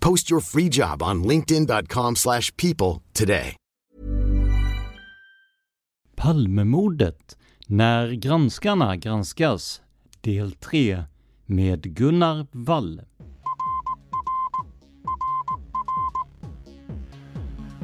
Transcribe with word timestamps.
Post 0.00 0.30
your 0.30 0.40
free 0.40 0.68
job 0.68 1.02
on 1.02 1.22
linkedin.com/people 1.22 2.14
slash 2.16 2.56
people 2.56 3.02
today. 3.12 3.56
Palmemordet 6.16 7.36
när 7.66 8.12
granskarna 8.12 8.96
granskas 8.96 9.82
del 10.20 10.52
3 10.52 11.04
med 11.46 11.82
Gunnar 11.96 12.46
Wall. 12.52 13.00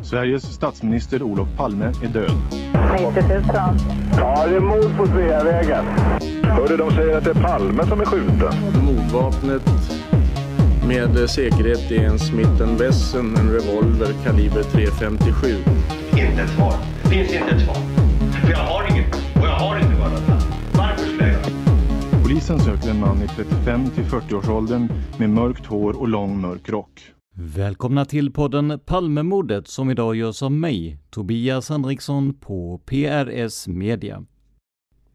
Sveriges 0.03 0.43
statsminister 0.55 1.23
Olof 1.23 1.49
Palme 1.57 1.85
är 1.85 2.09
död. 2.09 2.31
90 2.93 3.29
000. 3.29 3.43
Ja, 4.17 4.47
det 4.47 4.57
är 4.57 4.61
mord 4.61 4.97
på 4.97 5.07
Sveavägen. 5.07 5.85
Hörde 6.43 6.77
de 6.77 6.91
säger 6.91 7.17
att 7.19 7.25
det 7.25 7.31
är 7.31 7.43
Palme 7.43 7.87
som 7.87 8.01
är 8.01 8.05
skjuten. 8.05 8.85
Mordvapnet 8.85 9.63
med 10.89 11.31
säkerhet 11.31 11.91
är 11.91 12.05
en 12.05 12.19
Smith 12.19 12.79
Wesson, 12.79 13.37
en 13.37 13.51
revolver 13.51 14.13
kaliber 14.25 14.63
.357. 14.63 15.57
Inte 16.11 16.43
ett 16.43 16.51
svar. 16.51 16.75
Finns 17.11 17.33
inte 17.33 17.55
ett 17.55 17.65
svar. 17.65 17.77
För 18.43 18.51
jag 18.51 18.59
har 18.59 18.91
inget 18.91 19.15
och 19.15 19.47
jag 19.47 19.55
har 19.55 19.77
inte 19.79 19.95
varit 19.95 20.23
Varför 20.73 21.07
skulle 21.07 21.33
jag 21.33 22.23
Polisen 22.23 22.61
söker 22.61 22.91
en 22.91 23.01
man 23.01 23.23
i 23.23 23.29
35 23.29 23.91
till 23.91 24.05
40-årsåldern 24.05 24.89
med 25.19 25.31
mörkt 25.31 25.67
hår 25.67 26.01
och 26.01 26.09
lång 26.09 26.41
mörk 26.41 26.69
rock. 26.69 27.01
Välkomna 27.37 28.05
till 28.05 28.33
podden 28.33 28.81
Palmemordet 28.87 29.69
som 29.69 29.91
idag 29.91 30.17
görs 30.17 30.43
av 30.43 30.53
mig, 30.53 30.99
Tobias 31.11 31.69
Henriksson 31.69 32.35
på 32.35 32.81
PRS 32.87 33.69
Media. 33.69 34.25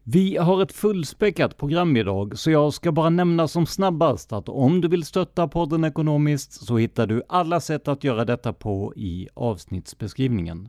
Vi 0.02 0.36
har 0.36 0.62
ett 0.62 0.72
fullspäckat 0.72 1.56
program 1.56 1.96
idag, 1.96 2.38
så 2.38 2.50
jag 2.50 2.74
ska 2.74 2.92
bara 2.92 3.10
nämna 3.10 3.48
som 3.48 3.66
snabbast 3.66 4.32
att 4.32 4.48
om 4.48 4.80
du 4.80 4.88
vill 4.88 5.04
stötta 5.04 5.48
podden 5.48 5.84
ekonomiskt 5.84 6.52
så 6.52 6.76
hittar 6.76 7.06
du 7.06 7.22
alla 7.28 7.60
sätt 7.60 7.88
att 7.88 8.04
göra 8.04 8.24
detta 8.24 8.52
på 8.52 8.94
i 8.96 9.28
avsnittsbeskrivningen. 9.34 10.68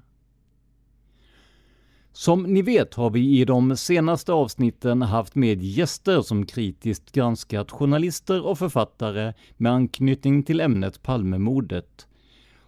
Som 2.14 2.44
ni 2.44 2.62
vet 2.62 2.94
har 2.94 3.10
vi 3.10 3.40
i 3.40 3.46
de 3.46 3.78
senaste 3.78 4.34
avsnitten 4.34 5.02
haft 5.02 5.36
med 5.36 5.64
gäster 5.64 6.22
som 6.22 6.46
kritiskt 6.46 7.12
granskat 7.12 7.72
journalister 7.72 8.46
och 8.46 8.58
författare 8.58 9.34
med 9.58 9.72
anknytning 9.72 10.44
till 10.44 10.62
ämnet 10.62 11.04
Palmemordet. 11.04 12.08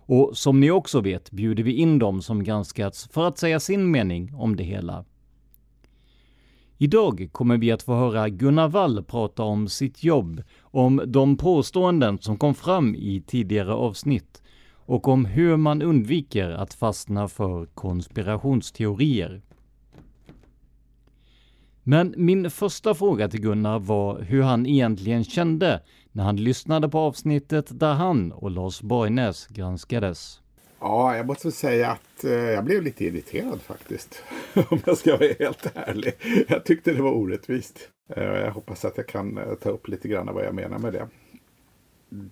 Och 0.06 0.38
som 0.38 0.60
ni 0.60 0.72
också 0.72 1.02
vet 1.02 1.32
bjuder 1.32 1.64
vi 1.64 1.74
in 1.74 2.00
dem 2.00 2.22
som 2.22 2.44
granskats 2.44 3.08
för 3.12 3.28
att 3.28 3.38
säga 3.38 3.60
sin 3.60 3.92
mening 3.92 4.36
om 4.36 4.56
det 4.56 4.64
hela. 4.64 5.06
Idag 6.84 7.30
kommer 7.32 7.58
vi 7.58 7.72
att 7.72 7.84
få 7.84 7.96
höra 7.96 8.30
Gunnar 8.30 8.68
Wall 8.68 9.04
prata 9.04 9.44
om 9.44 9.68
sitt 9.68 10.04
jobb, 10.04 10.44
om 10.62 11.02
de 11.06 11.38
påståenden 11.38 12.18
som 12.18 12.38
kom 12.38 12.56
fram 12.56 12.96
i 12.96 13.24
tidigare 13.28 13.74
avsnitt 13.74 14.42
och 14.72 15.08
om 15.08 15.26
hur 15.26 15.58
man 15.58 15.82
undviker 15.82 16.50
att 16.50 16.74
fastna 16.74 17.28
för 17.28 17.66
konspirationsteorier. 17.66 19.42
Men 21.84 22.14
min 22.18 22.50
första 22.50 22.94
fråga 22.94 23.30
till 23.30 23.42
Gunnar 23.42 23.80
var 23.80 24.22
hur 24.22 24.42
han 24.42 24.66
egentligen 24.66 25.24
kände 25.24 25.82
när 26.12 26.24
han 26.24 26.36
lyssnade 26.36 26.90
på 26.90 27.00
avsnittet 27.00 27.80
där 27.80 27.94
han 27.94 28.32
och 28.32 28.52
Lars 28.52 28.82
Borgnäs 28.82 29.48
granskades. 29.48 30.43
Ja, 30.86 31.18
jag 31.18 31.26
måste 31.26 31.52
säga 31.52 31.92
att 31.92 32.24
eh, 32.24 32.32
jag 32.32 32.64
blev 32.64 32.84
lite 32.84 33.06
irriterad 33.06 33.62
faktiskt. 33.62 34.24
Om 34.70 34.80
jag 34.86 34.98
ska 34.98 35.18
vara 35.18 35.34
helt 35.40 35.72
ärlig. 35.76 36.14
Jag 36.48 36.66
tyckte 36.66 36.94
det 36.94 37.02
var 37.02 37.12
orättvist. 37.12 37.90
Eh, 38.10 38.24
jag 38.24 38.52
hoppas 38.52 38.86
att 38.86 38.98
jag 38.98 39.08
kan 39.08 39.38
eh, 39.38 39.54
ta 39.54 39.70
upp 39.70 39.88
lite 39.88 40.08
grann 40.08 40.34
vad 40.34 40.46
jag 40.46 40.56
menar 40.56 40.80
med 40.80 40.94
det. 40.94 41.08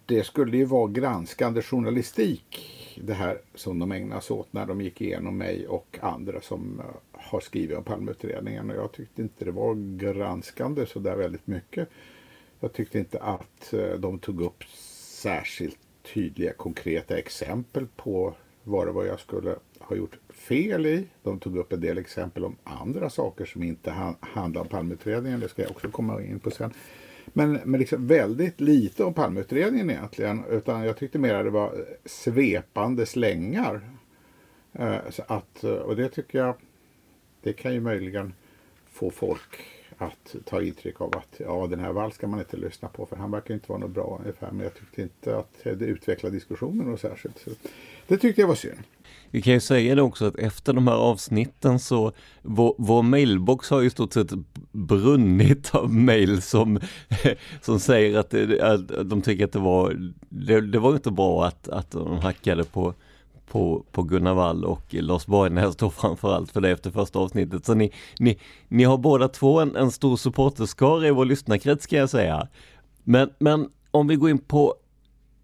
Det 0.05 0.23
skulle 0.23 0.57
ju 0.57 0.65
vara 0.65 0.91
granskande 0.91 1.61
journalistik 1.61 2.67
det 3.03 3.13
här 3.13 3.37
som 3.55 3.79
de 3.79 3.91
ägnade 3.91 4.21
sig 4.21 4.33
åt 4.33 4.53
när 4.53 4.65
de 4.65 4.81
gick 4.81 5.01
igenom 5.01 5.37
mig 5.37 5.67
och 5.67 5.97
andra 6.01 6.41
som 6.41 6.81
har 7.11 7.39
skrivit 7.39 7.77
om 7.77 7.83
Palmeutredningen. 7.83 8.69
Och 8.69 8.75
jag 8.75 8.91
tyckte 8.91 9.21
inte 9.21 9.45
det 9.45 9.51
var 9.51 9.97
granskande 9.97 10.85
så 10.85 10.99
där 10.99 11.15
väldigt 11.15 11.47
mycket. 11.47 11.89
Jag 12.59 12.73
tyckte 12.73 12.99
inte 12.99 13.19
att 13.19 13.73
de 13.97 14.19
tog 14.19 14.41
upp 14.41 14.63
särskilt 15.21 15.80
tydliga 16.03 16.53
konkreta 16.53 17.17
exempel 17.17 17.87
på 17.95 18.35
vad 18.63 18.87
det 18.87 18.91
var 18.91 19.05
jag 19.05 19.19
skulle 19.19 19.55
ha 19.79 19.95
gjort 19.95 20.19
fel 20.29 20.85
i. 20.85 21.07
De 21.23 21.39
tog 21.39 21.57
upp 21.57 21.73
en 21.73 21.81
del 21.81 21.97
exempel 21.97 22.45
om 22.45 22.55
andra 22.63 23.09
saker 23.09 23.45
som 23.45 23.63
inte 23.63 24.15
handlar 24.19 24.61
om 24.61 24.67
Palmeutredningen. 24.67 25.39
Det 25.39 25.49
ska 25.49 25.61
jag 25.61 25.71
också 25.71 25.91
komma 25.91 26.21
in 26.21 26.39
på 26.39 26.51
sen. 26.51 26.73
Men, 27.25 27.59
men 27.65 27.79
liksom 27.79 28.07
väldigt 28.07 28.61
lite 28.61 29.03
om 29.03 29.13
Palmeutredningen 29.13 29.89
egentligen. 29.89 30.43
Utan 30.49 30.83
jag 30.83 30.97
tyckte 30.97 31.19
mer 31.19 31.33
att 31.33 31.45
det 31.45 31.49
var 31.49 31.85
svepande 32.05 33.05
slängar. 33.05 33.81
Eh, 34.73 35.09
så 35.09 35.23
att, 35.27 35.63
och 35.63 35.95
det 35.95 36.09
tycker 36.09 36.39
jag, 36.39 36.55
det 37.41 37.53
kan 37.53 37.73
ju 37.73 37.79
möjligen 37.79 38.33
få 38.91 39.11
folk 39.11 39.80
att 40.01 40.35
ta 40.45 40.61
intryck 40.61 41.01
av 41.01 41.17
att 41.17 41.35
ja, 41.37 41.67
den 41.67 41.79
här 41.79 41.93
Wall 41.93 42.11
ska 42.11 42.27
man 42.27 42.39
inte 42.39 42.57
lyssna 42.57 42.87
på 42.87 43.05
för 43.05 43.15
han 43.15 43.31
verkar 43.31 43.53
inte 43.53 43.69
vara 43.69 43.79
något 43.79 43.91
bra 43.91 44.17
ungefär. 44.21 44.51
Men 44.51 44.63
jag 44.63 44.73
tyckte 44.73 45.01
inte 45.01 45.37
att 45.37 45.53
det 45.63 45.85
utvecklade 45.85 46.35
diskussionen 46.35 46.87
något 46.87 46.99
särskilt. 46.99 47.39
Så 47.39 47.49
det 48.07 48.17
tyckte 48.17 48.41
jag 48.41 48.47
var 48.47 48.55
synd. 48.55 48.79
Vi 49.31 49.41
kan 49.41 49.53
ju 49.53 49.59
säga 49.59 49.95
det 49.95 50.01
också 50.01 50.25
att 50.25 50.35
efter 50.35 50.73
de 50.73 50.87
här 50.87 50.95
avsnitten 50.95 51.79
så 51.79 52.11
vår, 52.41 52.75
vår 52.77 53.03
mailbox 53.03 53.69
har 53.69 53.81
ju 53.81 53.89
stort 53.89 54.13
sett 54.13 54.31
brunnit 54.71 55.75
av 55.75 55.93
mail 55.93 56.41
som, 56.41 56.79
som 57.61 57.79
säger 57.79 58.19
att, 58.19 58.29
det, 58.29 58.61
att 58.61 59.09
de 59.09 59.21
tycker 59.21 59.45
att 59.45 59.51
det 59.51 59.59
var, 59.59 60.13
det, 60.29 60.61
det 60.61 60.79
var 60.79 60.93
inte 60.93 61.11
bra 61.11 61.45
att, 61.45 61.67
att 61.67 61.91
de 61.91 62.17
hackade 62.17 62.63
på 62.63 62.93
på, 63.51 63.85
på 63.91 64.03
Gunnar 64.03 64.33
Wall 64.33 64.65
och 64.65 64.93
Lars 64.93 65.25
Borgnäs 65.25 65.75
då 65.75 65.89
framförallt 66.01 66.51
för 66.51 66.61
det 66.61 66.69
efter 66.69 66.91
första 66.91 67.19
avsnittet. 67.19 67.65
Så 67.65 67.73
ni, 67.73 67.91
ni, 68.19 68.39
ni 68.67 68.83
har 68.83 68.97
båda 68.97 69.27
två 69.27 69.59
en, 69.59 69.75
en 69.75 69.91
stor 69.91 70.17
supporterskara 70.17 71.07
i 71.07 71.11
vår 71.11 71.25
lyssnarkrets 71.25 71.83
ska 71.83 71.95
jag 71.95 72.09
säga. 72.09 72.47
Men, 73.03 73.29
men 73.39 73.69
om 73.91 74.07
vi 74.07 74.15
går 74.15 74.29
in 74.29 74.37
på 74.37 74.75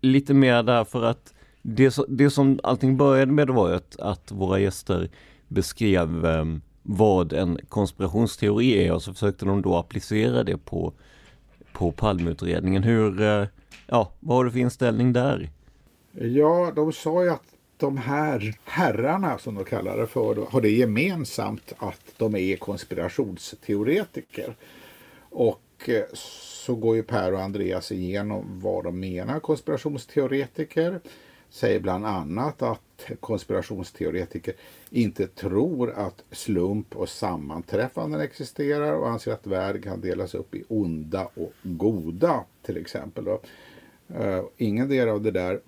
lite 0.02 0.34
mer 0.34 0.64
där 0.64 0.84
för 0.84 1.04
att 1.04 1.34
det, 1.62 1.98
det 2.08 2.30
som 2.30 2.60
allting 2.64 2.98
började 2.98 3.32
med 3.32 3.50
var 3.50 3.72
att, 3.72 4.00
att 4.00 4.32
våra 4.32 4.60
gäster 4.60 5.10
beskrev 5.48 6.26
ehm, 6.26 6.62
vad 6.84 7.34
en 7.34 7.60
konspirationsteori 7.70 8.88
är 8.88 8.94
och 8.94 9.02
så 9.02 9.14
försökte 9.14 9.46
de 9.46 9.62
då 9.62 9.76
applicera 9.76 10.44
det 10.44 10.58
på, 10.58 10.94
på 11.74 11.92
Palmeutredningen. 11.92 12.84
Hur, 12.84 13.22
eh, 13.22 13.48
ja, 13.88 14.12
vad 14.20 14.38
har 14.38 14.46
du 14.46 14.52
för 14.52 14.60
inställning 14.60 15.14
där? 15.14 15.50
Ja, 16.12 16.72
de 16.76 16.94
sa 16.94 17.24
ju 17.24 17.30
att 17.30 17.57
de 17.78 17.98
här 17.98 18.58
herrarna 18.64 19.38
som 19.38 19.56
de 19.56 19.66
kallar 19.66 19.98
det 19.98 20.08
för 20.08 20.36
har 20.36 20.62
det 20.62 20.70
gemensamt 20.70 21.74
att 21.78 22.14
de 22.18 22.36
är 22.36 22.58
konspirationsteoretiker. 22.58 24.56
Och 25.20 25.90
eh, 25.90 26.04
så 26.14 26.76
går 26.76 26.96
ju 26.96 27.04
Per 27.04 27.34
och 27.34 27.42
Andreas 27.42 27.92
igenom 27.92 28.60
vad 28.60 28.84
de 28.84 29.00
menar 29.00 29.40
konspirationsteoretiker. 29.40 31.00
säger 31.50 31.80
bland 31.80 32.06
annat 32.06 32.62
att 32.62 33.06
konspirationsteoretiker 33.20 34.54
inte 34.90 35.28
tror 35.28 35.92
att 35.92 36.24
slump 36.32 36.96
och 36.96 37.10
sammanträffanden 37.10 38.22
existerar 38.22 38.94
och 38.94 39.10
anser 39.10 39.34
att 39.34 39.48
världen 39.48 39.82
kan 39.82 40.02
delas 40.02 40.36
upp 40.36 40.56
i 40.56 40.64
onda 40.68 41.30
och 41.34 41.54
goda 41.64 42.44
till 42.62 42.78
exempel. 42.78 43.26
Då. 43.26 43.42
Eh, 44.16 44.44
ingen 44.58 44.90
del 44.90 45.10
av 45.10 45.22
det 45.22 45.32
där 45.32 45.60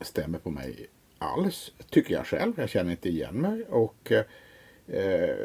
stämmer 0.00 0.38
på 0.38 0.50
mig 0.50 0.88
alls, 1.22 1.72
tycker 1.90 2.14
jag 2.14 2.26
själv. 2.26 2.52
Jag 2.56 2.68
känner 2.68 2.90
inte 2.90 3.08
igen 3.08 3.34
mig 3.34 3.64
och 3.64 4.12
eh, 4.86 5.36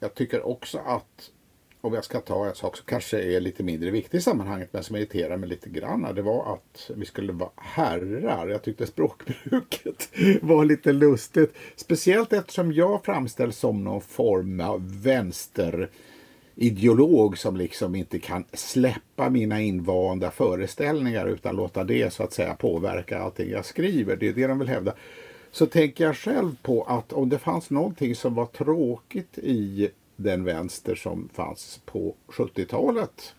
jag 0.00 0.14
tycker 0.14 0.46
också 0.46 0.78
att 0.78 1.30
om 1.80 1.94
jag 1.94 2.04
ska 2.04 2.20
ta 2.20 2.46
en 2.46 2.54
sak 2.54 2.76
som 2.76 2.86
kanske 2.86 3.20
är 3.20 3.40
lite 3.40 3.62
mindre 3.62 3.90
viktig 3.90 4.18
i 4.18 4.20
sammanhanget 4.20 4.72
men 4.72 4.84
som 4.84 4.96
irriterar 4.96 5.36
mig 5.36 5.48
lite 5.48 5.68
grann. 5.68 6.14
Det 6.14 6.22
var 6.22 6.54
att 6.54 6.90
vi 6.96 7.04
skulle 7.04 7.32
vara 7.32 7.50
herrar. 7.56 8.48
Jag 8.48 8.62
tyckte 8.62 8.86
språkbruket 8.86 10.08
var 10.42 10.64
lite 10.64 10.92
lustigt. 10.92 11.54
Speciellt 11.76 12.32
eftersom 12.32 12.72
jag 12.72 13.04
framställs 13.04 13.58
som 13.58 13.84
någon 13.84 14.00
form 14.00 14.60
av 14.60 15.02
vänster 15.02 15.90
ideolog 16.62 17.38
som 17.38 17.56
liksom 17.56 17.94
inte 17.94 18.18
kan 18.18 18.44
släppa 18.52 19.30
mina 19.30 19.60
invanda 19.60 20.30
föreställningar 20.30 21.26
utan 21.26 21.56
låta 21.56 21.84
det 21.84 22.12
så 22.12 22.22
att 22.22 22.32
säga 22.32 22.54
påverka 22.54 23.18
allting 23.18 23.50
jag 23.50 23.64
skriver. 23.64 24.16
Det 24.16 24.28
är 24.28 24.32
det 24.32 24.46
de 24.46 24.58
vill 24.58 24.68
hävda. 24.68 24.94
Så 25.50 25.66
tänker 25.66 26.04
jag 26.04 26.16
själv 26.16 26.56
på 26.62 26.82
att 26.82 27.12
om 27.12 27.28
det 27.28 27.38
fanns 27.38 27.70
någonting 27.70 28.14
som 28.14 28.34
var 28.34 28.46
tråkigt 28.46 29.38
i 29.38 29.88
den 30.16 30.44
vänster 30.44 30.94
som 30.94 31.28
fanns 31.32 31.80
på 31.84 32.14
70-talet 32.28 33.34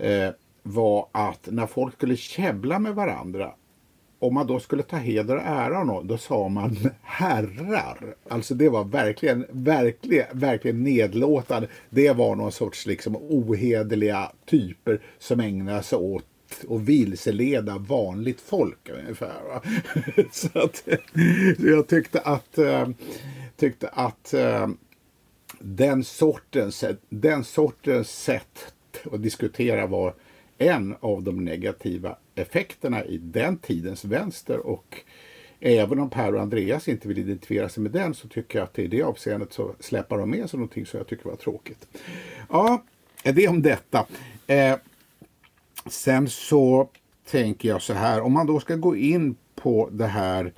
eh, 0.00 0.30
var 0.62 1.08
att 1.12 1.48
när 1.50 1.66
folk 1.66 1.94
skulle 1.94 2.16
käbbla 2.16 2.78
med 2.78 2.94
varandra 2.94 3.52
om 4.18 4.34
man 4.34 4.46
då 4.46 4.60
skulle 4.60 4.82
ta 4.82 4.96
heder 4.96 5.36
och 5.36 5.42
ära 5.42 5.78
av 5.78 5.86
någon, 5.86 6.06
då 6.06 6.18
sa 6.18 6.48
man 6.48 6.76
herrar. 7.02 8.14
Alltså 8.28 8.54
det 8.54 8.68
var 8.68 8.84
verkligen, 8.84 9.46
verkligen, 9.50 10.26
verkligen 10.32 10.82
nedlåtande. 10.82 11.68
Det 11.90 12.12
var 12.12 12.36
någon 12.36 12.52
sorts 12.52 12.86
liksom 12.86 13.16
ohederliga 13.16 14.32
typer 14.46 15.00
som 15.18 15.40
ägnade 15.40 15.82
sig 15.82 15.98
åt 15.98 16.24
och 16.66 16.88
vilseleda 16.88 17.78
vanligt 17.78 18.40
folk 18.40 18.90
ungefär. 18.90 19.40
så 20.32 20.58
att, 20.58 20.88
jag 21.58 21.88
tyckte 21.88 22.20
att, 22.20 22.58
äh, 22.58 22.88
tyckte 23.56 23.88
att 23.88 24.34
äh, 24.34 24.68
den 25.58 26.04
sortens, 26.04 26.84
den 27.08 27.44
sortens 27.44 28.22
sätt 28.22 28.72
att 29.12 29.22
diskutera 29.22 29.86
var 29.86 30.14
en 30.58 30.94
av 31.00 31.22
de 31.22 31.44
negativa 31.44 32.16
effekterna 32.36 33.04
i 33.04 33.18
den 33.18 33.58
tidens 33.58 34.04
vänster 34.04 34.58
och 34.58 35.00
även 35.60 36.00
om 36.00 36.10
Per 36.10 36.34
och 36.34 36.40
Andreas 36.40 36.88
inte 36.88 37.08
vill 37.08 37.18
identifiera 37.18 37.68
sig 37.68 37.82
med 37.82 37.92
den 37.92 38.14
så 38.14 38.28
tycker 38.28 38.58
jag 38.58 38.64
att 38.64 38.78
i 38.78 38.86
det 38.86 39.02
avseendet 39.02 39.52
så 39.52 39.74
släpar 39.80 40.18
de 40.18 40.30
med 40.30 40.50
sig 40.50 40.58
någonting 40.58 40.86
som 40.86 40.98
jag 40.98 41.06
tycker 41.06 41.28
var 41.28 41.36
tråkigt. 41.36 41.86
Ja, 42.50 42.82
det 43.22 43.48
om 43.48 43.62
detta. 43.62 44.06
Eh, 44.46 44.76
sen 45.86 46.28
så 46.28 46.88
tänker 47.30 47.68
jag 47.68 47.82
så 47.82 47.92
här, 47.92 48.20
om 48.20 48.32
man 48.32 48.46
då 48.46 48.60
ska 48.60 48.76
gå 48.76 48.96
in 48.96 49.36
på 49.54 49.88
det 49.92 50.06
här 50.06 50.52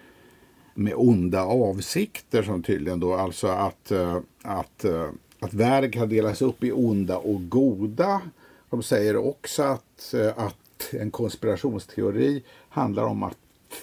med 0.74 0.94
onda 0.96 1.42
avsikter 1.42 2.42
som 2.42 2.62
tydligen 2.62 3.00
då 3.00 3.14
alltså 3.14 3.46
att, 3.46 3.90
eh, 3.90 4.18
att, 4.42 4.84
eh, 4.84 5.08
att 5.40 5.54
världen 5.54 5.90
kan 5.90 6.08
delas 6.08 6.42
upp 6.42 6.64
i 6.64 6.72
onda 6.72 7.18
och 7.18 7.48
goda. 7.48 8.20
De 8.70 8.82
säger 8.82 9.16
också 9.16 9.62
att, 9.62 10.14
eh, 10.14 10.32
att 10.36 10.56
att 10.78 10.94
en 10.94 11.10
konspirationsteori 11.10 12.42
handlar 12.68 13.02
om 13.02 13.22
att 13.22 13.36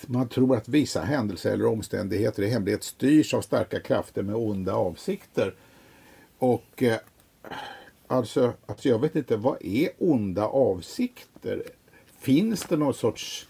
man 0.06 0.30
tror 0.30 0.56
att 0.56 0.68
vissa 0.68 1.01
händelser 1.01 1.53
eller 1.53 1.65
omständigheter 1.65 2.44
i 2.44 2.47
hemlighet 2.50 2.83
styrs 2.83 3.33
av 3.33 3.42
starka 3.42 3.80
krafter 3.80 4.24
med 4.24 4.36
onda 4.36 4.74
avsikter. 4.74 5.56
Och 6.38 6.83
eh, 6.83 6.97
alltså, 8.07 8.53
alltså 8.65 8.89
jag 8.89 9.00
vet 9.00 9.15
inte, 9.15 9.38
vad 9.38 9.57
är 9.62 9.89
onda 9.97 10.45
avsikter? 10.45 11.63
Finns 12.19 12.63
det 12.63 12.77
någon 12.77 12.94
sorts 12.94 13.48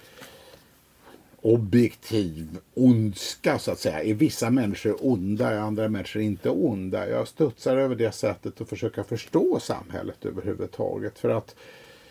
objektiv 1.41 2.57
ondska 2.73 3.59
så 3.59 3.71
att 3.71 3.79
säga. 3.79 4.03
Är 4.03 4.13
vissa 4.13 4.49
människor 4.49 4.97
onda, 5.01 5.51
är 5.51 5.57
andra 5.57 5.89
människor 5.89 6.21
inte 6.21 6.49
onda? 6.49 7.09
Jag 7.09 7.27
studsar 7.27 7.77
över 7.77 7.95
det 7.95 8.11
sättet 8.11 8.61
att 8.61 8.69
försöka 8.69 9.03
förstå 9.03 9.59
samhället 9.59 10.25
överhuvudtaget. 10.25 11.19
För 11.19 11.29
att 11.29 11.55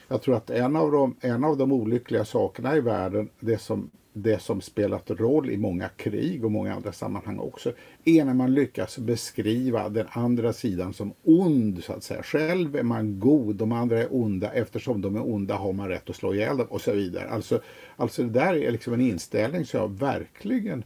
jag 0.09 0.23
tror 0.23 0.37
att 0.37 0.51
en 0.51 0.77
av 0.77 0.93
de, 0.93 1.17
en 1.21 1.45
av 1.45 1.56
de 1.56 1.73
olyckliga 1.73 2.25
sakerna 2.25 2.77
i 2.77 2.81
världen, 2.81 3.29
det 3.41 3.59
som 3.59 3.91
det 4.17 4.43
som 4.43 4.61
spelat 4.61 5.11
roll 5.11 5.51
i 5.51 5.56
många 5.56 5.89
krig 5.89 6.45
och 6.45 6.53
många 6.53 6.75
andra 6.75 6.93
sammanhang 6.93 7.39
också, 7.39 7.73
är 8.05 8.25
när 8.25 8.35
man 8.35 8.55
lyckas 8.55 8.99
beskriva 8.99 9.89
den 9.89 10.06
andra 10.11 10.53
sidan 10.53 10.93
som 10.95 11.12
ond, 11.23 11.85
så 11.85 11.93
att 11.93 12.03
säga. 12.03 12.23
Själv 12.23 12.77
är 12.77 12.83
man 12.83 13.21
god, 13.21 13.56
de 13.56 13.73
andra 13.73 13.99
är 13.99 14.09
onda, 14.11 14.53
eftersom 14.53 15.01
de 15.01 15.17
är 15.17 15.27
onda 15.33 15.55
har 15.55 15.73
man 15.73 15.89
rätt 15.89 16.11
att 16.11 16.17
slå 16.17 16.35
ihjäl 16.35 16.56
dem 16.56 16.67
och 16.71 16.81
så 16.81 16.93
vidare. 16.93 17.29
Alltså, 17.29 17.61
alltså 17.97 18.23
det 18.23 18.31
där 18.31 18.55
är 18.55 18.71
liksom 18.71 18.93
en 18.93 19.01
inställning 19.01 19.65
som 19.65 19.81
jag 19.81 19.99
verkligen 19.99 20.85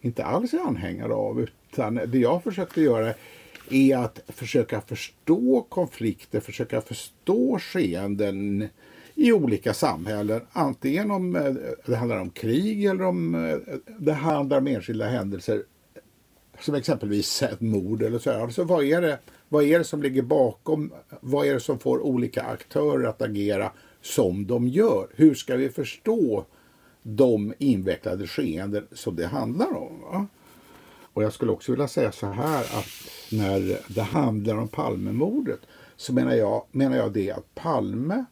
inte 0.00 0.24
alls 0.24 0.54
är 0.54 0.58
anhängare 0.58 1.12
av, 1.12 1.40
utan 1.40 1.94
det 1.94 2.18
jag 2.18 2.42
försökte 2.42 2.80
göra 2.80 3.14
är 3.70 3.96
att 3.96 4.20
försöka 4.28 4.80
förstå 4.80 5.66
konflikter, 5.68 6.40
försöka 6.40 6.80
förstå 6.80 7.58
skeenden 7.58 8.68
i 9.14 9.32
olika 9.32 9.74
samhällen. 9.74 10.40
Antingen 10.52 11.10
om 11.10 11.36
eh, 11.36 11.54
det 11.86 11.96
handlar 11.96 12.20
om 12.20 12.30
krig 12.30 12.84
eller 12.84 13.04
om 13.04 13.34
eh, 13.34 13.56
det 13.98 14.12
handlar 14.12 14.58
om 14.58 14.66
enskilda 14.66 15.06
händelser 15.06 15.62
som 16.60 16.74
exempelvis 16.74 17.42
ett 17.42 17.60
mord 17.60 18.02
eller 18.02 18.18
så. 18.18 18.30
Alltså 18.30 18.64
vad 18.64 18.84
är, 18.84 19.00
det, 19.00 19.18
vad 19.48 19.64
är 19.64 19.78
det 19.78 19.84
som 19.84 20.02
ligger 20.02 20.22
bakom? 20.22 20.92
Vad 21.20 21.46
är 21.46 21.54
det 21.54 21.60
som 21.60 21.78
får 21.78 22.00
olika 22.00 22.42
aktörer 22.42 23.08
att 23.08 23.22
agera 23.22 23.72
som 24.00 24.46
de 24.46 24.68
gör? 24.68 25.08
Hur 25.14 25.34
ska 25.34 25.56
vi 25.56 25.68
förstå 25.68 26.44
de 27.02 27.54
invecklade 27.58 28.26
skeenden 28.26 28.86
som 28.92 29.16
det 29.16 29.26
handlar 29.26 29.76
om? 29.76 30.00
Va? 30.00 30.26
Och 31.12 31.22
jag 31.22 31.32
skulle 31.32 31.52
också 31.52 31.72
vilja 31.72 31.88
säga 31.88 32.12
så 32.12 32.26
här 32.26 32.60
att 32.60 32.86
när 33.32 33.80
det 33.94 34.02
handlar 34.02 34.56
om 34.56 34.68
Palmemordet 34.68 35.60
så 35.96 36.12
menar 36.12 36.34
jag, 36.34 36.64
menar 36.70 36.96
jag 36.96 37.12
det 37.12 37.30
att 37.30 37.54
Palme 37.54 38.24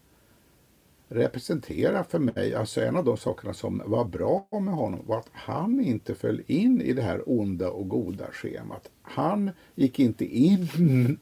representerar 1.08 2.02
för 2.02 2.18
mig, 2.18 2.54
alltså 2.54 2.80
en 2.80 2.96
av 2.96 3.04
de 3.04 3.16
sakerna 3.16 3.54
som 3.54 3.82
var 3.86 4.04
bra 4.04 4.48
med 4.50 4.74
honom 4.74 5.00
var 5.06 5.18
att 5.18 5.30
han 5.32 5.80
inte 5.80 6.14
föll 6.14 6.42
in 6.46 6.80
i 6.80 6.92
det 6.92 7.02
här 7.02 7.22
onda 7.26 7.70
och 7.70 7.88
goda 7.88 8.26
schemat. 8.32 8.90
Han 9.02 9.50
gick 9.74 9.98
inte 9.98 10.24
in 10.24 11.18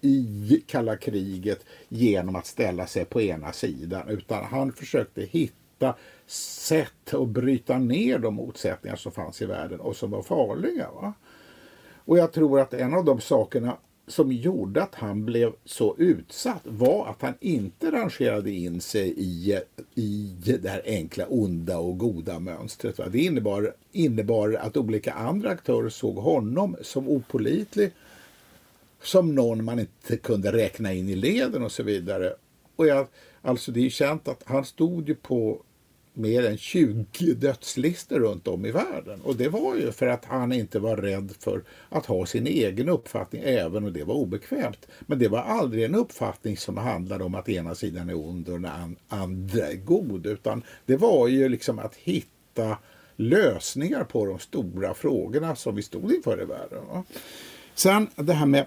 i 0.00 0.62
kalla 0.66 0.96
kriget 0.96 1.64
genom 1.88 2.36
att 2.36 2.46
ställa 2.46 2.86
sig 2.86 3.04
på 3.04 3.20
ena 3.20 3.52
sidan 3.52 4.08
utan 4.08 4.44
han 4.44 4.72
försökte 4.72 5.22
hitta 5.22 5.94
sätt 6.30 7.14
att 7.14 7.28
bryta 7.28 7.78
ner 7.78 8.18
de 8.18 8.34
motsättningar 8.34 8.96
som 8.96 9.12
fanns 9.12 9.42
i 9.42 9.46
världen 9.46 9.80
och 9.80 9.96
som 9.96 10.10
var 10.10 10.22
farliga. 10.22 10.88
Va? 10.90 11.12
Och 12.04 12.18
jag 12.18 12.32
tror 12.32 12.60
att 12.60 12.74
en 12.74 12.94
av 12.94 13.04
de 13.04 13.20
sakerna 13.20 13.76
som 14.06 14.32
gjorde 14.32 14.82
att 14.82 14.94
han 14.94 15.24
blev 15.24 15.52
så 15.64 15.96
utsatt 15.98 16.62
var 16.64 17.06
att 17.06 17.22
han 17.22 17.34
inte 17.40 17.90
rangerade 17.90 18.50
in 18.50 18.80
sig 18.80 19.14
i, 19.16 19.58
i 19.94 20.36
det 20.62 20.68
här 20.68 20.82
enkla 20.84 21.26
onda 21.26 21.78
och 21.78 21.98
goda 21.98 22.38
mönstret. 22.38 22.98
Va? 22.98 23.08
Det 23.08 23.18
innebar, 23.18 23.74
innebar 23.92 24.58
att 24.60 24.76
olika 24.76 25.12
andra 25.12 25.50
aktörer 25.50 25.88
såg 25.88 26.16
honom 26.16 26.76
som 26.82 27.08
opolitlig, 27.08 27.92
som 29.02 29.34
någon 29.34 29.64
man 29.64 29.78
inte 29.78 30.16
kunde 30.16 30.52
räkna 30.52 30.92
in 30.92 31.08
i 31.08 31.14
leden 31.14 31.62
och 31.62 31.72
så 31.72 31.82
vidare. 31.82 32.34
Och 32.76 32.86
jag, 32.86 33.06
alltså 33.42 33.72
det 33.72 33.80
är 33.80 33.84
ju 33.84 33.90
känt 33.90 34.28
att 34.28 34.42
han 34.46 34.64
stod 34.64 35.08
ju 35.08 35.14
på 35.14 35.62
mer 36.14 36.46
än 36.46 36.58
20 36.58 37.34
dödslistor 37.34 38.18
runt 38.18 38.48
om 38.48 38.66
i 38.66 38.70
världen. 38.70 39.20
Och 39.20 39.36
det 39.36 39.48
var 39.48 39.76
ju 39.76 39.92
för 39.92 40.06
att 40.06 40.24
han 40.24 40.52
inte 40.52 40.78
var 40.78 40.96
rädd 40.96 41.32
för 41.38 41.62
att 41.88 42.06
ha 42.06 42.26
sin 42.26 42.46
egen 42.46 42.88
uppfattning, 42.88 43.42
även 43.44 43.84
om 43.84 43.92
det 43.92 44.04
var 44.04 44.14
obekvämt. 44.14 44.88
Men 45.00 45.18
det 45.18 45.28
var 45.28 45.38
aldrig 45.38 45.84
en 45.84 45.94
uppfattning 45.94 46.56
som 46.56 46.76
handlade 46.76 47.24
om 47.24 47.34
att 47.34 47.48
ena 47.48 47.74
sidan 47.74 48.10
är 48.10 48.18
ond 48.18 48.48
och 48.48 48.60
den 48.60 48.96
andra 49.08 49.66
är 49.66 49.76
god, 49.76 50.26
utan 50.26 50.62
det 50.86 50.96
var 50.96 51.28
ju 51.28 51.48
liksom 51.48 51.78
att 51.78 51.94
hitta 51.94 52.78
lösningar 53.16 54.04
på 54.04 54.26
de 54.26 54.38
stora 54.38 54.94
frågorna 54.94 55.56
som 55.56 55.74
vi 55.74 55.82
stod 55.82 56.12
inför 56.12 56.42
i 56.42 56.44
världen. 56.44 56.86
Va? 56.86 57.04
Sen 57.74 58.08
det 58.16 58.32
här 58.32 58.46
med 58.46 58.66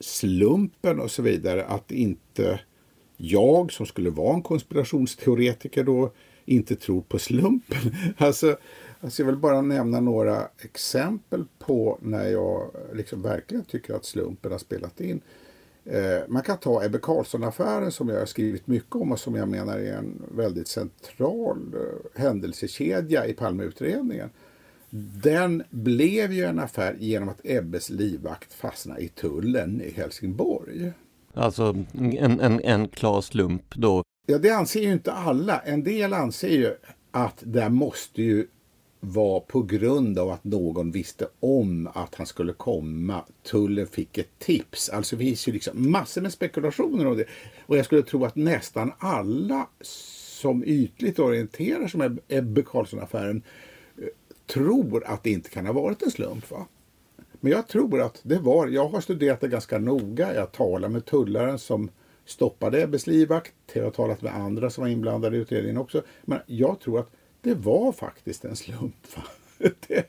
slumpen 0.00 1.00
och 1.00 1.10
så 1.10 1.22
vidare, 1.22 1.64
att 1.64 1.92
inte 1.92 2.60
jag 3.16 3.72
som 3.72 3.86
skulle 3.86 4.10
vara 4.10 4.34
en 4.34 4.42
konspirationsteoretiker 4.42 5.84
då 5.84 6.12
inte 6.44 6.76
tror 6.76 7.00
på 7.02 7.18
slumpen. 7.18 7.78
Alltså, 8.16 8.56
alltså 9.00 9.22
jag 9.22 9.26
vill 9.26 9.36
bara 9.36 9.60
nämna 9.60 10.00
några 10.00 10.48
exempel 10.58 11.44
på 11.58 11.98
när 12.02 12.28
jag 12.28 12.70
liksom 12.94 13.22
verkligen 13.22 13.64
tycker 13.64 13.94
att 13.94 14.04
slumpen 14.04 14.52
har 14.52 14.58
spelat 14.58 15.00
in. 15.00 15.20
Eh, 15.84 16.28
man 16.28 16.42
kan 16.42 16.58
ta 16.58 16.84
Ebbe 16.84 16.98
Carlsson-affären 16.98 17.92
som 17.92 18.08
jag 18.08 18.18
har 18.18 18.26
skrivit 18.26 18.66
mycket 18.66 18.96
om 18.96 19.12
och 19.12 19.20
som 19.20 19.34
jag 19.34 19.48
menar 19.48 19.78
är 19.78 19.96
en 19.96 20.22
väldigt 20.36 20.68
central 20.68 21.74
eh, 21.74 22.20
händelsekedja 22.22 23.26
i 23.26 23.32
Palmeutredningen. 23.32 24.30
Den 25.22 25.62
blev 25.70 26.32
ju 26.32 26.44
en 26.44 26.58
affär 26.58 26.96
genom 26.98 27.28
att 27.28 27.40
Ebbes 27.44 27.90
livvakt 27.90 28.52
fastnade 28.52 29.00
i 29.00 29.08
tullen 29.08 29.80
i 29.80 29.90
Helsingborg. 29.90 30.92
Alltså 31.34 31.76
en, 31.92 32.40
en, 32.40 32.60
en 32.60 32.88
klar 32.88 33.20
slump 33.20 33.74
då? 33.74 34.02
Ja, 34.26 34.38
det 34.38 34.50
anser 34.50 34.80
ju 34.80 34.92
inte 34.92 35.12
alla. 35.12 35.58
En 35.58 35.84
del 35.84 36.12
anser 36.12 36.48
ju 36.48 36.74
att 37.10 37.42
det 37.46 37.68
måste 37.68 38.22
ju 38.22 38.46
vara 39.00 39.40
på 39.40 39.62
grund 39.62 40.18
av 40.18 40.30
att 40.30 40.44
någon 40.44 40.90
visste 40.90 41.28
om 41.40 41.88
att 41.94 42.14
han 42.14 42.26
skulle 42.26 42.52
komma. 42.52 43.24
Tullen 43.42 43.86
fick 43.86 44.18
ett 44.18 44.38
tips. 44.38 44.88
Alltså 44.88 45.16
det 45.16 45.24
finns 45.24 45.48
ju 45.48 45.52
liksom 45.52 45.90
massor 45.90 46.20
med 46.20 46.32
spekulationer 46.32 47.06
om 47.06 47.16
det. 47.16 47.24
Och 47.66 47.76
jag 47.76 47.84
skulle 47.84 48.02
tro 48.02 48.24
att 48.24 48.36
nästan 48.36 48.92
alla 48.98 49.66
som 49.80 50.64
ytligt 50.64 51.18
orienterar 51.18 51.88
sig 51.88 51.98
med 51.98 52.18
Ebbe 52.28 52.62
Carlsson-affären 52.62 53.42
eh, 53.98 54.04
tror 54.46 55.04
att 55.06 55.22
det 55.22 55.30
inte 55.30 55.50
kan 55.50 55.66
ha 55.66 55.72
varit 55.72 56.02
en 56.02 56.10
slump. 56.10 56.50
Va? 56.50 56.66
Men 57.40 57.52
jag 57.52 57.68
tror 57.68 58.00
att 58.00 58.20
det 58.22 58.38
var, 58.38 58.68
jag 58.68 58.88
har 58.88 59.00
studerat 59.00 59.40
det 59.40 59.48
ganska 59.48 59.78
noga. 59.78 60.34
Jag 60.34 60.52
talar 60.52 60.88
med 60.88 61.04
tullaren 61.04 61.58
som 61.58 61.90
stoppade 62.24 62.82
Ebbes 62.82 63.06
livvakt. 63.06 63.52
Jag 63.72 63.84
har 63.84 63.90
talat 63.90 64.22
med 64.22 64.34
andra 64.34 64.70
som 64.70 64.82
var 64.84 64.88
inblandade 64.88 65.36
i 65.36 65.40
utredningen 65.40 65.78
också. 65.78 66.02
Men 66.24 66.38
jag 66.46 66.80
tror 66.80 66.98
att 66.98 67.10
det 67.40 67.54
var 67.54 67.92
faktiskt 67.92 68.44
en 68.44 68.56
slump. 68.56 69.06
Det, 69.88 70.06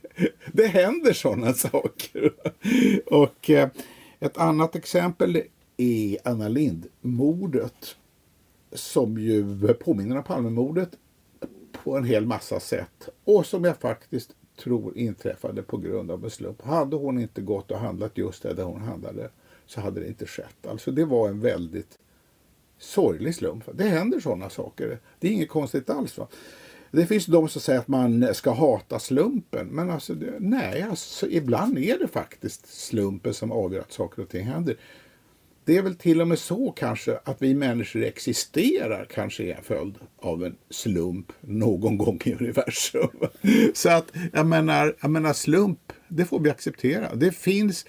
det 0.53 0.67
händer 0.67 1.13
sådana 1.13 1.53
saker. 1.53 2.33
Och 3.05 3.49
eh, 3.49 3.69
ett 4.19 4.37
annat 4.37 4.75
exempel 4.75 5.41
är 5.77 6.17
Anna 6.23 6.47
Lind-mordet. 6.47 7.95
Som 8.71 9.17
ju 9.17 9.73
påminner 9.73 10.17
om 10.17 10.23
Palmemordet 10.23 10.89
på 11.83 11.97
en 11.97 12.03
hel 12.03 12.25
massa 12.25 12.59
sätt. 12.59 13.09
Och 13.23 13.45
som 13.45 13.63
jag 13.63 13.77
faktiskt 13.77 14.35
tror 14.63 14.97
inträffade 14.97 15.63
på 15.63 15.77
grund 15.77 16.11
av 16.11 16.23
en 16.23 16.29
slump. 16.29 16.61
Hade 16.61 16.95
hon 16.95 17.19
inte 17.19 17.41
gått 17.41 17.71
och 17.71 17.79
handlat 17.79 18.17
just 18.17 18.43
det 18.43 18.53
där 18.53 18.63
hon 18.63 18.81
handlade 18.81 19.29
så 19.65 19.81
hade 19.81 19.99
det 19.99 20.07
inte 20.07 20.25
skett. 20.25 20.67
Alltså 20.67 20.91
det 20.91 21.05
var 21.05 21.29
en 21.29 21.39
väldigt 21.39 21.97
sorglig 22.79 23.35
slump. 23.35 23.63
Det 23.73 23.83
händer 23.83 24.19
sådana 24.19 24.49
saker. 24.49 24.99
Det 25.19 25.27
är 25.27 25.31
inget 25.31 25.49
konstigt 25.49 25.89
alls. 25.89 26.17
Va? 26.17 26.27
Det 26.91 27.05
finns 27.05 27.25
de 27.25 27.49
som 27.49 27.61
säger 27.61 27.79
att 27.79 27.87
man 27.87 28.33
ska 28.33 28.51
hata 28.51 28.99
slumpen. 28.99 29.67
Men 29.67 29.89
alltså, 29.89 30.13
det, 30.13 30.33
nej, 30.39 30.81
alltså, 30.81 31.29
ibland 31.29 31.77
är 31.77 31.99
det 31.99 32.07
faktiskt 32.07 32.67
slumpen 32.67 33.33
som 33.33 33.51
avgör 33.51 33.81
att 33.81 33.91
saker 33.91 34.21
och 34.21 34.29
ting 34.29 34.45
händer. 34.45 34.75
Det 35.65 35.77
är 35.77 35.81
väl 35.81 35.95
till 35.95 36.21
och 36.21 36.27
med 36.27 36.39
så 36.39 36.71
kanske 36.71 37.19
att 37.23 37.41
vi 37.41 37.53
människor 37.53 38.03
existerar 38.03 39.07
kanske 39.13 39.43
är 39.43 39.55
en 39.55 39.63
följd 39.63 39.95
av 40.17 40.45
en 40.45 40.55
slump 40.69 41.31
någon 41.41 41.97
gång 41.97 42.21
i 42.25 42.33
universum. 42.33 43.09
Så 43.73 43.89
att 43.89 44.11
jag 44.33 44.45
menar, 44.45 44.95
jag 45.01 45.11
menar 45.11 45.33
slump, 45.33 45.93
det 46.07 46.25
får 46.25 46.39
vi 46.39 46.49
acceptera. 46.49 47.15
Det 47.15 47.31
finns, 47.31 47.85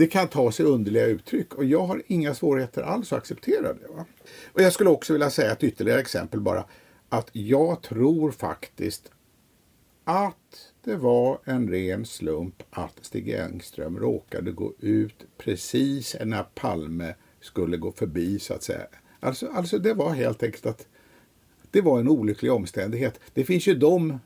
det 0.00 0.06
kan 0.06 0.28
ta 0.28 0.52
sig 0.52 0.66
underliga 0.66 1.06
uttryck 1.06 1.54
och 1.54 1.64
jag 1.64 1.86
har 1.86 2.02
inga 2.06 2.34
svårigheter 2.34 2.82
alls 2.82 3.12
att 3.12 3.18
acceptera 3.18 3.72
det. 3.72 3.88
Va? 3.96 4.04
Och 4.52 4.62
jag 4.62 4.72
skulle 4.72 4.90
också 4.90 5.12
vilja 5.12 5.30
säga 5.30 5.52
ett 5.52 5.64
ytterligare 5.64 6.00
exempel 6.00 6.40
bara 6.40 6.64
att 7.08 7.28
jag 7.32 7.82
tror 7.82 8.30
faktiskt 8.30 9.10
att 10.04 10.72
det 10.84 10.96
var 10.96 11.38
en 11.44 11.68
ren 11.68 12.06
slump 12.06 12.62
att 12.70 12.98
Stig 13.02 13.30
Engström 13.30 13.98
råkade 13.98 14.52
gå 14.52 14.72
ut 14.78 15.26
precis 15.38 16.16
när 16.24 16.42
Palme 16.42 17.14
skulle 17.40 17.76
gå 17.76 17.92
förbi 17.92 18.38
så 18.38 18.54
att 18.54 18.62
säga. 18.62 18.86
Alltså, 19.20 19.48
alltså 19.48 19.78
det 19.78 19.94
var 19.94 20.10
helt 20.10 20.42
enkelt 20.42 20.66
att 20.66 20.86
det 21.70 21.80
var 21.80 22.00
en 22.00 22.08
olycklig 22.08 22.52
omständighet. 22.52 23.20
Det 23.34 23.44
finns 23.44 23.66
ju 23.66 23.74
de 23.74 24.18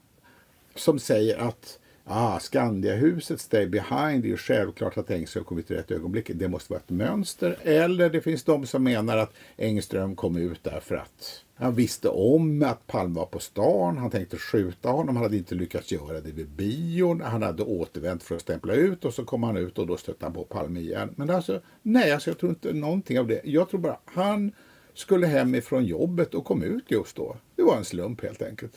som 0.74 0.98
säger 0.98 1.38
att 1.38 1.78
Ah, 2.12 2.40
Skandiahuset, 2.40 3.40
Stay 3.40 3.66
Behind, 3.66 4.22
det 4.22 4.28
är 4.28 4.30
ju 4.30 4.36
självklart 4.36 4.98
att 4.98 5.10
Engström 5.10 5.44
kom 5.44 5.58
ut 5.58 5.70
i 5.70 5.74
rätt 5.74 5.90
ögonblick. 5.90 6.30
Det 6.34 6.48
måste 6.48 6.72
vara 6.72 6.80
ett 6.80 6.90
mönster. 6.90 7.58
Eller 7.62 8.10
det 8.10 8.20
finns 8.20 8.44
de 8.44 8.66
som 8.66 8.84
menar 8.84 9.16
att 9.16 9.32
Engström 9.56 10.16
kom 10.16 10.36
ut 10.36 10.60
därför 10.62 10.94
att 10.94 11.44
han 11.54 11.74
visste 11.74 12.08
om 12.08 12.62
att 12.62 12.86
Palme 12.86 13.14
var 13.14 13.26
på 13.26 13.38
stan. 13.38 13.98
Han 13.98 14.10
tänkte 14.10 14.36
skjuta 14.36 14.88
honom. 14.88 15.16
Han 15.16 15.24
hade 15.24 15.36
inte 15.36 15.54
lyckats 15.54 15.92
göra 15.92 16.20
det 16.20 16.32
vid 16.32 16.48
bion. 16.48 17.20
Han 17.20 17.42
hade 17.42 17.62
återvänt 17.62 18.22
för 18.22 18.34
att 18.34 18.42
stämpla 18.42 18.74
ut 18.74 19.04
och 19.04 19.14
så 19.14 19.24
kom 19.24 19.42
han 19.42 19.56
ut 19.56 19.78
och 19.78 19.86
då 19.86 19.96
stötte 19.96 20.24
han 20.24 20.32
på 20.32 20.44
Palme 20.44 20.80
igen. 20.80 21.14
Men 21.16 21.30
alltså, 21.30 21.60
nej, 21.82 22.12
alltså 22.12 22.30
jag 22.30 22.38
tror 22.38 22.50
inte 22.50 22.72
någonting 22.72 23.18
av 23.18 23.26
det. 23.26 23.40
Jag 23.44 23.70
tror 23.70 23.80
bara 23.80 23.98
han 24.04 24.52
skulle 24.94 25.26
hem 25.26 25.54
ifrån 25.54 25.84
jobbet 25.84 26.34
och 26.34 26.44
kom 26.44 26.62
ut 26.62 26.90
just 26.90 27.16
då. 27.16 27.36
Det 27.56 27.62
var 27.62 27.76
en 27.76 27.84
slump 27.84 28.22
helt 28.22 28.42
enkelt. 28.42 28.72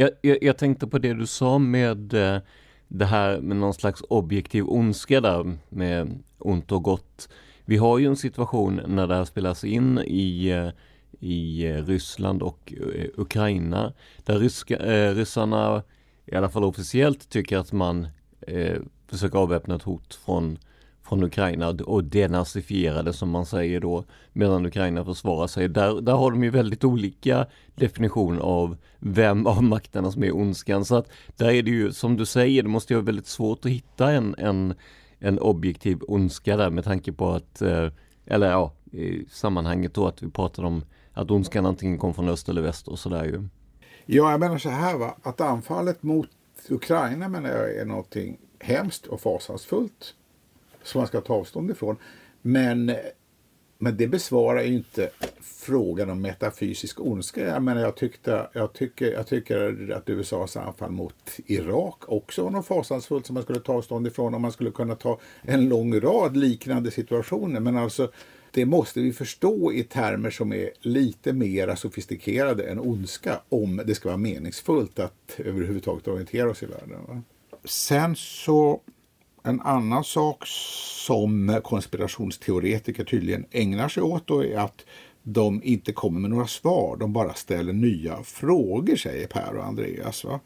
Jag, 0.00 0.10
jag, 0.20 0.38
jag 0.42 0.58
tänkte 0.58 0.86
på 0.86 0.98
det 0.98 1.14
du 1.14 1.26
sa 1.26 1.58
med 1.58 2.14
eh, 2.14 2.40
det 2.88 3.04
här 3.04 3.40
med 3.40 3.56
någon 3.56 3.74
slags 3.74 4.02
objektiv 4.08 4.64
ondska 4.68 5.20
där 5.20 5.58
med 5.68 6.18
ont 6.38 6.72
och 6.72 6.82
gott. 6.82 7.28
Vi 7.64 7.76
har 7.76 7.98
ju 7.98 8.06
en 8.06 8.16
situation 8.16 8.80
när 8.86 9.06
det 9.06 9.14
här 9.14 9.24
spelas 9.24 9.64
in 9.64 9.98
i, 9.98 10.48
eh, 10.48 10.68
i 11.20 11.66
eh, 11.66 11.84
Ryssland 11.84 12.42
och 12.42 12.72
Ukraina 13.14 13.92
där 14.24 14.38
ryska, 14.38 14.76
eh, 14.76 15.14
ryssarna 15.14 15.82
i 16.26 16.34
alla 16.34 16.48
fall 16.48 16.64
officiellt 16.64 17.28
tycker 17.28 17.58
att 17.58 17.72
man 17.72 18.08
eh, 18.40 18.78
försöker 19.06 19.38
avväpna 19.38 19.74
ett 19.74 19.82
hot 19.82 20.14
från 20.14 20.58
från 21.10 21.24
Ukraina 21.24 21.68
och 21.68 22.04
denazifierade 22.04 23.12
som 23.12 23.30
man 23.30 23.46
säger 23.46 23.80
då 23.80 24.04
medan 24.32 24.66
Ukraina 24.66 25.04
försvarar 25.04 25.46
sig. 25.46 25.68
Där, 25.68 26.00
där 26.00 26.12
har 26.12 26.30
de 26.30 26.44
ju 26.44 26.50
väldigt 26.50 26.84
olika 26.84 27.46
definition 27.74 28.38
av 28.40 28.76
vem 28.98 29.46
av 29.46 29.62
makterna 29.62 30.12
som 30.12 30.24
är 30.24 30.36
ondskan. 30.36 30.84
Så 30.84 30.96
att 30.96 31.08
där 31.36 31.50
är 31.50 31.62
det 31.62 31.70
ju 31.70 31.92
som 31.92 32.16
du 32.16 32.26
säger, 32.26 32.62
det 32.62 32.68
måste 32.68 32.92
ju 32.92 32.96
vara 32.96 33.06
väldigt 33.06 33.26
svårt 33.26 33.64
att 33.64 33.70
hitta 33.70 34.10
en, 34.10 34.34
en, 34.38 34.74
en 35.18 35.38
objektiv 35.38 35.98
ondska 36.08 36.56
där 36.56 36.70
med 36.70 36.84
tanke 36.84 37.12
på 37.12 37.30
att, 37.30 37.62
eh, 37.62 37.88
eller 38.26 38.50
ja, 38.50 38.72
i 38.92 39.24
sammanhanget 39.30 39.94
då 39.94 40.06
att 40.06 40.22
vi 40.22 40.30
pratar 40.30 40.64
om 40.64 40.84
att 41.12 41.30
ondskan 41.30 41.66
antingen 41.66 41.98
kom 41.98 42.14
från 42.14 42.28
öst 42.28 42.48
eller 42.48 42.62
väst 42.62 42.88
och 42.88 42.98
sådär 42.98 43.24
ju. 43.24 43.48
Ja, 44.06 44.30
jag 44.30 44.40
menar 44.40 44.58
så 44.58 44.70
här 44.70 44.98
va, 44.98 45.16
att 45.22 45.40
anfallet 45.40 46.02
mot 46.02 46.28
Ukraina 46.68 47.28
menar 47.28 47.48
jag 47.48 47.76
är 47.76 47.84
någonting 47.84 48.38
hemskt 48.60 49.06
och 49.06 49.20
fasansfullt 49.20 50.14
som 50.82 50.98
man 50.98 51.08
ska 51.08 51.20
ta 51.20 51.34
avstånd 51.34 51.70
ifrån. 51.70 51.96
Men, 52.42 52.92
men 53.78 53.96
det 53.96 54.06
besvarar 54.06 54.62
ju 54.62 54.74
inte 54.74 55.10
frågan 55.40 56.10
om 56.10 56.22
metafysisk 56.22 57.00
ondska. 57.00 57.46
Jag 57.46 57.62
menar, 57.62 57.80
jag, 57.80 57.96
tyckte, 57.96 58.48
jag, 58.52 58.72
tycker, 58.72 59.12
jag 59.12 59.26
tycker 59.26 59.90
att 59.96 60.08
USAs 60.08 60.56
anfall 60.56 60.90
mot 60.90 61.14
Irak 61.46 61.96
också 62.06 62.42
var 62.42 62.50
något 62.50 62.66
fasansfullt 62.66 63.26
som 63.26 63.34
man 63.34 63.42
skulle 63.42 63.60
ta 63.60 63.72
avstånd 63.72 64.06
ifrån 64.06 64.34
om 64.34 64.42
man 64.42 64.52
skulle 64.52 64.70
kunna 64.70 64.94
ta 64.94 65.18
en 65.42 65.68
lång 65.68 66.00
rad 66.00 66.36
liknande 66.36 66.90
situationer. 66.90 67.60
Men 67.60 67.76
alltså, 67.76 68.10
det 68.52 68.66
måste 68.66 69.00
vi 69.00 69.12
förstå 69.12 69.72
i 69.72 69.84
termer 69.84 70.30
som 70.30 70.52
är 70.52 70.70
lite 70.80 71.32
mer 71.32 71.74
sofistikerade 71.74 72.64
än 72.64 72.80
ondska 72.80 73.40
om 73.48 73.82
det 73.86 73.94
ska 73.94 74.08
vara 74.08 74.16
meningsfullt 74.16 74.98
att 74.98 75.34
överhuvudtaget 75.38 76.08
orientera 76.08 76.50
oss 76.50 76.62
i 76.62 76.66
världen. 76.66 77.24
Sen 77.64 78.16
så 78.16 78.80
en 79.42 79.60
annan 79.60 80.04
sak 80.04 80.46
som 81.06 81.60
konspirationsteoretiker 81.64 83.04
tydligen 83.04 83.46
ägnar 83.50 83.88
sig 83.88 84.02
åt 84.02 84.26
då 84.26 84.44
är 84.44 84.58
att 84.58 84.84
de 85.22 85.62
inte 85.62 85.92
kommer 85.92 86.20
med 86.20 86.30
några 86.30 86.46
svar, 86.46 86.96
de 86.96 87.12
bara 87.12 87.34
ställer 87.34 87.72
nya 87.72 88.22
frågor, 88.22 88.96
säger 88.96 89.26
Per 89.26 89.56
och 89.56 89.64
Andreas. 89.64 90.24
Va? 90.24 90.40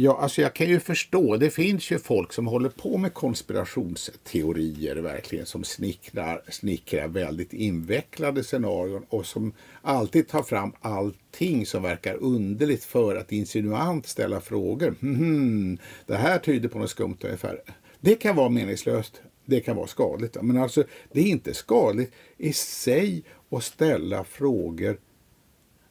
Ja, 0.00 0.18
alltså 0.20 0.42
jag 0.42 0.54
kan 0.54 0.68
ju 0.68 0.80
förstå, 0.80 1.36
det 1.36 1.50
finns 1.50 1.90
ju 1.90 1.98
folk 1.98 2.32
som 2.32 2.46
håller 2.46 2.68
på 2.68 2.98
med 2.98 3.14
konspirationsteorier 3.14 4.96
verkligen, 4.96 5.46
som 5.46 5.64
snickrar, 5.64 6.42
snickrar 6.48 7.08
väldigt 7.08 7.52
invecklade 7.52 8.44
scenarion 8.44 9.04
och 9.08 9.26
som 9.26 9.52
alltid 9.82 10.28
tar 10.28 10.42
fram 10.42 10.72
allting 10.80 11.66
som 11.66 11.82
verkar 11.82 12.14
underligt 12.14 12.84
för 12.84 13.16
att 13.16 13.32
insinuant 13.32 14.06
ställa 14.06 14.40
frågor. 14.40 14.94
Hmm, 15.00 15.78
det 16.06 16.16
här 16.16 16.38
tyder 16.38 16.68
på 16.68 16.78
något 16.78 16.90
skumt 16.90 17.18
ungefär. 17.20 17.60
Det 18.00 18.14
kan 18.14 18.36
vara 18.36 18.48
meningslöst, 18.48 19.22
det 19.44 19.60
kan 19.60 19.76
vara 19.76 19.86
skadligt. 19.86 20.36
Men 20.42 20.56
alltså, 20.56 20.84
det 21.12 21.20
är 21.20 21.26
inte 21.26 21.54
skadligt 21.54 22.12
i 22.36 22.52
sig 22.52 23.24
att 23.50 23.64
ställa 23.64 24.24
frågor 24.24 24.98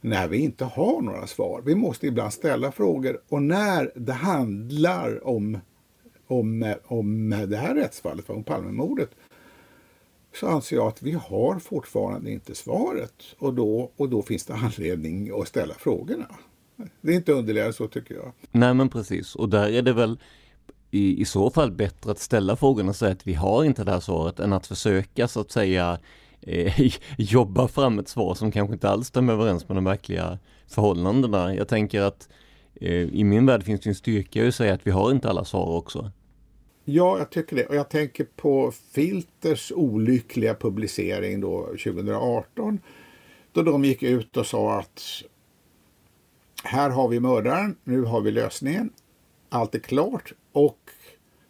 när 0.02 0.28
vi 0.28 0.38
inte 0.38 0.66
har 0.66 1.02
några 1.02 1.28
svar. 1.28 1.62
Vi 1.66 1.76
måste 1.76 2.08
ibland 2.08 2.34
ställa 2.34 2.72
frågor 2.72 3.22
och 3.30 3.42
när 3.42 3.92
det 3.96 4.14
handlar 4.14 5.28
om, 5.28 5.60
om, 6.28 6.76
om 6.86 7.30
det 7.48 7.58
här 7.58 7.76
rättsfallet, 7.76 8.30
om 8.30 8.44
Palmemordet, 8.44 9.10
så 10.34 10.48
anser 10.48 10.76
jag 10.76 10.88
att 10.88 11.02
vi 11.02 11.12
har 11.12 11.60
fortfarande 11.60 12.32
inte 12.32 12.56
svaret 12.56 13.24
och 13.38 13.54
då, 13.54 13.92
och 13.96 14.10
då 14.10 14.22
finns 14.22 14.46
det 14.46 14.54
anledning 14.54 15.42
att 15.42 15.48
ställa 15.48 15.74
frågorna. 15.74 16.28
Det 17.02 17.12
är 17.12 17.16
inte 17.16 17.32
underligare 17.32 17.74
så 17.74 17.88
tycker 17.88 18.16
jag. 18.16 18.32
Nej 18.52 18.74
men 18.74 18.90
precis 18.90 19.36
och 19.36 19.50
där 19.50 19.70
är 19.70 19.82
det 19.82 19.94
väl 19.94 20.20
i, 20.92 21.22
i 21.22 21.26
så 21.26 21.50
fall 21.50 21.72
bättre 21.72 22.12
att 22.12 22.20
ställa 22.20 22.56
frågan 22.56 22.90
och 22.90 22.96
säga 22.96 23.12
att 23.12 23.28
vi 23.28 23.34
har 23.34 23.64
inte 23.64 23.84
det 23.84 23.92
här 23.92 24.00
svaret 24.00 24.40
än 24.40 24.54
att 24.54 24.68
försöka 24.68 25.28
så 25.28 25.40
att 25.42 25.52
säga 25.52 26.00
eh, 26.42 26.74
jobba 27.18 27.68
fram 27.68 28.00
ett 28.00 28.08
svar 28.08 28.36
som 28.36 28.52
kanske 28.52 28.74
inte 28.74 28.90
alls 28.90 29.08
stämmer 29.08 29.34
överens 29.34 29.68
med 29.68 29.78
de 29.78 29.84
verkliga 29.84 30.40
förhållandena. 30.68 31.56
Jag 31.56 31.68
tänker 31.68 32.02
att 32.02 32.30
eh, 32.76 32.92
i 32.92 33.24
min 33.24 33.46
värld 33.46 33.64
finns 33.64 33.82
det 33.82 33.90
en 33.90 33.96
styrka 33.96 34.44
i 34.44 34.48
att 34.48 34.56
säga 34.56 34.74
att 34.74 34.88
vi 34.88 34.92
har 34.92 35.12
inte 35.12 35.30
alla 35.30 35.46
svar 35.46 35.78
också. 35.78 36.12
Ja, 36.86 37.18
jag 37.18 37.30
tycker 37.30 37.56
det. 37.56 37.66
Och 37.66 37.76
jag 37.76 37.90
tänker 37.90 38.24
på 38.36 38.72
Filters 38.92 39.72
olyckliga 39.76 40.56
publicering 40.56 41.42
då 41.42 41.66
2018. 41.66 42.80
Då 43.52 43.64
de 43.64 43.86
gick 43.86 44.04
ut 44.04 44.38
och 44.38 44.46
sa 44.46 44.80
att 44.80 45.04
här 46.64 46.90
har 46.90 47.08
vi 47.08 47.20
mördaren, 47.20 47.78
nu 47.84 48.02
har 48.02 48.22
vi 48.22 48.32
lösningen. 48.32 48.90
Allt 49.50 49.76
är 49.76 49.80
klart 49.80 50.34
och 50.58 50.90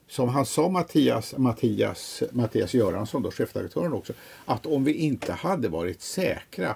som 0.07 0.29
han 0.29 0.45
sa 0.45 0.69
Mattias, 0.69 1.37
Mattias, 1.37 2.23
Mattias 2.31 2.73
Göransson, 2.73 3.21
då, 3.21 3.31
chefredaktören 3.31 3.93
också, 3.93 4.13
att 4.45 4.65
om 4.65 4.83
vi 4.83 4.93
inte 4.93 5.33
hade 5.33 5.69
varit 5.69 6.01
säkra 6.01 6.75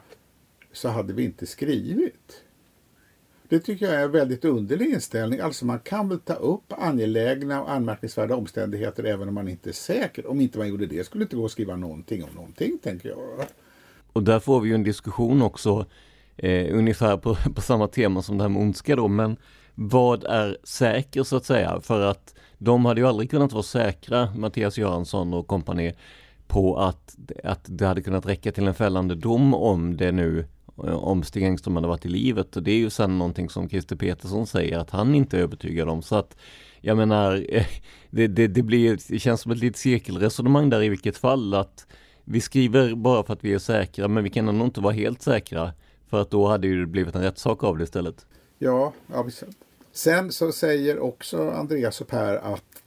så 0.72 0.90
hade 0.90 1.14
vi 1.14 1.24
inte 1.24 1.46
skrivit. 1.46 2.44
Det 3.50 3.60
tycker 3.60 3.86
jag 3.86 3.96
är 3.96 4.04
en 4.04 4.12
väldigt 4.12 4.46
underlig 4.46 4.94
inställning. 4.94 5.40
Alltså 5.40 5.66
man 5.66 5.80
kan 5.80 6.10
väl 6.10 6.20
ta 6.20 6.34
upp 6.34 6.74
angelägna 6.78 7.62
och 7.62 7.72
anmärkningsvärda 7.72 8.36
omständigheter 8.36 9.04
även 9.04 9.28
om 9.28 9.34
man 9.34 9.48
inte 9.48 9.70
är 9.70 9.74
säker. 9.74 10.30
Om 10.30 10.42
inte 10.42 10.58
man 10.58 10.68
gjorde 10.68 10.86
det 10.86 11.04
skulle 11.04 11.22
det 11.22 11.26
inte 11.26 11.36
gå 11.36 11.46
att 11.46 11.52
skriva 11.52 11.76
någonting 11.76 12.24
om 12.24 12.30
någonting, 12.36 12.78
tänker 12.84 13.10
jag. 13.10 13.20
Och 14.14 14.24
där 14.24 14.40
får 14.40 14.62
vi 14.62 14.70
ju 14.70 14.76
en 14.76 14.84
diskussion 14.84 15.42
också 15.42 15.86
eh, 16.38 16.78
ungefär 16.78 17.18
på, 17.18 17.36
på 17.56 17.62
samma 17.62 17.88
tema 17.88 18.22
som 18.22 18.38
det 18.38 18.44
här 18.44 18.50
med 18.50 18.62
ondska 18.62 18.96
då, 18.96 19.08
men 19.08 19.38
vad 19.76 20.24
är 20.24 20.58
säker 20.64 21.24
så 21.24 21.38
att 21.38 21.46
säga? 21.46 21.80
För 21.82 22.02
att 22.02 22.36
de 22.58 22.86
hade 22.86 23.02
ju 23.02 23.08
aldrig 23.08 23.32
kunnat 23.32 23.54
vara 23.54 23.64
säkra, 23.64 24.34
Mattias 24.36 24.78
Göransson 24.78 25.34
och 25.34 25.48
kompani, 25.48 25.94
på 26.48 26.78
att, 26.78 27.16
att 27.44 27.66
det 27.66 27.86
hade 27.86 28.02
kunnat 28.02 28.26
räcka 28.26 28.52
till 28.52 28.68
en 28.68 28.74
fällande 28.74 29.16
dom 29.16 29.54
om 29.54 29.98
det 29.98 30.12
nu 30.12 30.46
om 30.86 31.24
Stig 31.24 31.44
Engström 31.44 31.76
hade 31.76 31.88
varit 31.88 32.06
i 32.06 32.10
livet 32.10 32.56
och 32.56 32.64
det 32.64 32.72
är 32.72 32.78
ju 32.78 32.90
sen 32.90 33.18
någonting 33.18 33.50
som 33.50 33.70
Christer 33.70 33.96
Petersson 33.96 34.48
säger 34.48 34.78
att 34.78 34.90
han 34.90 35.16
inte 35.16 35.38
är 35.38 35.42
övertygad 35.42 35.90
om 35.90 36.02
så 36.02 36.16
att 36.16 36.38
jag 36.82 36.98
menar 36.98 37.46
det, 38.10 38.28
det, 38.28 38.48
det 38.48 38.64
blir, 38.64 39.00
det 39.08 39.20
känns 39.20 39.42
som 39.42 39.52
ett 39.52 39.58
litet 39.58 39.78
cirkelresonemang 39.78 40.70
där 40.70 40.84
i 40.84 40.90
vilket 40.90 41.18
fall 41.18 41.54
att 41.54 41.88
vi 42.24 42.42
skriver 42.42 42.96
bara 42.96 43.24
för 43.24 43.34
att 43.34 43.44
vi 43.44 43.54
är 43.54 43.60
säkra 43.60 44.08
men 44.08 44.24
vi 44.24 44.30
kan 44.30 44.48
ändå 44.48 44.66
inte 44.66 44.82
vara 44.82 44.94
helt 44.94 45.22
säkra 45.22 45.74
för 46.10 46.22
att 46.22 46.32
då 46.32 46.48
hade 46.48 46.80
det 46.80 46.86
blivit 46.86 47.16
en 47.16 47.22
rättssak 47.22 47.64
av 47.64 47.78
det 47.78 47.84
istället. 47.84 48.26
Ja, 48.64 48.94
Sen 49.92 50.32
så 50.32 50.52
säger 50.52 51.00
också 51.00 51.50
Andreas 51.50 52.02
och 52.02 52.08
Per 52.08 52.36
att 52.36 52.84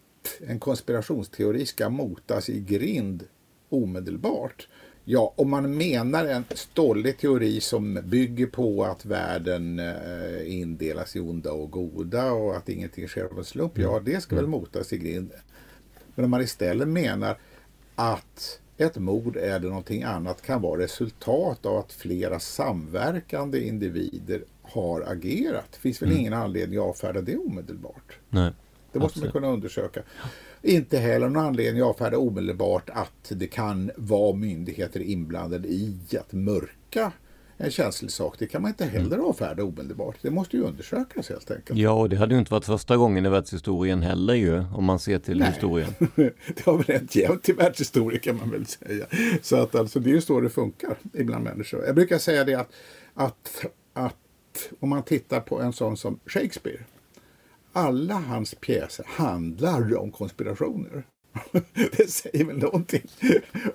en 0.47 0.61
konspirationsteori 0.61 1.66
ska 1.66 1.88
motas 1.88 2.49
i 2.49 2.61
grind 2.61 3.25
omedelbart. 3.69 4.69
Ja, 5.04 5.35
om 5.37 5.50
man 5.50 5.76
menar 5.76 6.25
en 6.25 6.45
stollig 6.54 7.19
teori 7.19 7.61
som 7.61 8.00
bygger 8.04 8.47
på 8.47 8.85
att 8.85 9.04
världen 9.04 9.78
eh, 9.78 10.61
indelas 10.61 11.16
i 11.16 11.21
onda 11.21 11.52
och 11.52 11.71
goda 11.71 12.33
och 12.33 12.57
att 12.57 12.69
ingenting 12.69 13.09
sker 13.09 13.25
av 13.25 13.38
en 13.38 13.45
slump, 13.45 13.78
ja 13.78 14.00
det 14.04 14.21
ska 14.21 14.37
väl 14.37 14.47
motas 14.47 14.93
i 14.93 14.99
grind. 14.99 15.31
Men 16.14 16.25
om 16.25 16.31
man 16.31 16.43
istället 16.43 16.88
menar 16.88 17.38
att 17.95 18.61
ett 18.76 18.99
mord 18.99 19.37
eller 19.37 19.69
någonting 19.69 20.02
annat 20.02 20.43
kan 20.43 20.62
vara 20.62 20.81
resultat 20.81 21.66
av 21.66 21.78
att 21.78 21.93
flera 21.93 22.40
samverkande 22.40 23.61
individer 23.61 24.45
har 24.75 25.04
agerat. 25.07 25.73
Det 25.73 25.78
finns 25.78 26.02
väl 26.02 26.09
mm. 26.09 26.21
ingen 26.21 26.33
anledning 26.33 26.78
att 26.78 26.85
avfärda 26.85 27.21
det 27.21 27.37
omedelbart. 27.37 28.19
Nej, 28.31 28.52
det 28.93 28.99
måste 28.99 29.19
absolut. 29.19 29.35
man 29.35 29.43
kunna 29.43 29.52
undersöka. 29.52 30.02
Inte 30.62 30.99
heller 30.99 31.28
någon 31.28 31.45
anledning 31.45 31.83
att 31.83 31.88
avfärda 31.88 32.19
omedelbart 32.19 32.90
att 32.90 33.28
det 33.28 33.47
kan 33.47 33.90
vara 33.97 34.37
myndigheter 34.37 35.00
inblandade 35.00 35.69
i 35.69 35.99
att 36.21 36.33
mörka 36.33 37.12
en 37.57 37.71
känslig 37.71 38.11
sak. 38.11 38.37
Det 38.38 38.47
kan 38.47 38.62
man 38.62 38.69
inte 38.69 38.85
heller 38.85 39.14
mm. 39.14 39.26
avfärda 39.26 39.64
omedelbart. 39.64 40.16
Det 40.23 40.31
måste 40.31 40.57
ju 40.57 40.62
undersökas 40.62 41.28
helt 41.28 41.50
enkelt. 41.50 41.78
Ja, 41.78 41.90
och 41.90 42.09
det 42.09 42.16
hade 42.16 42.35
ju 42.35 42.38
inte 42.38 42.52
varit 42.52 42.64
första 42.64 42.97
gången 42.97 43.26
i 43.26 43.28
världshistorien 43.28 44.02
heller 44.02 44.35
ju, 44.35 44.64
om 44.75 44.85
man 44.85 44.99
ser 44.99 45.19
till 45.19 45.38
Nej. 45.38 45.52
historien. 45.52 45.95
det 46.54 46.64
har 46.64 46.76
väl 46.76 46.97
hänt 46.97 47.16
jämt 47.16 47.49
i 47.49 47.52
världshistorien 47.52 48.21
kan 48.21 48.37
man 48.37 48.50
väl 48.50 48.66
säga. 48.66 49.07
Så 49.42 49.57
att 49.57 49.75
alltså, 49.75 50.01
det 50.01 50.11
är 50.11 50.14
ju 50.14 50.20
så 50.20 50.40
det 50.40 50.51
funkar 50.51 50.96
ibland 51.12 51.44
människor. 51.44 51.85
Jag 51.87 51.94
brukar 51.94 52.18
säga 52.18 52.44
det 52.44 52.55
att, 52.55 52.72
att, 53.14 53.64
att 53.92 54.16
om 54.81 54.88
man 54.88 55.03
tittar 55.03 55.40
på 55.40 55.61
en 55.61 55.73
sån 55.73 55.97
som 55.97 56.21
Shakespeare. 56.27 56.85
Alla 57.73 58.14
hans 58.14 58.55
pjäser 58.55 59.07
handlar 59.09 59.97
om 59.97 60.11
konspirationer. 60.11 61.05
Det 61.97 62.11
säger 62.11 62.45
väl 62.45 62.59
någonting 62.59 63.11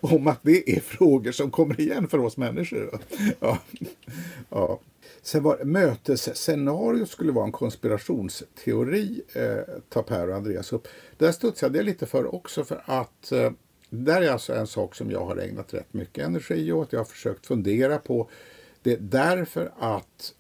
om 0.02 0.28
att 0.28 0.40
det 0.42 0.76
är 0.76 0.80
frågor 0.80 1.32
som 1.32 1.52
kommer 1.52 1.82
igen 1.82 2.08
för 2.08 2.18
oss 2.18 2.38
människor. 2.38 3.00
Ja. 3.40 3.60
Ja. 4.50 4.80
Sen 5.22 5.44
var 5.44 5.64
mötesscenario 5.64 7.06
skulle 7.06 7.32
vara 7.32 7.46
en 7.46 7.52
konspirationsteori, 7.52 9.22
eh, 9.34 9.76
tar 9.90 10.04
Per 10.04 10.30
och 10.30 10.36
Andreas 10.36 10.74
upp. 10.74 10.88
Där 11.18 11.32
studsade 11.32 11.78
jag 11.78 11.86
lite 11.86 12.06
för 12.06 12.36
också 12.36 12.64
för 12.64 12.82
att 12.86 13.32
eh, 13.32 13.52
där 13.90 14.22
är 14.22 14.32
alltså 14.32 14.54
en 14.54 14.68
sak 14.68 14.96
som 14.96 15.12
jag 15.12 15.26
har 15.26 15.38
ägnat 15.38 15.74
rätt 15.74 15.94
mycket 15.94 16.26
energi 16.26 16.72
åt. 16.72 16.94
Jag 16.94 17.00
har 17.00 17.06
försökt 17.06 17.46
fundera 17.46 17.98
på 17.98 18.30
det 18.84 18.96
därför 18.96 19.72
att 19.80 20.34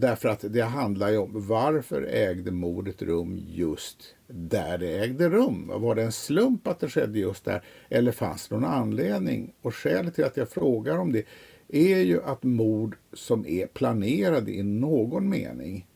Därför 0.00 0.28
att 0.28 0.44
det 0.52 0.60
handlar 0.60 1.10
ju 1.10 1.16
om 1.16 1.30
varför 1.32 2.02
ägde 2.02 2.50
mordet 2.50 3.02
rum 3.02 3.38
just 3.46 4.14
där 4.26 4.78
det 4.78 4.98
ägde 4.98 5.28
rum? 5.28 5.72
Var 5.74 5.94
det 5.94 6.02
en 6.02 6.12
slump 6.12 6.66
att 6.66 6.80
det 6.80 6.88
skedde 6.88 7.18
just 7.18 7.44
där 7.44 7.62
eller 7.88 8.12
fanns 8.12 8.48
det 8.48 8.54
någon 8.54 8.64
anledning? 8.64 9.52
Och 9.62 9.74
skälet 9.74 10.14
till 10.14 10.24
att 10.24 10.36
jag 10.36 10.48
frågar 10.48 10.98
om 10.98 11.12
det 11.12 11.24
är 11.68 11.98
ju 11.98 12.22
att 12.22 12.42
mord 12.42 12.96
som 13.12 13.46
är 13.46 13.66
planerade 13.66 14.52
i 14.52 14.62
någon 14.62 15.28
mening 15.28 15.86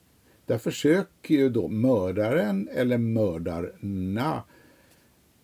där 0.47 0.59
försöker 0.59 1.35
ju 1.35 1.49
då 1.49 1.69
mördaren 1.69 2.69
eller 2.73 2.99
mördarna 2.99 4.43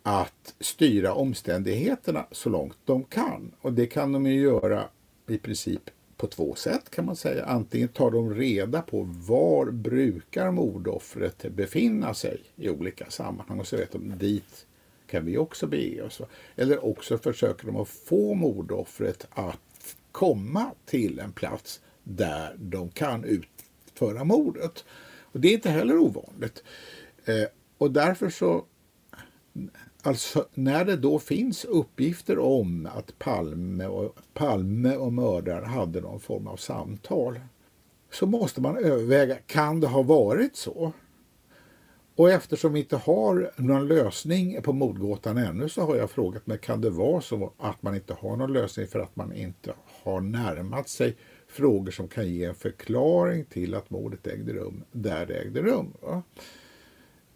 att 0.03 0.55
styra 0.61 1.14
omständigheterna 1.14 2.27
så 2.31 2.49
långt 2.49 2.79
de 2.85 3.05
kan. 3.05 3.53
Och 3.61 3.73
det 3.73 3.87
kan 3.87 4.12
de 4.12 4.27
ju 4.27 4.40
göra 4.40 4.85
i 5.29 5.38
princip 5.38 5.90
på 6.18 6.26
två 6.26 6.54
sätt 6.54 6.90
kan 6.90 7.04
man 7.04 7.16
säga. 7.16 7.44
Antingen 7.44 7.88
tar 7.88 8.11
de 8.11 8.35
reda 8.35 8.83
på 8.83 9.02
var 9.02 9.70
brukar 9.70 10.50
mordoffret 10.50 11.44
befinna 11.50 12.14
sig 12.14 12.42
i 12.57 12.70
olika 12.70 13.11
sammanhang 13.11 13.61
och 13.61 13.66
så 13.66 13.76
vet 13.76 13.92
de 13.92 14.18
dit 14.18 14.66
kan 15.07 15.24
vi 15.24 15.38
också 15.38 15.66
bege 15.66 16.02
oss. 16.02 16.20
Eller 16.57 16.85
också 16.85 17.18
försöker 17.18 17.66
de 17.66 17.76
att 17.76 17.88
få 17.88 18.35
mordoffret 18.35 19.26
att 19.31 19.96
komma 20.12 20.70
till 20.87 21.18
en 21.18 21.33
plats 21.33 21.81
där 22.02 22.57
de 22.59 22.90
kan 22.90 23.24
utföra 23.24 24.24
mordet. 24.24 24.85
Och 25.22 25.40
Det 25.40 25.48
är 25.48 25.52
inte 25.52 25.70
heller 25.70 25.98
ovanligt. 25.98 26.62
Eh, 27.24 27.48
och 27.78 27.90
därför 27.90 28.31
så 28.31 28.64
Alltså 30.02 30.46
när 30.54 30.84
det 30.84 30.96
då 30.96 31.18
finns 31.18 31.64
uppgifter 31.64 32.38
om 32.38 32.88
att 32.94 33.18
Palme 33.18 33.87
och, 33.87 34.18
Palme 34.34 34.96
och 34.96 35.12
mördaren 35.12 35.64
hade 35.64 36.00
någon 36.00 36.20
form 36.20 36.46
av 36.46 36.56
samtal 36.56 37.40
så 38.11 38.26
måste 38.26 38.61
man 38.61 38.76
överväga, 38.76 39.37
kan 39.46 39.80
det 39.80 39.87
ha 39.87 40.02
varit 40.02 40.56
så? 40.56 40.92
Och 42.16 42.30
eftersom 42.30 42.72
vi 42.72 42.80
inte 42.80 42.96
har 42.96 43.52
någon 43.56 43.88
lösning 43.88 44.62
på 44.62 44.72
mordgåtan 44.72 45.38
ännu 45.38 45.68
så 45.68 45.82
har 45.82 45.96
jag 45.96 46.11
frågat 46.11 46.46
mig, 46.46 46.58
kan 46.58 46.80
det 46.80 46.90
vara 46.90 47.20
så 47.20 47.52
att 47.58 47.82
man 47.82 47.94
inte 47.94 48.14
har 48.14 48.37
någon 48.37 48.52
lösning 48.52 48.87
för 48.87 48.98
att 48.98 49.16
man 49.16 49.32
inte 49.32 49.74
har 50.02 50.20
närmat 50.20 50.88
sig 50.88 51.16
frågor 51.48 51.90
som 51.90 52.08
kan 52.08 52.28
ge 52.28 52.44
en 52.44 52.54
förklaring 52.54 53.44
till 53.44 53.74
att 53.74 53.90
mordet 53.90 54.26
ägde 54.26 54.52
rum 54.52 54.84
där 54.92 55.26
det 55.26 55.34
ägde 55.34 55.62
rum? 55.62 55.94
Va? 56.00 56.22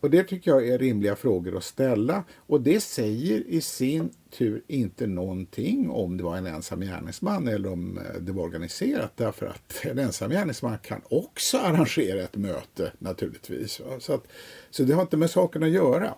Och 0.03 0.11
det 0.11 0.23
tycker 0.25 0.51
jag 0.51 0.69
är 0.69 0.79
rimliga 0.79 1.17
frågor 1.17 1.57
att 1.57 1.65
ställa 1.65 2.25
och 2.37 2.61
det 2.61 2.81
säger 2.81 3.47
i 3.47 3.61
sin 3.61 4.11
tur 4.31 4.62
inte 4.67 5.07
någonting 5.07 5.91
om 5.91 6.17
det 6.17 6.25
var 6.25 6.37
en 6.37 6.47
ensam 6.47 6.81
gärningsman 6.81 7.49
eller 7.49 7.73
om 7.73 7.99
eh, 7.99 8.21
det 8.21 8.33
var 8.33 8.43
organiserat 8.43 9.12
därför 9.17 9.47
att 9.47 9.85
en 9.85 9.99
ensam 9.99 10.31
gärningsman 10.31 10.79
kan 10.79 11.01
också 11.09 11.59
arrangera 11.59 12.23
ett 12.23 12.37
möte 12.37 12.93
naturligtvis. 12.99 13.81
Så, 14.01 14.15
att, 14.15 14.27
så 14.71 14.83
det 14.83 14.95
har 14.95 15.03
inte 15.03 15.17
med 15.17 15.31
saken 15.31 15.62
att 15.62 15.71
göra, 15.71 16.15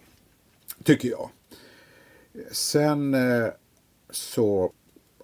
tycker 0.85 1.09
jag. 1.09 1.31
Sen 2.53 3.15
eh, 3.15 3.49
så 4.11 4.73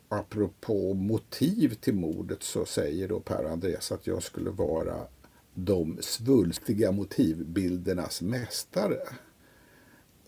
apropå 0.08 0.94
motiv 0.94 1.74
till 1.74 1.94
mordet 1.94 2.42
så 2.42 2.64
säger 2.64 3.08
då 3.08 3.20
Per 3.20 3.44
Andreas 3.44 3.92
att 3.92 4.06
jag 4.06 4.22
skulle 4.22 4.50
vara 4.50 5.06
de 5.54 5.98
svulstiga 6.00 6.92
motivbildernas 6.92 8.22
mästare. 8.22 8.98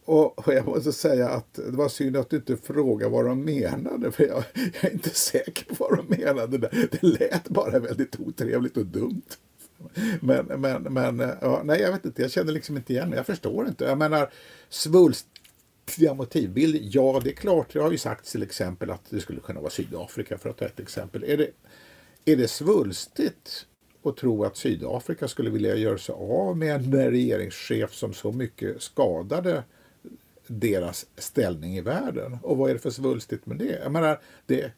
Och, 0.04 0.44
jag 0.46 0.66
måste 0.66 0.92
säga 0.92 1.28
att 1.28 1.54
det 1.54 1.70
var 1.70 1.88
synd 1.88 2.16
att 2.16 2.30
du 2.30 2.36
inte 2.36 2.56
frågade 2.56 3.12
vad 3.12 3.24
de 3.24 3.44
menade, 3.44 4.12
för 4.12 4.24
jag, 4.24 4.44
jag 4.54 4.84
är 4.84 4.92
inte 4.92 5.10
säker 5.10 5.74
på 5.74 5.74
vad 5.78 5.98
de 5.98 6.16
menade. 6.22 6.58
Det 6.90 7.02
lät 7.02 7.48
bara 7.48 7.78
väldigt 7.78 8.20
otrevligt 8.20 8.76
och 8.76 8.86
dumt. 8.86 9.22
Men, 10.20 10.46
men, 10.46 10.82
men 10.82 11.18
ja, 11.40 11.62
nej, 11.64 11.80
jag 11.80 11.92
vet 11.92 12.04
inte, 12.04 12.22
jag 12.22 12.30
känner 12.30 12.52
liksom 12.52 12.76
inte 12.76 12.92
igen 12.92 13.12
Jag 13.16 13.26
förstår 13.26 13.68
inte. 13.68 13.84
Jag 13.84 13.98
menar, 13.98 14.32
svulstiga 14.68 16.14
motivbilder, 16.14 16.80
ja 16.82 17.20
det 17.24 17.30
är 17.30 17.34
klart, 17.34 17.72
det 17.72 17.78
har 17.78 17.90
ju 17.90 17.98
sagts 17.98 18.32
till 18.32 18.42
exempel 18.42 18.90
att 18.90 19.10
det 19.10 19.20
skulle 19.20 19.40
kunna 19.40 19.60
vara 19.60 19.70
Sydafrika 19.70 20.38
för 20.38 20.50
att 20.50 20.56
ta 20.56 20.64
ett 20.64 20.80
exempel. 20.80 21.24
Är 21.24 21.36
det, 21.36 21.50
är 22.24 22.36
det 22.36 22.48
svulstigt 22.48 23.66
och 24.02 24.16
tro 24.16 24.44
att 24.44 24.56
Sydafrika 24.56 25.28
skulle 25.28 25.50
vilja 25.50 25.76
göra 25.76 25.98
sig 25.98 26.14
av 26.14 26.56
med 26.56 26.74
en 26.74 27.10
regeringschef 27.10 27.92
som 27.92 28.14
så 28.14 28.32
mycket 28.32 28.82
skadade 28.82 29.62
deras 30.46 31.06
ställning 31.16 31.76
i 31.76 31.80
världen. 31.80 32.38
Och 32.42 32.56
vad 32.56 32.70
är 32.70 32.74
det 32.74 32.80
för 32.80 32.90
svulstigt 32.90 33.46
med 33.46 33.56
det? 33.56 33.78
Jag 33.82 33.92
menar, 33.92 34.20
det, 34.46 34.72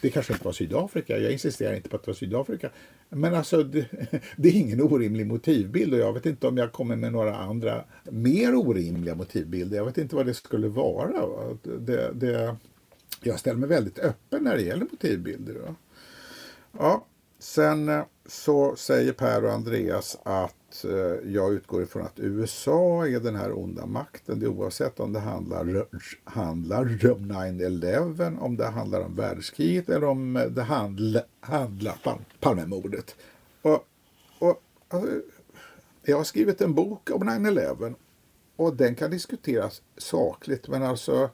det 0.00 0.10
kanske 0.10 0.32
inte 0.32 0.44
var 0.44 0.52
Sydafrika, 0.52 1.18
jag 1.18 1.32
insisterar 1.32 1.74
inte 1.74 1.88
på 1.88 1.96
att 1.96 2.02
det 2.02 2.10
var 2.10 2.14
Sydafrika. 2.14 2.70
Men 3.08 3.34
alltså, 3.34 3.62
det, 3.62 3.86
det, 4.36 4.48
är 4.48 4.52
ingen 4.52 4.80
orimlig 4.80 5.26
motivbild 5.26 5.94
och 5.94 6.00
jag 6.00 6.12
vet 6.12 6.26
inte 6.26 6.46
om 6.46 6.56
jag 6.56 6.72
kommer 6.72 6.96
med 6.96 7.12
några 7.12 7.36
andra 7.36 7.84
mer 8.04 8.54
orimliga 8.54 9.14
motivbilder. 9.14 9.76
Jag 9.76 9.84
vet 9.84 9.98
inte 9.98 10.16
vad 10.16 10.26
det 10.26 10.34
skulle 10.34 10.68
vara. 10.68 11.28
Det, 11.62 12.12
det, 12.14 12.56
jag 13.22 13.38
ställer 13.38 13.58
mig 13.58 13.68
väldigt 13.68 13.98
öppen 13.98 14.44
när 14.44 14.56
det 14.56 14.62
gäller 14.62 14.86
motivbilder. 14.90 15.74
Ja, 16.78 17.06
sen 17.42 17.88
eh, 17.88 18.04
så 18.26 18.76
säger 18.76 19.12
Per 19.12 19.44
och 19.44 19.52
Andreas 19.52 20.18
att 20.22 20.84
eh, 20.84 21.30
jag 21.32 21.52
utgår 21.52 21.82
ifrån 21.82 22.02
att 22.02 22.20
USA 22.20 23.06
är 23.06 23.20
den 23.20 23.36
här 23.36 23.58
onda 23.58 23.86
makten. 23.86 24.40
Det 24.40 24.46
oavsett 24.46 25.00
om 25.00 25.12
det 25.12 25.20
handlar, 25.20 25.86
handlar 26.24 26.80
om 27.12 27.32
9-11, 27.32 28.38
om 28.38 28.56
det 28.56 28.66
handlar 28.66 29.00
om 29.00 29.14
världskriget 29.14 29.88
eller 29.88 30.06
om 30.06 30.36
eh, 30.36 30.44
det 30.44 30.62
handlar, 30.62 31.22
handlar 31.40 31.96
om 32.04 32.18
Palmemordet. 32.40 33.16
Och, 33.62 33.86
och, 34.38 34.62
alltså, 34.88 35.20
jag 36.02 36.16
har 36.16 36.24
skrivit 36.24 36.60
en 36.60 36.74
bok 36.74 37.10
om 37.10 37.22
9-11 37.22 37.94
och 38.56 38.76
den 38.76 38.94
kan 38.94 39.10
diskuteras 39.10 39.82
sakligt 39.96 40.68
men 40.68 40.82
alltså 40.82 41.30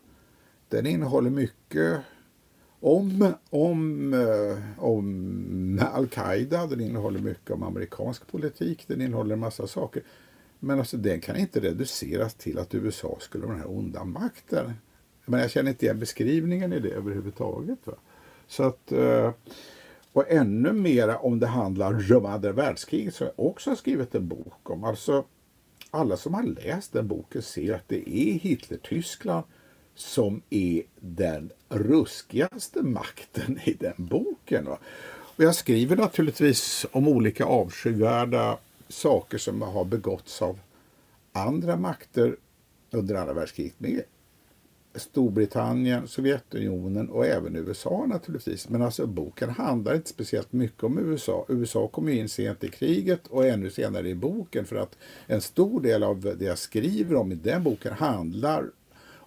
den 0.69 0.87
innehåller 0.87 1.31
mycket 1.31 2.01
om, 2.81 3.35
om, 3.51 4.15
eh, 4.15 4.85
om 4.85 5.81
Al-Qaida, 5.93 6.67
den 6.67 6.81
innehåller 6.81 7.21
mycket 7.21 7.51
om 7.51 7.63
amerikansk 7.63 8.27
politik, 8.27 8.85
den 8.87 9.01
innehåller 9.01 9.33
en 9.33 9.41
massa 9.41 9.67
saker. 9.67 10.03
Men 10.59 10.79
alltså 10.79 10.97
den 10.97 11.21
kan 11.21 11.37
inte 11.37 11.61
reduceras 11.61 12.35
till 12.35 12.59
att 12.59 12.75
USA 12.75 13.17
skulle 13.21 13.47
vara 13.47 13.57
den 13.57 13.63
här 13.63 13.79
onda 13.79 14.05
makten. 14.05 14.73
Men 15.25 15.41
jag 15.41 15.51
känner 15.51 15.71
inte 15.71 15.85
igen 15.85 15.99
beskrivningen 15.99 16.73
i 16.73 16.81
det 16.81 16.91
överhuvudtaget. 16.91 17.79
Va? 17.85 17.95
Så 18.47 18.63
att, 18.63 18.93
eh, 18.93 19.33
och 20.13 20.31
ännu 20.31 20.73
mera 20.73 21.19
om 21.19 21.41
det 21.41 21.47
handlar 21.47 22.17
om 22.17 22.27
andra 22.27 22.53
världskriget 22.53 23.15
som 23.15 23.27
jag 23.27 23.47
också 23.47 23.71
har 23.71 23.77
skrivit 23.77 24.15
en 24.15 24.29
bok 24.29 24.71
om. 24.71 24.85
Alltså 24.85 25.25
alla 25.91 26.17
som 26.17 26.35
har 26.35 26.43
läst 26.43 26.93
den 26.93 27.09
boken 27.09 27.43
ser 27.43 27.75
att 27.75 27.89
det 27.89 28.11
är 28.11 28.33
Hitler-Tyskland 28.33 29.45
som 29.99 30.43
är 30.51 30.83
den 31.01 31.51
ruskigaste 31.69 32.83
makten 32.83 33.59
i 33.65 33.73
den 33.73 33.95
boken. 33.97 34.69
Och 34.69 35.45
jag 35.45 35.55
skriver 35.55 35.97
naturligtvis 35.97 36.87
om 36.93 37.09
olika 37.09 37.45
avskyvärda 37.45 38.59
saker 38.89 39.39
som 39.39 39.63
har 39.63 39.85
begåtts 39.85 40.43
av 40.43 40.59
andra 41.33 41.77
makter 41.77 42.37
under 42.91 43.15
andra 43.15 43.33
världskriget 43.33 43.81
med 43.81 44.03
Storbritannien, 44.95 46.09
Sovjetunionen 46.09 47.09
och 47.09 47.27
även 47.27 47.57
USA 47.57 48.07
naturligtvis. 48.07 48.69
Men 48.69 48.83
alltså 48.83 49.07
boken 49.07 49.51
handlar 49.51 49.95
inte 49.95 50.09
speciellt 50.09 50.53
mycket 50.53 50.85
om 50.85 50.99
USA. 50.99 51.47
USA 51.49 51.89
kom 51.89 52.09
in 52.09 52.29
sent 52.29 52.65
i 52.65 52.69
kriget 52.69 53.27
och 53.27 53.47
ännu 53.47 53.71
senare 53.71 54.09
i 54.09 54.15
boken 54.15 54.65
för 54.65 54.77
att 54.77 54.99
en 55.27 55.41
stor 55.41 55.81
del 55.81 56.03
av 56.03 56.21
det 56.21 56.45
jag 56.45 56.59
skriver 56.59 57.15
om 57.15 57.33
i 57.33 57.35
den 57.35 57.63
boken 57.63 57.93
handlar 57.93 58.71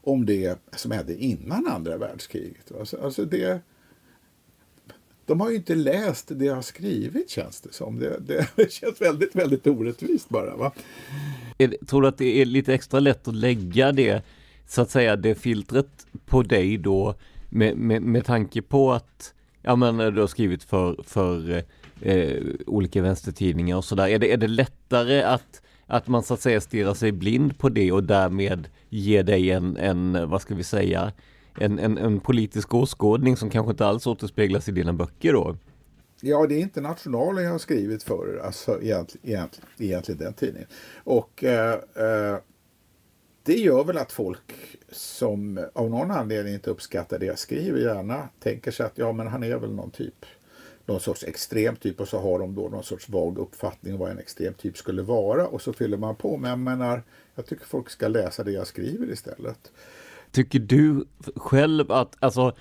om 0.01 0.25
det 0.25 0.59
som 0.75 0.91
hände 0.91 1.15
innan 1.15 1.67
andra 1.67 1.97
världskriget. 1.97 2.71
Alltså, 2.79 2.97
alltså 2.97 3.25
det, 3.25 3.61
de 5.25 5.41
har 5.41 5.49
ju 5.49 5.55
inte 5.55 5.75
läst 5.75 6.31
det 6.35 6.45
jag 6.45 6.55
har 6.55 6.61
skrivit 6.61 7.29
känns 7.29 7.61
det 7.61 7.73
som. 7.73 7.99
Det, 7.99 8.19
det 8.55 8.71
känns 8.71 9.01
väldigt, 9.01 9.35
väldigt 9.35 9.67
orättvist 9.67 10.29
bara. 10.29 10.55
Va? 10.55 10.71
Tror 11.87 12.01
du 12.01 12.07
att 12.07 12.17
det 12.17 12.41
är 12.41 12.45
lite 12.45 12.73
extra 12.73 12.99
lätt 12.99 13.27
att 13.27 13.35
lägga 13.35 13.91
det, 13.91 14.23
så 14.67 14.81
att 14.81 14.91
säga, 14.91 15.15
det 15.15 15.35
filtret 15.35 16.07
på 16.25 16.43
dig 16.43 16.77
då 16.77 17.15
med, 17.49 17.77
med, 17.77 18.01
med 18.01 18.25
tanke 18.25 18.61
på 18.61 18.91
att 18.91 19.33
ja, 19.61 19.75
men 19.75 19.97
du 19.97 20.21
har 20.21 20.27
skrivit 20.27 20.63
för, 20.63 21.03
för 21.03 21.63
eh, 22.01 22.43
olika 22.67 23.01
vänstertidningar 23.01 23.77
och 23.77 23.85
sådär. 23.85 24.07
Är 24.07 24.19
det, 24.19 24.33
är 24.33 24.37
det 24.37 24.47
lättare 24.47 25.21
att 25.21 25.61
att 25.91 26.07
man 26.07 26.23
så 26.23 26.33
att 26.33 26.41
säga 26.41 26.61
stirrar 26.61 26.93
sig 26.93 27.11
blind 27.11 27.57
på 27.57 27.69
det 27.69 27.91
och 27.91 28.03
därmed 28.03 28.67
ger 28.89 29.23
dig 29.23 29.51
en, 29.51 29.77
en 29.77 30.29
vad 30.29 30.41
ska 30.41 30.55
vi 30.55 30.63
säga, 30.63 31.11
en, 31.59 31.79
en, 31.79 31.97
en 31.97 32.19
politisk 32.19 32.73
åskådning 32.73 33.37
som 33.37 33.49
kanske 33.49 33.71
inte 33.71 33.85
alls 33.85 34.07
återspeglas 34.07 34.69
i 34.69 34.71
dina 34.71 34.93
böcker 34.93 35.33
då? 35.33 35.57
Ja, 36.21 36.47
det 36.47 36.55
är 36.55 36.59
Internationalen 36.59 37.43
jag 37.43 37.51
har 37.51 37.59
skrivit 37.59 38.03
för, 38.03 38.41
alltså 38.45 38.81
egentligen, 38.81 39.29
egentligen, 39.29 39.69
egentligen 39.77 40.19
den 40.19 40.33
tidningen. 40.33 40.67
Och 41.03 41.43
eh, 41.43 41.73
eh, 41.73 42.37
det 43.43 43.55
gör 43.55 43.83
väl 43.83 43.97
att 43.97 44.11
folk 44.11 44.77
som 44.91 45.65
av 45.73 45.89
någon 45.89 46.11
anledning 46.11 46.53
inte 46.53 46.69
uppskattar 46.69 47.19
det 47.19 47.25
jag 47.25 47.39
skriver 47.39 47.79
gärna 47.79 48.29
tänker 48.39 48.71
sig 48.71 48.85
att 48.85 48.97
ja, 48.97 49.11
men 49.11 49.27
han 49.27 49.43
är 49.43 49.57
väl 49.57 49.73
någon 49.73 49.91
typ 49.91 50.25
någon 50.91 51.01
sorts 51.01 51.23
extrem 51.23 51.75
typ 51.75 51.99
och 51.99 52.07
så 52.07 52.19
har 52.19 52.39
de 52.39 52.55
då 52.55 52.69
någon 52.69 52.83
sorts 52.83 53.09
vag 53.09 53.37
uppfattning 53.37 53.93
om 53.93 53.99
vad 53.99 54.11
en 54.11 54.19
extrem 54.19 54.53
typ 54.53 54.77
skulle 54.77 55.01
vara 55.01 55.47
och 55.47 55.61
så 55.61 55.73
fyller 55.73 55.97
man 55.97 56.15
på. 56.15 56.37
Men 56.37 56.49
jag 56.49 56.59
menar, 56.59 57.03
jag 57.35 57.45
tycker 57.45 57.65
folk 57.65 57.89
ska 57.89 58.07
läsa 58.07 58.43
det 58.43 58.51
jag 58.51 58.67
skriver 58.67 59.11
istället. 59.11 59.71
Tycker 60.31 60.59
du 60.59 61.05
själv 61.35 61.91
att, 61.91 62.15
alltså, 62.19 62.55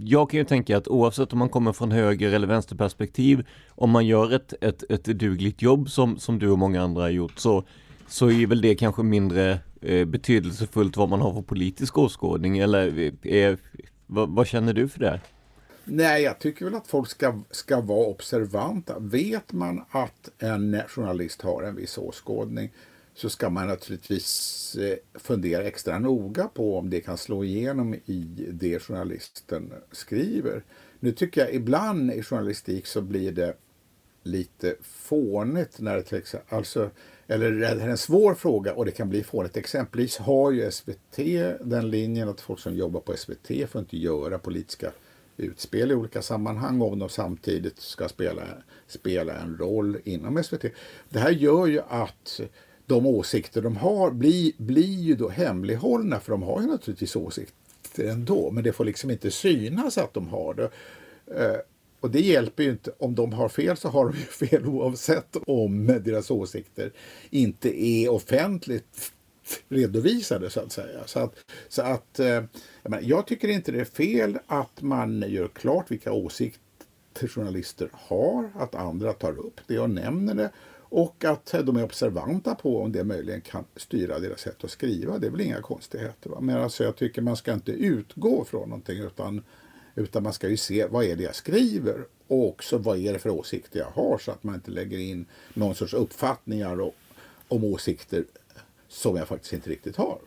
jag 0.00 0.30
kan 0.30 0.38
ju 0.38 0.44
tänka 0.44 0.76
att 0.76 0.88
oavsett 0.88 1.32
om 1.32 1.38
man 1.38 1.48
kommer 1.48 1.72
från 1.72 1.90
höger 1.90 2.32
eller 2.32 2.46
vänsterperspektiv, 2.46 3.46
om 3.68 3.90
man 3.90 4.06
gör 4.06 4.32
ett, 4.32 4.54
ett, 4.60 4.90
ett 4.90 5.04
dugligt 5.04 5.62
jobb 5.62 5.90
som, 5.90 6.18
som 6.18 6.38
du 6.38 6.50
och 6.50 6.58
många 6.58 6.82
andra 6.82 7.02
har 7.02 7.10
gjort, 7.10 7.38
så, 7.38 7.64
så 8.08 8.30
är 8.30 8.46
väl 8.46 8.60
det 8.60 8.74
kanske 8.74 9.02
mindre 9.02 9.58
eh, 9.80 10.04
betydelsefullt 10.04 10.96
vad 10.96 11.08
man 11.08 11.20
har 11.20 11.34
för 11.34 11.42
politisk 11.42 11.98
åskådning, 11.98 12.58
eller 12.58 13.12
är, 13.26 13.58
vad, 14.06 14.28
vad 14.28 14.46
känner 14.46 14.72
du 14.72 14.88
för 14.88 15.00
det? 15.00 15.20
Nej, 15.84 16.22
jag 16.22 16.38
tycker 16.38 16.64
väl 16.64 16.74
att 16.74 16.86
folk 16.86 17.08
ska, 17.08 17.40
ska 17.50 17.80
vara 17.80 18.06
observanta. 18.06 18.98
Vet 18.98 19.52
man 19.52 19.84
att 19.90 20.30
en 20.38 20.82
journalist 20.88 21.42
har 21.42 21.62
en 21.62 21.76
viss 21.76 21.98
åskådning 21.98 22.72
så 23.14 23.30
ska 23.30 23.50
man 23.50 23.66
naturligtvis 23.66 24.76
eh, 24.76 24.96
fundera 25.14 25.62
extra 25.62 25.98
noga 25.98 26.48
på 26.48 26.78
om 26.78 26.90
det 26.90 27.00
kan 27.00 27.18
slå 27.18 27.44
igenom 27.44 27.94
i 27.94 28.48
det 28.52 28.82
journalisten 28.82 29.72
skriver. 29.92 30.62
Nu 31.00 31.12
tycker 31.12 31.40
jag 31.40 31.54
ibland 31.54 32.12
i 32.12 32.22
journalistik 32.22 32.86
så 32.86 33.00
blir 33.00 33.32
det 33.32 33.56
lite 34.22 34.74
fånigt 34.82 35.80
när 35.80 35.96
det 35.96 36.02
till 36.02 36.18
exempel, 36.18 36.56
alltså, 36.56 36.90
eller 37.26 37.50
det 37.50 37.66
är 37.66 37.88
en 37.88 37.98
svår 37.98 38.34
fråga 38.34 38.74
och 38.74 38.84
det 38.84 38.90
kan 38.90 39.08
bli 39.08 39.22
fånigt. 39.22 39.56
Exempelvis 39.56 40.18
har 40.18 40.50
ju 40.50 40.70
SVT 40.70 41.16
den 41.60 41.90
linjen 41.90 42.28
att 42.28 42.40
folk 42.40 42.60
som 42.60 42.76
jobbar 42.76 43.00
på 43.00 43.16
SVT 43.16 43.70
får 43.70 43.80
inte 43.80 43.96
göra 43.96 44.38
politiska 44.38 44.92
utspel 45.40 45.90
i 45.90 45.94
olika 45.94 46.22
sammanhang 46.22 46.80
om 46.80 46.98
de 46.98 47.08
samtidigt 47.08 47.80
ska 47.80 48.08
spela, 48.08 48.42
spela 48.86 49.34
en 49.34 49.56
roll 49.58 49.98
inom 50.04 50.42
SVT. 50.44 50.64
Det 51.08 51.18
här 51.18 51.30
gör 51.30 51.66
ju 51.66 51.80
att 51.88 52.40
de 52.86 53.06
åsikter 53.06 53.62
de 53.62 53.76
har 53.76 54.10
blir, 54.10 54.52
blir 54.56 55.00
ju 55.02 55.14
då 55.14 55.28
hemlighållna 55.28 56.20
för 56.20 56.32
de 56.32 56.42
har 56.42 56.60
ju 56.60 56.66
naturligtvis 56.66 57.16
åsikter 57.16 58.04
ändå 58.04 58.50
men 58.50 58.64
det 58.64 58.72
får 58.72 58.84
liksom 58.84 59.10
inte 59.10 59.30
synas 59.30 59.98
att 59.98 60.14
de 60.14 60.28
har 60.28 60.54
det. 60.54 60.70
Eh, 61.36 61.60
och 62.00 62.10
det 62.10 62.20
hjälper 62.20 62.62
ju 62.62 62.70
inte. 62.70 62.92
Om 62.98 63.14
de 63.14 63.32
har 63.32 63.48
fel 63.48 63.76
så 63.76 63.88
har 63.88 64.04
de 64.04 64.18
ju 64.18 64.24
fel 64.48 64.66
oavsett 64.66 65.36
om 65.46 65.86
deras 65.86 66.30
åsikter 66.30 66.92
inte 67.30 67.84
är 67.84 68.08
offentligt 68.08 69.12
redovisade 69.68 70.50
så 70.50 70.60
att 70.60 70.72
säga. 70.72 71.00
Så 71.06 71.18
att, 71.20 71.34
så 71.68 71.82
att 71.82 72.18
eh, 72.18 72.26
jag, 72.26 72.48
jag, 72.82 73.02
jag 73.02 73.26
tycker 73.26 73.48
inte 73.48 73.72
det 73.72 73.80
är 73.80 73.84
fel 73.84 74.38
att 74.46 74.82
man 74.82 75.24
gör 75.28 75.48
klart 75.48 75.90
vilka 75.90 76.12
åsikter 76.12 77.28
journalister 77.28 77.90
har, 77.92 78.50
att 78.54 78.74
andra 78.74 79.12
tar 79.12 79.38
upp 79.38 79.60
det 79.66 79.78
och 79.78 79.90
nämner 79.90 80.34
det 80.34 80.50
och 80.90 81.24
att 81.24 81.54
de 81.64 81.76
är 81.76 81.84
observanta 81.84 82.54
på 82.54 82.82
om 82.82 82.92
det 82.92 83.04
möjligen 83.04 83.40
kan 83.40 83.64
styra 83.76 84.18
deras 84.18 84.40
sätt 84.40 84.64
att 84.64 84.70
skriva. 84.70 85.18
Det 85.18 85.26
är 85.26 85.30
väl 85.30 85.40
inga 85.40 85.62
konstigheter. 85.62 86.30
Va? 86.30 86.40
Men 86.40 86.56
alltså 86.56 86.84
jag 86.84 86.96
tycker 86.96 87.22
man 87.22 87.36
ska 87.36 87.52
inte 87.52 87.72
utgå 87.72 88.44
från 88.44 88.68
någonting 88.68 88.98
utan, 88.98 89.42
utan 89.94 90.22
man 90.22 90.32
ska 90.32 90.48
ju 90.48 90.56
se 90.56 90.86
vad 90.86 91.04
är 91.04 91.16
det 91.16 91.22
jag 91.22 91.34
skriver 91.34 92.04
och 92.26 92.48
också 92.48 92.78
vad 92.78 92.98
är 92.98 93.12
det 93.12 93.18
för 93.18 93.30
åsikter 93.30 93.78
jag 93.78 93.90
har 93.90 94.18
så 94.18 94.30
att 94.30 94.44
man 94.44 94.54
inte 94.54 94.70
lägger 94.70 94.98
in 94.98 95.26
någon 95.54 95.74
sorts 95.74 95.94
uppfattningar 95.94 96.80
och, 96.80 96.94
om 97.48 97.64
åsikter 97.64 98.24
som 98.90 99.16
jag 99.16 99.28
faktiskt 99.28 99.52
inte 99.52 99.70
riktigt 99.70 99.96
har. 99.96 100.18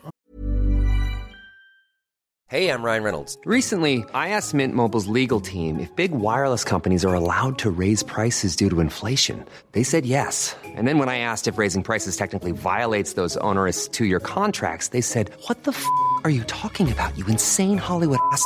Hey, 2.53 2.69
I'm 2.69 2.83
Ryan 2.83 3.03
Reynolds. 3.03 3.35
Recently, 3.45 4.05
I 4.13 4.29
asked 4.29 4.53
Mint 4.53 4.75
Mobile's 4.75 5.07
legal 5.07 5.41
team 5.41 5.79
if 5.79 5.89
big 5.95 6.11
wireless 6.11 6.63
companies 6.63 7.03
are 7.03 7.15
allowed 7.15 7.57
to 7.57 7.71
raise 7.71 8.03
prices 8.03 8.55
due 8.55 8.69
to 8.69 8.79
inflation. 8.79 9.43
They 9.71 9.81
said 9.81 10.05
yes. 10.05 10.55
And 10.63 10.87
then 10.87 10.99
when 10.99 11.09
I 11.09 11.17
asked 11.17 11.47
if 11.47 11.57
raising 11.57 11.81
prices 11.81 12.15
technically 12.15 12.51
violates 12.51 13.13
those 13.13 13.37
onerous 13.37 13.87
two 13.87 14.05
year 14.05 14.19
contracts, 14.19 14.89
they 14.89 15.01
said, 15.01 15.31
What 15.47 15.63
the 15.63 15.71
f 15.71 15.83
are 16.23 16.29
you 16.29 16.43
talking 16.43 16.91
about, 16.91 17.17
you 17.17 17.25
insane 17.25 17.79
Hollywood 17.79 18.19
ass? 18.31 18.45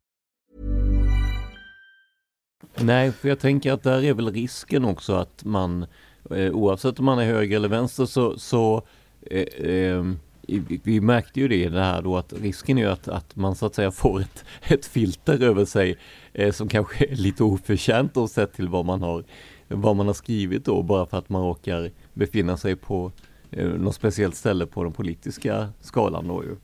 Nej, 2.75 3.11
för 3.11 3.29
jag 3.29 3.39
tänker 3.39 3.73
att 3.73 3.83
där 3.83 4.03
är 4.03 4.13
väl 4.13 4.33
risken 4.33 4.85
också 4.85 5.13
att 5.13 5.43
man, 5.43 5.85
eh, 6.31 6.51
oavsett 6.51 6.99
om 6.99 7.05
man 7.05 7.19
är 7.19 7.25
höger 7.25 7.55
eller 7.55 7.69
vänster, 7.69 8.05
så, 8.05 8.37
så 8.37 8.81
eh, 9.21 9.69
eh, 9.69 10.05
vi 10.83 11.01
märkte 11.01 11.39
ju 11.39 11.47
det 11.47 11.63
i 11.63 11.69
det 11.69 11.83
här 11.83 12.01
då 12.01 12.17
att 12.17 12.33
risken 12.33 12.77
är 12.77 12.81
ju 12.81 12.89
att, 12.89 13.07
att 13.07 13.35
man 13.35 13.55
så 13.55 13.65
att 13.65 13.75
säga 13.75 13.91
får 13.91 14.21
ett, 14.21 14.45
ett 14.67 14.85
filter 14.85 15.43
över 15.43 15.65
sig 15.65 15.97
eh, 16.33 16.51
som 16.51 16.67
kanske 16.67 17.05
är 17.05 17.15
lite 17.15 17.43
oförtjänt 17.43 18.17
och 18.17 18.29
sett 18.29 18.53
till 18.53 18.67
vad 18.67 18.85
man 18.85 19.01
har 19.01 19.23
vad 19.67 19.95
man 19.95 20.07
har 20.07 20.13
skrivit 20.13 20.65
då 20.65 20.83
bara 20.83 21.05
för 21.05 21.17
att 21.17 21.29
man 21.29 21.41
råkar 21.41 21.91
befinna 22.13 22.57
sig 22.57 22.75
på 22.75 23.11
eh, 23.51 23.67
något 23.67 23.95
speciellt 23.95 24.35
ställe 24.35 24.65
på 24.65 24.83
den 24.83 24.93
politiska 24.93 25.69
skalan 25.81 26.27
då 26.27 26.43
ju. 26.43 26.55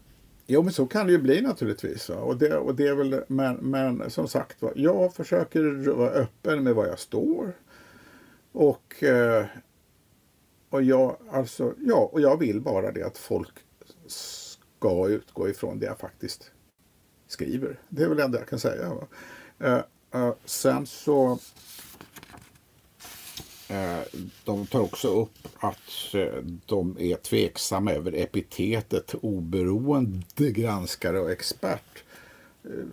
Jo, 0.49 0.63
men 0.63 0.73
så 0.73 0.85
kan 0.85 1.05
det 1.05 1.11
ju 1.11 1.17
bli 1.17 1.41
naturligtvis. 1.41 2.09
Och 2.09 2.37
det, 2.37 2.57
och 2.57 2.75
det 2.75 2.87
är 2.87 2.95
väl, 2.95 3.23
men, 3.27 3.55
men 3.55 4.09
som 4.09 4.27
sagt 4.27 4.63
jag 4.75 5.13
försöker 5.13 5.91
vara 5.91 6.09
öppen 6.09 6.63
med 6.63 6.75
var 6.75 6.87
jag 6.87 6.99
står. 6.99 7.53
Och, 8.51 9.03
eh, 9.03 9.45
och, 10.69 10.83
jag, 10.83 11.17
alltså, 11.31 11.73
ja, 11.79 12.09
och 12.11 12.21
jag 12.21 12.37
vill 12.37 12.61
bara 12.61 12.91
det 12.91 13.03
att 13.03 13.17
folk 13.17 13.53
ska 14.07 15.07
utgå 15.07 15.49
ifrån 15.49 15.79
det 15.79 15.85
jag 15.85 15.99
faktiskt 15.99 16.51
skriver. 17.27 17.79
Det 17.89 18.03
är 18.03 18.07
väl 18.07 18.17
det 18.17 18.23
enda 18.23 18.39
jag 18.39 18.47
kan 18.47 18.59
säga. 18.59 18.91
Uh, 19.63 19.79
uh, 20.15 20.33
sen 20.45 20.85
så 20.85 21.39
de 24.43 24.65
tar 24.65 24.79
också 24.79 25.07
upp 25.07 25.47
att 25.59 26.15
de 26.65 26.97
är 26.99 27.15
tveksamma 27.15 27.91
över 27.91 28.15
epitetet 28.15 29.15
oberoende 29.21 30.51
granskare 30.51 31.19
och 31.19 31.31
expert. 31.31 32.03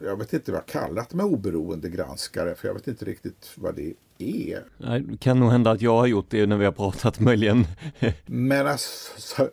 Jag 0.05 0.17
vet 0.17 0.33
inte 0.33 0.53
vad 0.53 0.59
jag 0.59 0.67
kallat 0.67 1.15
mig 1.15 1.27
oberoende 1.27 1.89
granskare 1.89 2.55
för 2.55 2.69
jag 2.69 2.75
vet 2.75 2.89
inte 2.89 3.05
riktigt 3.05 3.53
vad 3.57 3.75
det 3.75 3.95
är. 4.19 4.65
det 5.01 5.17
kan 5.21 5.41
nog 5.41 5.51
hända 5.51 5.71
att 5.71 5.83
jag 5.83 5.97
har 5.97 6.07
gjort 6.07 6.27
det 6.31 6.47
när 6.47 6.57
vi 6.57 6.65
har 6.65 6.73
pratat 6.73 7.21
möjligen. 7.21 7.67
Men 8.27 8.67
alltså, 8.67 9.51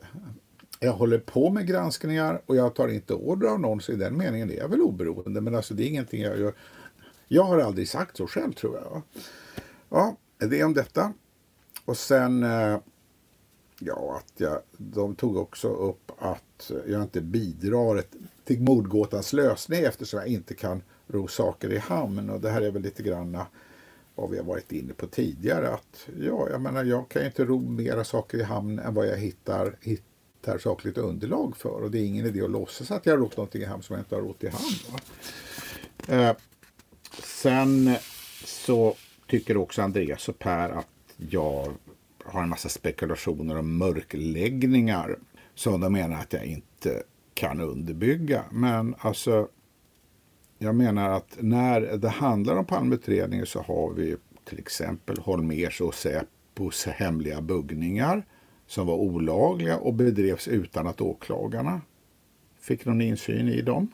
jag 0.80 0.92
håller 0.92 1.18
på 1.18 1.50
med 1.50 1.66
granskningar 1.66 2.42
och 2.46 2.56
jag 2.56 2.74
tar 2.74 2.88
inte 2.88 3.14
order 3.14 3.48
av 3.48 3.60
någon, 3.60 3.80
så 3.80 3.92
i 3.92 3.96
den 3.96 4.16
meningen 4.16 4.50
är 4.50 4.56
jag 4.56 4.68
väl 4.68 4.80
oberoende. 4.80 5.40
Men 5.40 5.54
alltså 5.54 5.74
det 5.74 5.84
är 5.84 5.86
ingenting 5.86 6.22
jag 6.22 6.38
gör. 6.38 6.54
Jag 7.28 7.44
har 7.44 7.58
aldrig 7.58 7.88
sagt 7.88 8.16
så 8.16 8.26
själv 8.26 8.52
tror 8.52 8.76
jag. 8.76 9.02
Ja, 9.88 10.16
det 10.46 10.60
är 10.60 10.64
om 10.64 10.74
detta. 10.74 11.12
Och 11.84 11.96
sen, 11.96 12.42
eh, 12.42 12.78
ja, 13.78 14.16
att 14.16 14.40
jag, 14.40 14.60
de 14.76 15.14
tog 15.14 15.36
också 15.36 15.68
upp 15.68 16.12
att 16.18 16.70
jag 16.86 17.02
inte 17.02 17.20
bidrar 17.20 18.02
till 18.44 18.60
mordgåtans 18.60 19.32
lösning 19.32 19.82
eftersom 19.84 20.20
jag 20.20 20.28
inte 20.28 20.54
kan 20.54 20.82
ro 21.06 21.28
saker 21.28 21.72
i 21.72 21.78
hamn. 21.78 22.30
Och 22.30 22.40
det 22.40 22.50
här 22.50 22.62
är 22.62 22.70
väl 22.70 22.82
lite 22.82 23.02
grann 23.02 23.38
vad 24.14 24.30
vi 24.30 24.36
har 24.36 24.44
varit 24.44 24.72
inne 24.72 24.92
på 24.92 25.06
tidigare. 25.06 25.68
Att 25.68 26.08
ja, 26.20 26.48
jag 26.50 26.60
menar, 26.60 26.84
jag 26.84 27.08
kan 27.08 27.22
ju 27.22 27.26
inte 27.26 27.44
ro 27.44 27.58
mera 27.58 28.04
saker 28.04 28.38
i 28.38 28.42
hamn 28.42 28.78
än 28.78 28.94
vad 28.94 29.06
jag 29.06 29.16
hittar, 29.16 29.76
hittar 29.80 30.12
hittar 30.42 30.58
sakligt 30.58 30.98
underlag 30.98 31.56
för. 31.56 31.82
Och 31.82 31.90
det 31.90 31.98
är 31.98 32.06
ingen 32.06 32.26
idé 32.26 32.42
att 32.42 32.50
låtsas 32.50 32.90
att 32.90 33.06
jag 33.06 33.12
har 33.12 33.18
rott 33.18 33.36
någonting 33.36 33.62
i 33.62 33.64
hamn 33.64 33.82
som 33.82 33.94
jag 33.96 34.00
inte 34.00 34.14
har 34.14 34.22
rott 34.22 34.44
i 34.44 34.48
hamn. 34.48 35.00
Eh, 36.08 36.36
sen 37.24 37.94
så 38.44 38.96
tycker 39.32 39.56
också 39.56 39.82
Andreas 39.82 40.28
och 40.28 40.38
Per 40.38 40.68
att 40.68 40.88
jag 41.16 41.72
har 42.24 42.42
en 42.42 42.48
massa 42.48 42.68
spekulationer 42.68 43.58
om 43.58 43.78
mörkläggningar 43.78 45.18
som 45.54 45.80
de 45.80 45.92
menar 45.92 46.20
att 46.20 46.32
jag 46.32 46.44
inte 46.44 47.02
kan 47.34 47.60
underbygga. 47.60 48.44
Men 48.50 48.94
alltså, 48.98 49.48
jag 50.58 50.74
menar 50.74 51.10
att 51.10 51.36
när 51.40 51.80
det 51.80 52.08
handlar 52.08 52.56
om 52.56 52.64
Palmeutredningen 52.64 53.46
så 53.46 53.60
har 53.60 53.92
vi 53.92 54.16
till 54.44 54.58
exempel 54.58 55.18
Holmers 55.18 55.80
och 55.80 55.94
Säpos 55.94 56.86
hemliga 56.86 57.40
buggningar 57.40 58.26
som 58.66 58.86
var 58.86 58.94
olagliga 58.94 59.78
och 59.78 59.94
bedrevs 59.94 60.48
utan 60.48 60.86
att 60.86 61.00
åklagarna 61.00 61.80
fick 62.60 62.84
någon 62.84 63.00
insyn 63.00 63.48
i 63.48 63.62
dem. 63.62 63.88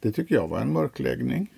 Det 0.00 0.12
tycker 0.12 0.34
jag 0.34 0.48
var 0.48 0.60
en 0.60 0.72
mörkläggning. 0.72 1.54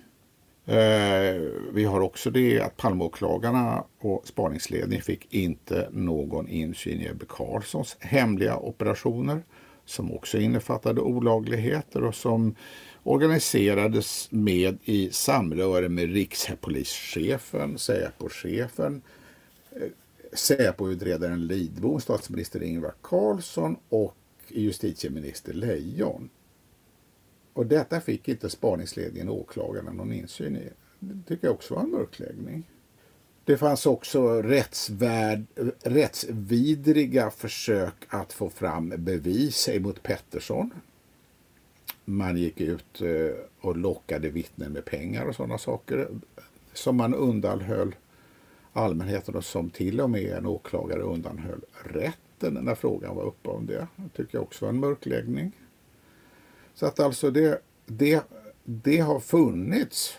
Eh, 0.65 1.41
vi 1.73 1.85
har 1.85 2.01
också 2.01 2.29
det 2.29 2.61
att 2.61 2.77
Palmeåklagarna 2.77 3.83
och 3.99 4.27
spaningsledningen 4.27 5.03
fick 5.03 5.33
inte 5.33 5.89
någon 5.91 6.47
insyn 6.47 7.01
i 7.01 7.07
Ebbe 7.07 7.25
Carlssons 7.29 7.97
hemliga 7.99 8.57
operationer 8.57 9.43
som 9.85 10.11
också 10.11 10.37
innefattade 10.37 11.01
olagligheter 11.01 12.03
och 12.03 12.15
som 12.15 12.55
organiserades 13.03 14.27
med 14.31 14.77
i 14.83 15.09
samröre 15.11 15.89
med 15.89 16.13
rikspolischefen, 16.13 17.77
Säpo-chefen, 17.77 19.01
eh, 19.71 19.87
Säpo-utredaren 20.33 21.47
Lidbom, 21.47 22.01
statsminister 22.01 22.63
Ingvar 22.63 22.93
Carlsson 23.01 23.75
och 23.89 24.15
justitieminister 24.47 25.53
Lejon. 25.53 26.29
Och 27.53 27.65
detta 27.65 28.01
fick 28.01 28.27
inte 28.27 28.49
spaningsledningen 28.49 29.29
och 29.29 29.39
åklagarna 29.39 29.91
någon 29.91 30.13
insyn 30.13 30.55
i. 30.55 30.69
Det 30.99 31.27
tycker 31.27 31.47
jag 31.47 31.53
också 31.53 31.73
var 31.73 31.81
en 31.81 31.91
mörkläggning. 31.91 32.63
Det 33.45 33.57
fanns 33.57 33.85
också 33.85 34.41
rättsvärd, 34.41 35.45
rättsvidriga 35.83 37.31
försök 37.31 37.93
att 38.07 38.33
få 38.33 38.49
fram 38.49 38.93
bevis 38.97 39.69
emot 39.69 40.03
Pettersson. 40.03 40.71
Man 42.05 42.37
gick 42.37 42.61
ut 42.61 43.01
eh, 43.01 43.35
och 43.61 43.77
lockade 43.77 44.29
vittnen 44.29 44.71
med 44.71 44.85
pengar 44.85 45.25
och 45.25 45.35
sådana 45.35 45.57
saker 45.57 46.07
som 46.73 46.95
man 46.97 47.13
undanhöll 47.13 47.95
allmänheten 48.73 49.35
och 49.35 49.45
som 49.45 49.69
till 49.69 50.01
och 50.01 50.09
med 50.09 50.37
en 50.37 50.45
åklagare 50.45 51.01
undanhöll 51.01 51.61
rätten 51.83 52.53
när 52.53 52.75
frågan 52.75 53.15
var 53.15 53.23
uppe 53.23 53.49
om 53.49 53.65
det. 53.65 53.87
Det 53.95 54.09
tycker 54.15 54.37
jag 54.37 54.43
också 54.43 54.65
var 54.65 54.69
en 54.69 54.79
mörkläggning. 54.79 55.51
Så 56.75 56.85
att 56.85 56.99
alltså 56.99 57.31
det, 57.31 57.61
det, 57.85 58.23
det 58.63 58.99
har 58.99 59.19
funnits 59.19 60.17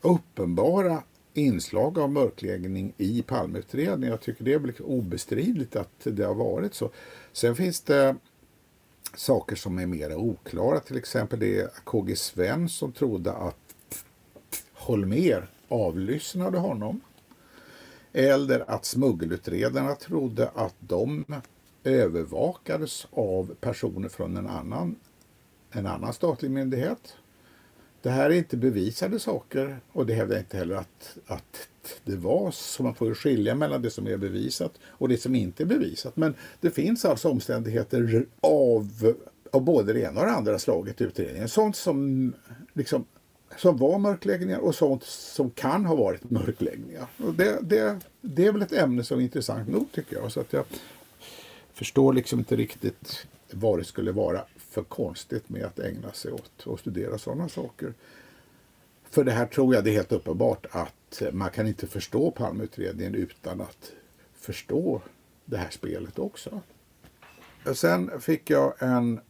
uppenbara 0.00 1.02
inslag 1.34 1.98
av 1.98 2.10
mörkläggning 2.10 2.92
i 2.96 3.22
Palmeutredningen. 3.22 4.10
Jag 4.10 4.20
tycker 4.20 4.44
det 4.44 4.52
är 4.52 4.82
obestridligt 4.82 5.76
att 5.76 5.90
det 6.02 6.24
har 6.24 6.34
varit 6.34 6.74
så. 6.74 6.90
Sen 7.32 7.56
finns 7.56 7.80
det 7.80 8.16
saker 9.14 9.56
som 9.56 9.78
är 9.78 9.86
mer 9.86 10.14
oklara. 10.14 10.80
Till 10.80 10.96
exempel 10.96 11.38
det 11.38 11.84
KG 11.84 12.16
Svensson 12.16 12.92
trodde 12.92 13.32
att 13.32 14.04
Holmer 14.72 15.46
avlyssnade 15.68 16.58
honom. 16.58 17.00
Eller 18.12 18.70
att 18.70 18.84
smuggelutredarna 18.84 19.94
trodde 19.94 20.48
att 20.48 20.74
de 20.78 21.24
övervakades 21.84 23.06
av 23.10 23.54
personer 23.60 24.08
från 24.08 24.36
en 24.36 24.46
annan, 24.46 24.96
en 25.74 25.86
annan 25.86 26.12
statlig 26.12 26.50
myndighet. 26.50 27.16
Det 28.02 28.10
här 28.10 28.30
är 28.30 28.34
inte 28.34 28.56
bevisade 28.56 29.18
saker 29.18 29.80
och 29.92 30.06
det 30.06 30.14
hävdar 30.14 30.38
inte 30.38 30.56
heller 30.56 30.76
att, 30.76 31.16
att 31.26 31.68
det 32.04 32.16
var 32.16 32.50
så. 32.50 32.82
Man 32.82 32.94
får 32.94 33.14
skilja 33.14 33.54
mellan 33.54 33.82
det 33.82 33.90
som 33.90 34.06
är 34.06 34.16
bevisat 34.16 34.72
och 34.84 35.08
det 35.08 35.16
som 35.16 35.34
inte 35.34 35.62
är 35.62 35.66
bevisat. 35.66 36.16
Men 36.16 36.34
det 36.60 36.70
finns 36.70 37.04
alltså 37.04 37.28
omständigheter 37.28 38.26
av, 38.40 39.14
av 39.50 39.62
både 39.62 39.92
det 39.92 40.00
ena 40.00 40.20
och 40.20 40.26
det 40.26 40.32
andra 40.32 40.58
slaget 40.58 41.00
i 41.00 41.04
utredningen. 41.04 41.48
Sånt 41.48 41.76
som, 41.76 42.32
liksom, 42.72 43.04
som 43.56 43.76
var 43.76 43.98
mörkläggningar 43.98 44.58
och 44.58 44.74
sånt 44.74 45.02
som 45.04 45.50
kan 45.50 45.86
ha 45.86 45.94
varit 45.94 46.30
mörkläggningar. 46.30 47.06
Och 47.16 47.34
det, 47.34 47.58
det, 47.62 48.00
det 48.20 48.46
är 48.46 48.52
väl 48.52 48.62
ett 48.62 48.72
ämne 48.72 49.04
som 49.04 49.18
är 49.18 49.22
intressant 49.22 49.68
nog 49.68 49.92
tycker 49.92 50.16
jag. 50.16 50.32
Så 50.32 50.40
att 50.40 50.52
jag 50.52 50.64
förstår 51.72 52.12
liksom 52.12 52.38
inte 52.38 52.56
riktigt 52.56 53.26
vad 53.50 53.78
det 53.78 53.84
skulle 53.84 54.12
vara 54.12 54.44
för 54.74 54.82
konstigt 54.82 55.48
med 55.48 55.64
att 55.64 55.78
ägna 55.78 56.12
sig 56.12 56.32
åt 56.32 56.66
och 56.66 56.80
studera 56.80 57.18
sådana 57.18 57.48
saker. 57.48 57.94
För 59.10 59.24
det 59.24 59.32
här 59.32 59.46
tror 59.46 59.74
jag 59.74 59.84
det 59.84 59.90
är 59.90 59.94
helt 59.94 60.12
uppenbart 60.12 60.66
att 60.70 61.22
man 61.32 61.50
kan 61.50 61.66
inte 61.66 61.86
förstå 61.86 62.30
Palmeutredningen 62.30 63.14
utan 63.14 63.60
att 63.60 63.92
förstå 64.34 65.02
det 65.44 65.56
här 65.56 65.70
spelet 65.70 66.18
också. 66.18 66.60
Sen 67.74 68.20
fick 68.20 68.50
jag 68.50 68.82
en 68.82 69.20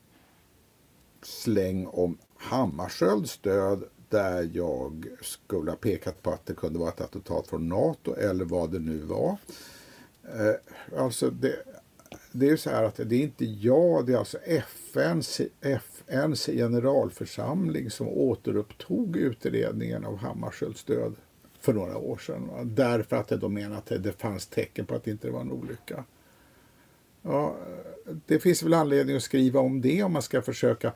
släng 1.22 1.86
om 1.86 2.18
Hammarskjölds 2.36 3.38
död 3.38 3.84
där 4.08 4.50
jag 4.52 5.06
skulle 5.20 5.70
ha 5.70 5.76
pekat 5.76 6.22
på 6.22 6.30
att 6.30 6.46
det 6.46 6.54
kunde 6.54 6.78
vara 6.78 6.90
ett 6.90 7.00
attentat 7.00 7.46
från 7.46 7.68
NATO 7.68 8.14
eller 8.14 8.44
vad 8.44 8.72
det 8.72 8.78
nu 8.78 8.98
var. 8.98 9.36
Eh, 10.22 10.98
alltså 10.98 11.30
det, 11.30 11.56
det 12.36 12.46
är 12.46 12.50
ju 12.50 12.56
så 12.56 12.70
här 12.70 12.84
att 12.84 12.96
det 12.96 13.16
är 13.16 13.22
inte 13.22 13.44
jag, 13.44 14.06
det 14.06 14.12
är 14.12 14.18
alltså 14.18 14.38
FNs, 14.38 15.40
FNs 15.60 16.46
generalförsamling 16.46 17.90
som 17.90 18.08
återupptog 18.08 19.16
utredningen 19.16 20.04
av 20.04 20.16
Hammarskjölds 20.16 20.84
död 20.84 21.14
för 21.60 21.72
några 21.72 21.96
år 21.96 22.16
sedan. 22.16 22.50
Därför 22.64 23.16
att 23.16 23.28
de 23.28 23.54
menar 23.54 23.76
att 23.76 23.86
det 23.86 24.20
fanns 24.20 24.46
tecken 24.46 24.86
på 24.86 24.94
att 24.94 25.04
det 25.04 25.10
inte 25.10 25.30
var 25.30 25.40
en 25.40 25.52
olycka. 25.52 26.04
Ja, 27.22 27.56
det 28.26 28.38
finns 28.38 28.62
väl 28.62 28.74
anledning 28.74 29.16
att 29.16 29.22
skriva 29.22 29.60
om 29.60 29.80
det 29.80 30.02
om 30.02 30.12
man 30.12 30.22
ska 30.22 30.42
försöka 30.42 30.92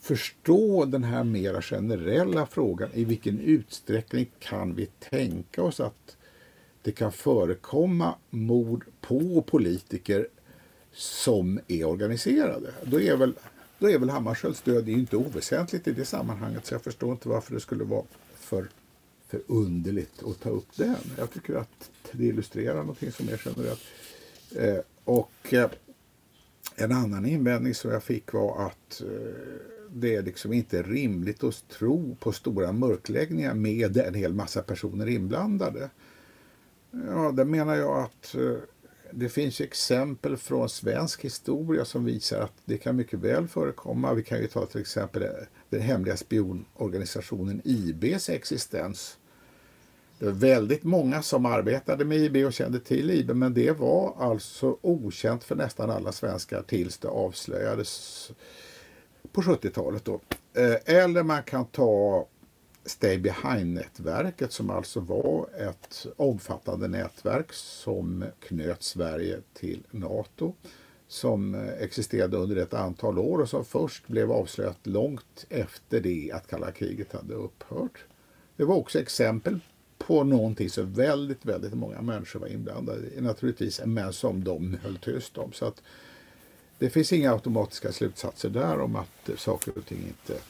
förstå 0.00 0.84
den 0.84 1.04
här 1.04 1.24
mera 1.24 1.62
generella 1.62 2.46
frågan. 2.46 2.90
I 2.94 3.04
vilken 3.04 3.40
utsträckning 3.40 4.30
kan 4.38 4.74
vi 4.74 4.86
tänka 4.86 5.62
oss 5.62 5.80
att 5.80 6.16
det 6.82 6.92
kan 6.92 7.12
förekomma 7.12 8.14
mord 8.30 8.84
på 9.00 9.42
politiker 9.42 10.28
som 10.98 11.60
är 11.68 11.84
organiserade. 11.84 12.72
Då 12.84 13.00
är 13.00 13.16
väl, 13.16 13.34
då 13.78 13.90
är 13.90 13.98
väl 13.98 14.10
Hammarskjölds 14.10 14.62
död 14.62 14.88
inte 14.88 15.16
oväsentligt 15.16 15.88
i 15.88 15.92
det 15.92 16.04
sammanhanget 16.04 16.66
så 16.66 16.74
jag 16.74 16.82
förstår 16.82 17.12
inte 17.12 17.28
varför 17.28 17.54
det 17.54 17.60
skulle 17.60 17.84
vara 17.84 18.04
för, 18.34 18.68
för 19.28 19.40
underligt 19.46 20.22
att 20.22 20.40
ta 20.40 20.50
upp 20.50 20.76
den. 20.76 20.96
Jag 21.18 21.30
tycker 21.30 21.54
att 21.54 21.90
det 22.12 22.24
illustrerar 22.24 22.76
någonting 22.76 23.12
som 23.12 23.28
är 23.28 23.42
generellt. 23.44 23.80
Eh, 24.56 24.84
och 25.04 25.54
eh, 25.54 25.70
en 26.76 26.92
annan 26.92 27.26
invändning 27.26 27.74
som 27.74 27.90
jag 27.90 28.02
fick 28.02 28.32
var 28.32 28.66
att 28.66 29.00
eh, 29.00 29.08
det 29.90 30.16
är 30.16 30.22
liksom 30.22 30.52
inte 30.52 30.82
rimligt 30.82 31.44
att 31.44 31.68
tro 31.68 32.16
på 32.20 32.32
stora 32.32 32.72
mörkläggningar 32.72 33.54
med 33.54 33.96
en 33.96 34.14
hel 34.14 34.34
massa 34.34 34.62
personer 34.62 35.08
inblandade. 35.08 35.90
Ja, 36.90 37.32
där 37.32 37.44
menar 37.44 37.76
jag 37.76 37.98
att 37.98 38.34
eh, 38.34 38.56
det 39.12 39.28
finns 39.28 39.60
exempel 39.60 40.36
från 40.36 40.68
svensk 40.68 41.24
historia 41.24 41.84
som 41.84 42.04
visar 42.04 42.40
att 42.40 42.52
det 42.64 42.78
kan 42.78 42.96
mycket 42.96 43.18
väl 43.18 43.48
förekomma. 43.48 44.14
Vi 44.14 44.22
kan 44.22 44.38
ju 44.38 44.46
ta 44.46 44.66
till 44.66 44.80
exempel 44.80 45.22
eh, 45.22 45.28
den 45.68 45.80
hemliga 45.80 46.16
spionorganisationen 46.16 47.60
IBs 47.64 48.28
existens. 48.28 49.18
Det 50.18 50.24
var 50.24 50.32
väldigt 50.32 50.84
många 50.84 51.22
som 51.22 51.46
arbetade 51.46 52.04
med 52.04 52.18
IB 52.18 52.36
och 52.46 52.52
kände 52.52 52.80
till 52.80 53.10
IB 53.10 53.30
men 53.30 53.54
det 53.54 53.72
var 53.72 54.14
alltså 54.18 54.78
okänt 54.80 55.44
för 55.44 55.56
nästan 55.56 55.90
alla 55.90 56.12
svenskar 56.12 56.62
tills 56.62 56.98
det 56.98 57.08
avslöjades 57.08 58.30
på 59.32 59.42
70-talet. 59.42 60.04
Då. 60.04 60.20
Eh, 60.54 60.96
eller 60.96 61.22
man 61.22 61.42
kan 61.42 61.64
ta 61.64 62.26
Stay 62.88 63.18
Behind-nätverket 63.18 64.52
som 64.52 64.70
alltså 64.70 65.00
var 65.00 65.48
ett 65.58 66.06
omfattande 66.16 66.88
nätverk 66.88 67.52
som 67.52 68.24
knöt 68.40 68.82
Sverige 68.82 69.40
till 69.54 69.82
NATO 69.90 70.54
som 71.08 71.54
existerade 71.54 72.36
under 72.36 72.56
ett 72.56 72.74
antal 72.74 73.18
år 73.18 73.38
och 73.38 73.48
som 73.48 73.64
först 73.64 74.08
blev 74.08 74.32
avslöjat 74.32 74.86
långt 74.86 75.46
efter 75.48 76.00
det 76.00 76.32
att 76.34 76.46
kalla 76.46 76.70
kriget 76.70 77.12
hade 77.12 77.34
upphört. 77.34 78.04
Det 78.56 78.64
var 78.64 78.74
också 78.74 78.98
exempel 78.98 79.60
på 79.98 80.24
någonting 80.24 80.70
som 80.70 80.92
väldigt, 80.92 81.44
väldigt 81.44 81.74
många 81.74 82.02
människor 82.02 82.40
var 82.40 82.46
inblandade 82.46 83.06
i 83.16 83.20
naturligtvis, 83.20 83.80
men 83.84 84.12
som 84.12 84.44
de 84.44 84.78
höll 84.82 84.96
tyst 84.96 85.38
om. 85.38 85.52
Så 85.52 85.64
att 85.64 85.82
det 86.78 86.90
finns 86.90 87.12
inga 87.12 87.32
automatiska 87.32 87.92
slutsatser 87.92 88.48
där 88.50 88.80
om 88.80 88.96
att 88.96 89.30
saker 89.36 89.78
och 89.78 89.86
ting 89.86 89.98
inte 89.98 90.40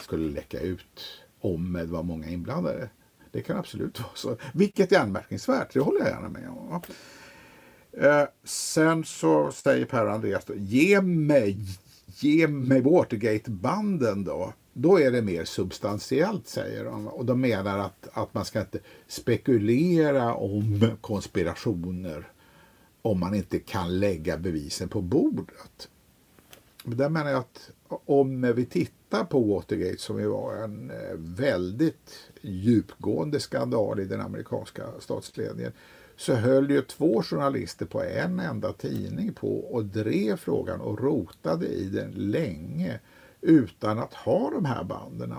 skulle 0.00 0.30
läcka 0.30 0.60
ut 0.60 1.21
om 1.42 1.72
det 1.72 1.84
var 1.84 2.02
många 2.02 2.28
inblandade. 2.28 2.90
Det 3.30 3.42
kan 3.42 3.56
absolut 3.56 4.00
vara 4.00 4.10
så. 4.14 4.36
Vilket 4.54 4.92
är 4.92 4.98
anmärkningsvärt, 4.98 5.72
det 5.72 5.80
håller 5.80 6.00
jag 6.00 6.08
gärna 6.08 6.28
med 6.28 6.48
om. 6.48 6.82
Eh, 7.92 8.24
sen 8.44 9.04
så 9.04 9.52
säger 9.52 9.84
Per 9.84 10.06
Andreas 10.06 10.44
då, 10.44 10.54
ge 10.56 11.00
mig, 11.00 11.58
ge 12.06 12.48
mig 12.48 12.80
Watergate-banden 12.80 14.24
då. 14.24 14.52
Då 14.72 15.00
är 15.00 15.10
det 15.10 15.22
mer 15.22 15.44
substantiellt, 15.44 16.48
säger 16.48 16.84
de. 16.84 17.08
Och 17.08 17.24
de 17.24 17.40
menar 17.40 17.78
att, 17.78 18.08
att 18.12 18.34
man 18.34 18.44
ska 18.44 18.60
inte 18.60 18.78
spekulera 19.06 20.34
om 20.34 20.90
konspirationer 21.00 22.28
om 23.02 23.20
man 23.20 23.34
inte 23.34 23.58
kan 23.58 24.00
lägga 24.00 24.36
bevisen 24.36 24.88
på 24.88 25.00
bordet. 25.00 25.88
Men 26.84 26.98
där 26.98 27.08
menar 27.08 27.30
jag 27.30 27.40
att 27.40 27.70
om 27.88 28.52
vi 28.56 28.66
tittar 28.66 29.01
på 29.18 29.40
Watergate 29.40 29.98
som 29.98 30.20
ju 30.20 30.26
var 30.26 30.54
en 30.54 30.90
eh, 30.90 31.16
väldigt 31.16 32.30
djupgående 32.40 33.40
skandal 33.40 34.00
i 34.00 34.04
den 34.04 34.20
amerikanska 34.20 34.82
statsledningen 34.98 35.72
så 36.16 36.34
höll 36.34 36.70
ju 36.70 36.82
två 36.82 37.22
journalister 37.22 37.86
på 37.86 38.02
en 38.02 38.40
enda 38.40 38.72
tidning 38.72 39.32
på 39.34 39.58
och 39.58 39.84
drev 39.84 40.36
frågan 40.36 40.80
och 40.80 41.00
rotade 41.00 41.66
i 41.66 41.88
den 41.88 42.10
länge 42.10 43.00
utan 43.40 43.98
att 43.98 44.14
ha 44.14 44.50
de 44.50 44.64
här 44.64 44.84
banden. 44.84 45.34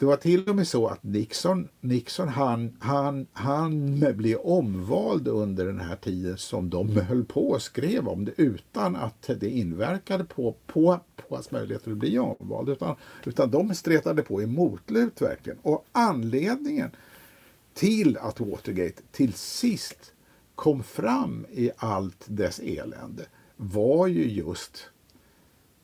Det 0.00 0.06
var 0.06 0.16
till 0.16 0.48
och 0.48 0.56
med 0.56 0.68
så 0.68 0.86
att 0.86 1.02
Nixon, 1.02 1.68
Nixon 1.80 2.28
han, 2.28 2.76
han, 2.78 3.26
han 3.32 4.00
blev 4.16 4.38
omvald 4.38 5.28
under 5.28 5.66
den 5.66 5.80
här 5.80 5.96
tiden 5.96 6.38
som 6.38 6.70
de 6.70 6.96
höll 6.96 7.24
på 7.24 7.50
och 7.50 7.62
skrev 7.62 8.08
om 8.08 8.24
det 8.24 8.32
utan 8.36 8.96
att 8.96 9.30
det 9.40 9.50
inverkade 9.50 10.24
på, 10.24 10.56
på, 10.66 11.00
på 11.16 11.34
hans 11.34 11.50
möjligheter 11.50 11.90
att 11.90 11.96
bli 11.96 12.18
omvald. 12.18 12.68
Utan, 12.68 12.96
utan 13.24 13.50
de 13.50 13.74
stretade 13.74 14.22
på 14.22 14.42
i 14.42 14.46
motlut 14.46 15.22
verkligen. 15.22 15.58
Och 15.62 15.84
anledningen 15.92 16.90
till 17.74 18.16
att 18.16 18.40
Watergate 18.40 19.02
till 19.10 19.32
sist 19.32 20.12
kom 20.54 20.82
fram 20.82 21.46
i 21.50 21.70
allt 21.76 22.24
dess 22.26 22.58
elände 22.58 23.26
var 23.56 24.06
ju 24.06 24.30
just 24.30 24.90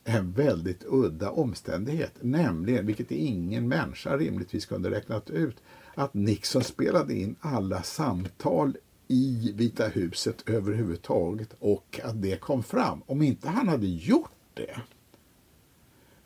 en 0.09 0.33
väldigt 0.33 0.85
udda 0.89 1.31
omständighet, 1.31 2.13
nämligen, 2.21 2.87
vilket 2.87 3.11
ingen 3.11 3.69
människa 3.69 4.17
rimligtvis 4.17 4.67
kunde 4.67 4.91
räknat 4.91 5.31
ut, 5.31 5.57
att 5.95 6.15
Nixon 6.15 6.65
spelade 6.65 7.15
in 7.15 7.37
alla 7.41 7.83
samtal 7.83 8.77
i 9.09 9.53
Vita 9.55 9.89
huset 9.89 10.49
överhuvudtaget 10.49 11.57
och 11.59 12.01
att 12.05 12.23
det 12.23 12.41
kom 12.41 12.63
fram. 12.63 13.03
Om 13.07 13.23
inte 13.23 13.49
han 13.49 13.69
hade 13.69 13.87
gjort 13.87 14.31
det 14.55 14.77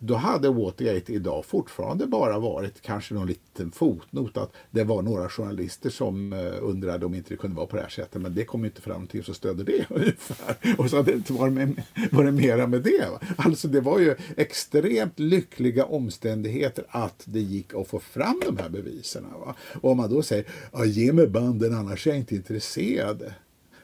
då 0.03 0.15
hade 0.15 0.49
Watergate 0.49 1.13
idag 1.13 1.45
fortfarande 1.45 2.07
bara 2.07 2.39
varit 2.39 2.83
kanske 2.83 3.15
någon 3.15 3.27
liten 3.27 3.71
fotnot 3.71 4.37
att 4.37 4.53
det 4.71 4.85
var 4.85 5.03
några 5.03 5.29
journalister 5.29 5.91
som 5.91 6.33
eh, 6.33 6.53
undrade 6.61 7.07
om 7.07 7.15
inte 7.15 7.29
det 7.29 7.37
kunde 7.37 7.57
vara 7.57 7.67
på 7.67 7.77
det 7.77 7.83
här 7.83 7.89
sättet. 7.89 8.23
Men 8.23 8.35
det 8.35 8.45
kom 8.45 8.65
inte 8.65 8.83
fram 8.83 9.07
till 9.07 9.25
som 9.25 9.35
stödde 9.35 9.65
det 9.65 9.87
ungefär. 9.91 10.57
Och 10.79 10.91
så 10.91 10.97
hade 10.97 11.11
det 11.11 11.17
inte 11.17 11.33
varit, 11.33 11.53
med, 11.53 11.83
varit 12.11 12.35
mera 12.35 12.67
med 12.67 12.83
det. 12.83 13.09
Alltså 13.37 13.69
det 13.69 13.81
var 13.81 13.99
ju 13.99 14.17
extremt 14.37 15.19
lyckliga 15.19 15.85
omständigheter 15.85 16.85
att 16.89 17.23
det 17.25 17.41
gick 17.41 17.75
att 17.75 17.89
få 17.89 18.01
fram 18.01 18.41
de 18.47 18.57
här 18.57 18.69
bevisen. 18.69 19.25
Va? 19.41 19.55
Och 19.81 19.91
om 19.91 19.97
man 19.97 20.11
då 20.11 20.23
säger, 20.23 20.45
ja, 20.73 20.85
ge 20.85 21.13
mig 21.13 21.27
banden 21.27 21.75
annars 21.75 22.07
är 22.07 22.11
jag 22.11 22.19
inte 22.19 22.35
intresserad. 22.35 23.33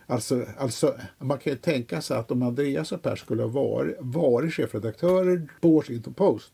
Alltså, 0.07 0.46
alltså, 0.59 0.94
man 1.18 1.38
kan 1.38 1.52
ju 1.52 1.59
tänka 1.59 2.00
sig 2.00 2.16
att 2.16 2.30
om 2.30 2.42
Andreas 2.42 2.92
och 2.92 3.02
Per 3.02 3.16
skulle 3.16 3.42
ha 3.42 3.48
varit, 3.48 3.96
varit 4.00 4.54
chefredaktörer 4.54 5.48
på 5.61 5.70
Washington 5.70 6.14
Post, 6.14 6.52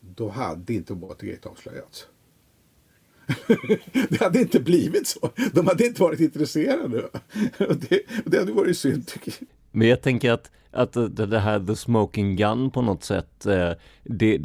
då 0.00 0.28
hade 0.28 0.74
inte 0.74 0.94
Watergate 0.94 1.48
avslöjats. 1.48 2.06
det 4.08 4.20
hade 4.20 4.40
inte 4.40 4.60
blivit 4.60 5.06
så. 5.06 5.30
De 5.52 5.66
hade 5.66 5.86
inte 5.86 6.02
varit 6.02 6.20
intresserade. 6.20 7.08
det, 7.58 8.00
det 8.24 8.38
hade 8.38 8.52
varit 8.52 8.78
synd 8.78 9.06
tycker 9.06 9.34
jag. 9.38 9.48
Men 9.70 9.88
jag 9.88 10.02
tänker 10.02 10.32
att, 10.32 10.50
att 10.70 11.16
det 11.16 11.38
här 11.38 11.66
the 11.66 11.76
smoking 11.76 12.36
gun 12.36 12.70
på 12.70 12.82
något 12.82 13.04
sätt, 13.04 13.46
eh, 13.46 13.70
det, 14.02 14.38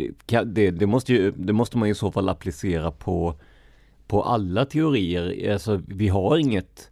det, 0.45 0.72
det, 0.72 0.88
måste 0.88 1.14
ju, 1.14 1.32
det 1.32 1.54
måste 1.54 1.78
man 1.78 1.89
i 1.89 1.95
så 1.95 2.12
fall 2.12 2.30
applicera 2.30 2.91
på, 2.91 3.36
på 4.08 4.24
alla 4.24 4.66
teorier. 4.66 5.52
Alltså 5.54 5.82
vi 5.88 6.08
har 6.08 6.38
inget 6.38 6.91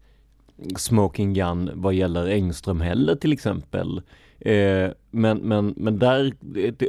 smoking 0.78 1.34
gun 1.34 1.72
vad 1.74 1.93
gäller 1.93 2.28
Engström 2.28 2.82
heller 2.82 3.16
till 3.16 3.34
exempel. 3.34 4.01
Eh, 4.39 4.91
men, 5.12 5.38
men, 5.38 5.74
men 5.78 5.99
där, 5.99 6.34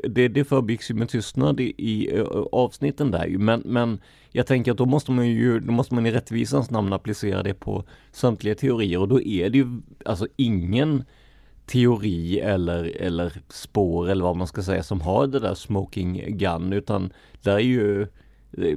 det, 0.08 0.28
det, 0.28 0.44
förbyggs 0.44 0.90
ju 0.90 0.94
med 0.94 1.08
tystnad 1.08 1.60
i, 1.60 1.74
i 1.78 2.22
avsnitten 2.52 3.10
där 3.10 3.38
men, 3.38 3.62
men 3.64 4.00
jag 4.32 4.46
tänker 4.46 4.72
att 4.72 4.78
då 4.78 4.86
måste 4.86 5.12
man 5.12 5.28
ju, 5.28 5.60
då 5.60 5.72
måste 5.72 5.94
man 5.94 6.06
i 6.06 6.10
rättvisans 6.10 6.70
namn 6.70 6.92
applicera 6.92 7.42
det 7.42 7.54
på 7.54 7.84
samtliga 8.12 8.54
teorier. 8.54 9.00
Och 9.00 9.08
då 9.08 9.20
är 9.22 9.50
det 9.50 9.58
ju 9.58 9.80
alltså 10.04 10.26
ingen 10.36 11.04
teori 11.66 12.40
eller, 12.40 12.96
eller 12.96 13.32
spår 13.48 14.10
eller 14.10 14.24
vad 14.24 14.36
man 14.36 14.46
ska 14.46 14.62
säga 14.62 14.82
som 14.82 15.00
har 15.00 15.26
det 15.26 15.38
där 15.38 15.54
smoking 15.54 16.38
gun. 16.38 16.72
Utan 16.72 17.12
där 17.42 17.54
är 17.54 17.58
ju 17.58 18.06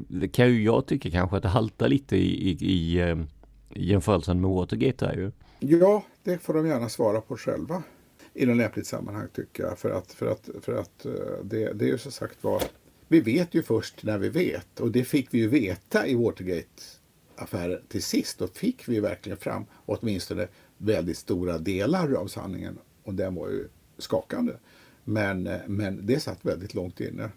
det 0.08 0.28
kan 0.28 0.50
ju 0.50 0.64
jag 0.64 0.88
tycka 0.88 1.12
kanske 1.12 1.38
att 1.38 1.44
det 1.44 1.50
haltar 1.50 1.88
lite 1.88 2.18
i, 2.18 2.50
i, 2.50 2.66
i 2.66 3.00
eh, 3.00 3.16
jämförelsen 3.76 4.42
med 4.42 4.50
Watergate 4.50 5.06
är 5.06 5.14
ju. 5.14 5.32
Ja, 5.60 6.04
det 6.24 6.38
får 6.38 6.54
de 6.54 6.68
gärna 6.68 6.90
svara 6.90 7.22
på 7.22 7.38
själva 7.38 7.84
i 8.34 8.46
något 8.46 8.58
lämpligt 8.58 8.88
sammanhang 8.88 9.28
tycker 9.34 9.64
jag. 9.64 9.80
För 9.80 9.90
att, 9.90 10.12
för 10.12 10.32
att, 10.32 10.50
för 10.62 10.74
att 10.74 11.06
eh, 11.06 11.12
det, 11.44 11.74
det 11.74 11.86
är 11.86 11.90
ju 11.90 11.98
som 11.98 12.12
sagt 12.12 12.44
var, 12.44 12.64
vi 13.08 13.20
vet 13.22 13.54
ju 13.54 13.64
först 13.64 14.04
när 14.04 14.18
vi 14.18 14.30
vet 14.30 14.80
och 14.80 14.92
det 14.92 15.04
fick 15.04 15.34
vi 15.34 15.38
ju 15.38 15.48
veta 15.48 16.08
i 16.08 16.16
Watergate-affären 16.16 17.82
till 17.88 18.04
sist. 18.04 18.40
Då 18.40 18.48
fick 18.48 18.90
vi 18.90 19.00
verkligen 19.00 19.38
fram 19.38 19.66
åtminstone 19.86 20.48
väldigt 20.78 21.18
stora 21.18 21.58
delar 21.58 22.14
av 22.14 22.28
sanningen 22.28 22.78
och 23.04 23.14
den 23.14 23.36
var 23.36 23.50
ju 23.50 23.68
skakande. 23.98 24.54
Men, 25.04 25.48
eh, 25.48 25.60
men 25.68 26.06
det 26.06 26.20
satt 26.20 26.46
väldigt 26.46 26.74
långt 26.74 27.00
inne. 27.00 27.30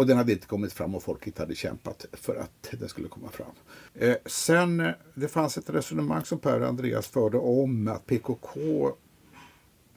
Och 0.00 0.06
den 0.06 0.16
hade 0.16 0.32
inte 0.32 0.46
kommit 0.46 0.72
fram 0.72 0.94
och 0.94 1.02
folket 1.02 1.38
hade 1.38 1.54
kämpat 1.54 2.06
för 2.12 2.36
att 2.36 2.70
den 2.70 2.88
skulle 2.88 3.08
komma 3.08 3.28
fram. 3.28 3.52
Eh, 3.94 4.16
sen, 4.26 4.80
eh, 4.80 4.92
det 5.14 5.28
fanns 5.28 5.58
ett 5.58 5.70
resonemang 5.70 6.24
som 6.24 6.38
Per 6.38 6.60
Andreas 6.60 7.08
förde 7.08 7.38
om 7.38 7.88
att 7.88 8.06
PKK 8.06 8.92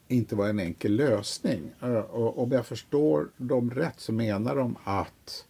inte 0.07 0.35
var 0.35 0.49
en 0.49 0.59
enkel 0.59 0.95
lösning. 0.95 1.71
Eh, 1.81 1.93
och 1.93 2.43
om 2.43 2.51
jag 2.51 2.65
förstår 2.65 3.29
dem 3.37 3.71
rätt 3.71 3.99
så 3.99 4.13
menar 4.13 4.55
de 4.55 4.75
att 4.83 5.45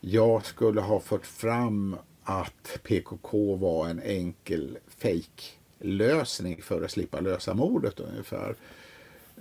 jag 0.00 0.44
skulle 0.44 0.80
ha 0.80 1.00
fört 1.00 1.26
fram 1.26 1.96
att 2.22 2.78
PKK 2.82 3.56
var 3.56 3.88
en 3.88 4.00
enkel 4.02 4.78
fake-lösning 4.88 6.62
för 6.62 6.82
att 6.82 6.90
slippa 6.90 7.20
lösa 7.20 7.54
mordet 7.54 8.00
ungefär. 8.00 8.56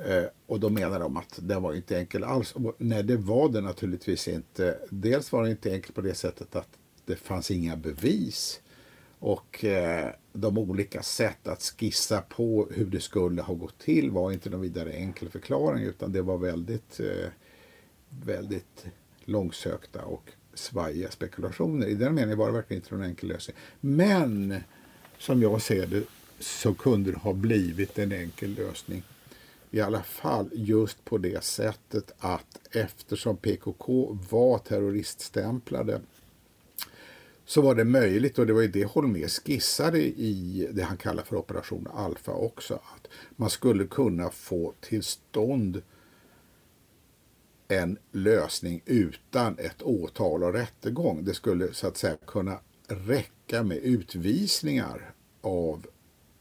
Eh, 0.05 0.23
och 0.45 0.59
då 0.59 0.69
menar 0.69 0.99
de 0.99 1.17
att 1.17 1.39
det 1.41 1.59
var 1.59 1.73
inte 1.73 1.97
enkel 1.97 2.23
alls. 2.23 2.51
Och, 2.51 2.75
nej, 2.77 3.03
det 3.03 3.17
var 3.17 3.49
det 3.49 3.61
naturligtvis 3.61 4.27
inte. 4.27 4.77
Dels 4.89 5.31
var 5.31 5.43
det 5.43 5.51
inte 5.51 5.71
enkelt 5.71 5.95
på 5.95 6.01
det 6.01 6.13
sättet 6.13 6.55
att 6.55 6.69
det 7.05 7.15
fanns 7.15 7.51
inga 7.51 7.75
bevis. 7.75 8.61
Och 9.19 9.65
eh, 9.65 10.09
de 10.33 10.57
olika 10.57 11.03
sätt 11.03 11.47
att 11.47 11.61
skissa 11.61 12.21
på 12.21 12.67
hur 12.71 12.85
det 12.85 12.99
skulle 12.99 13.41
ha 13.41 13.53
gått 13.53 13.79
till 13.79 14.11
var 14.11 14.31
inte 14.31 14.49
någon 14.49 14.61
vidare 14.61 14.91
enkel 14.91 15.29
förklaring 15.29 15.83
utan 15.83 16.11
det 16.11 16.21
var 16.21 16.37
väldigt, 16.37 16.99
eh, 16.99 17.29
väldigt 18.09 18.85
långsökta 19.25 20.05
och 20.05 20.31
svajiga 20.53 21.11
spekulationer. 21.11 21.87
I 21.87 21.93
den 21.93 22.15
meningen 22.15 22.37
var 22.37 22.47
det 22.47 22.53
verkligen 22.53 22.83
inte 22.83 22.95
någon 22.95 23.05
enkel 23.05 23.29
lösning. 23.29 23.57
Men 23.79 24.55
som 25.17 25.41
jag 25.41 25.61
ser 25.61 25.87
det 25.87 26.03
så 26.39 26.73
kunde 26.73 27.11
det 27.11 27.17
ha 27.17 27.33
blivit 27.33 27.99
en 27.99 28.11
enkel 28.11 28.53
lösning 28.53 29.03
i 29.71 29.81
alla 29.81 30.03
fall 30.03 30.49
just 30.53 31.05
på 31.05 31.17
det 31.17 31.43
sättet 31.43 32.11
att 32.19 32.59
eftersom 32.71 33.37
PKK 33.37 34.17
var 34.29 34.57
terroriststämplade 34.57 36.01
så 37.45 37.61
var 37.61 37.75
det 37.75 37.83
möjligt, 37.83 38.39
och 38.39 38.47
det 38.47 38.53
var 38.53 38.61
ju 38.61 38.67
det 38.67 38.85
Holmér 38.85 39.27
skissade 39.27 39.99
i 39.99 40.67
det 40.71 40.83
han 40.83 40.97
kallar 40.97 41.23
för 41.23 41.35
Operation 41.35 41.87
Alfa 41.93 42.31
också, 42.31 42.73
att 42.73 43.07
man 43.35 43.49
skulle 43.49 43.87
kunna 43.87 44.29
få 44.29 44.73
till 44.81 45.03
stånd 45.03 45.81
en 47.67 47.97
lösning 48.11 48.81
utan 48.85 49.59
ett 49.59 49.81
åtal 49.81 50.43
och 50.43 50.53
rättegång. 50.53 51.25
Det 51.25 51.33
skulle 51.33 51.73
så 51.73 51.87
att 51.87 51.97
säga 51.97 52.17
kunna 52.27 52.59
räcka 52.87 53.63
med 53.63 53.77
utvisningar 53.77 55.13
av 55.41 55.87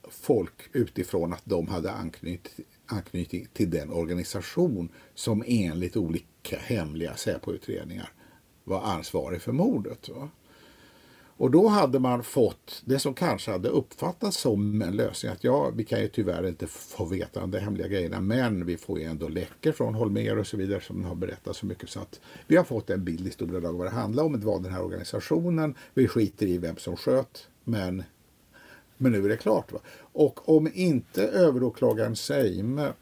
folk 0.09 0.69
utifrån 0.73 1.33
att 1.33 1.43
de 1.45 1.69
hade 1.69 1.91
anknytning 1.91 2.67
anknytning 2.87 3.47
till 3.53 3.71
den 3.71 3.93
organisation 3.93 4.89
som 5.15 5.45
enligt 5.47 5.97
olika 5.97 6.59
hemliga 6.59 7.17
Säpo-utredningar 7.17 8.13
var 8.65 8.83
ansvarig 8.83 9.43
för 9.43 9.53
mordet. 9.53 10.09
Va? 10.09 10.29
Och 11.39 11.51
då 11.51 11.69
hade 11.69 11.99
man 11.99 12.23
fått 12.23 12.83
det 12.85 12.99
som 12.99 13.15
kanske 13.15 13.51
hade 13.51 13.69
uppfattats 13.69 14.37
som 14.37 14.83
en 14.83 14.97
lösning. 14.97 15.33
Att 15.33 15.45
ja, 15.45 15.71
vi 15.75 15.85
kan 15.85 16.01
ju 16.01 16.09
tyvärr 16.09 16.49
inte 16.49 16.67
få 16.67 17.05
veta 17.05 17.47
de 17.47 17.59
hemliga 17.59 17.89
grejerna 17.89 18.21
men 18.21 18.67
vi 18.67 18.77
får 18.77 18.99
ju 18.99 19.05
ändå 19.05 19.29
läckor 19.29 19.73
från 19.73 19.95
Holmer 19.95 20.39
och 20.39 20.47
så 20.47 20.57
vidare 20.57 20.81
som 20.81 21.05
har 21.05 21.15
berättat 21.15 21.57
så 21.57 21.67
mycket 21.67 21.91
så 21.91 22.01
att 22.01 22.21
vi 22.47 22.57
har 22.57 22.65
fått 22.65 22.91
en 22.91 23.05
bild 23.05 23.27
i 23.27 23.31
stora 23.31 23.61
drag 23.61 23.73
vad 23.73 23.87
det 23.87 23.91
handlar 23.91 24.25
om. 24.25 24.41
Det 24.41 24.47
var 24.47 24.61
den 24.61 24.73
här 24.73 24.83
organisationen. 24.83 25.75
Vi 25.95 26.09
skiter 26.09 26.47
i 26.47 26.59
vem 26.59 26.77
som 26.77 26.97
sköt 26.97 27.49
men 27.65 28.03
men 28.99 29.13
nu 29.13 29.25
är 29.25 29.29
det 29.29 29.37
klart. 29.37 29.73
Va? 29.73 29.79
Och 30.17 30.49
om 30.49 30.71
inte 30.75 31.23
överåklagaren 31.23 32.17
Seime 32.17 32.93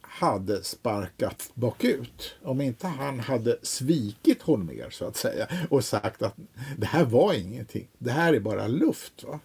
hade 0.00 0.64
sparkat 0.64 1.50
bakut, 1.54 2.36
om 2.42 2.60
inte 2.60 2.86
han 2.86 3.20
hade 3.20 3.58
svikit 3.62 4.42
Holmér 4.42 4.90
så 4.90 5.04
att 5.04 5.16
säga 5.16 5.48
och 5.70 5.84
sagt 5.84 6.22
att 6.22 6.34
det 6.76 6.86
här 6.86 7.04
var 7.04 7.34
ingenting, 7.34 7.88
det 7.98 8.10
här 8.10 8.34
är 8.34 8.40
bara 8.40 8.66
luft. 8.66 9.24
Va? 9.24 9.40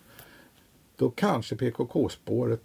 Då 0.95 1.09
kanske 1.09 1.55
PKK-spåret 1.55 2.61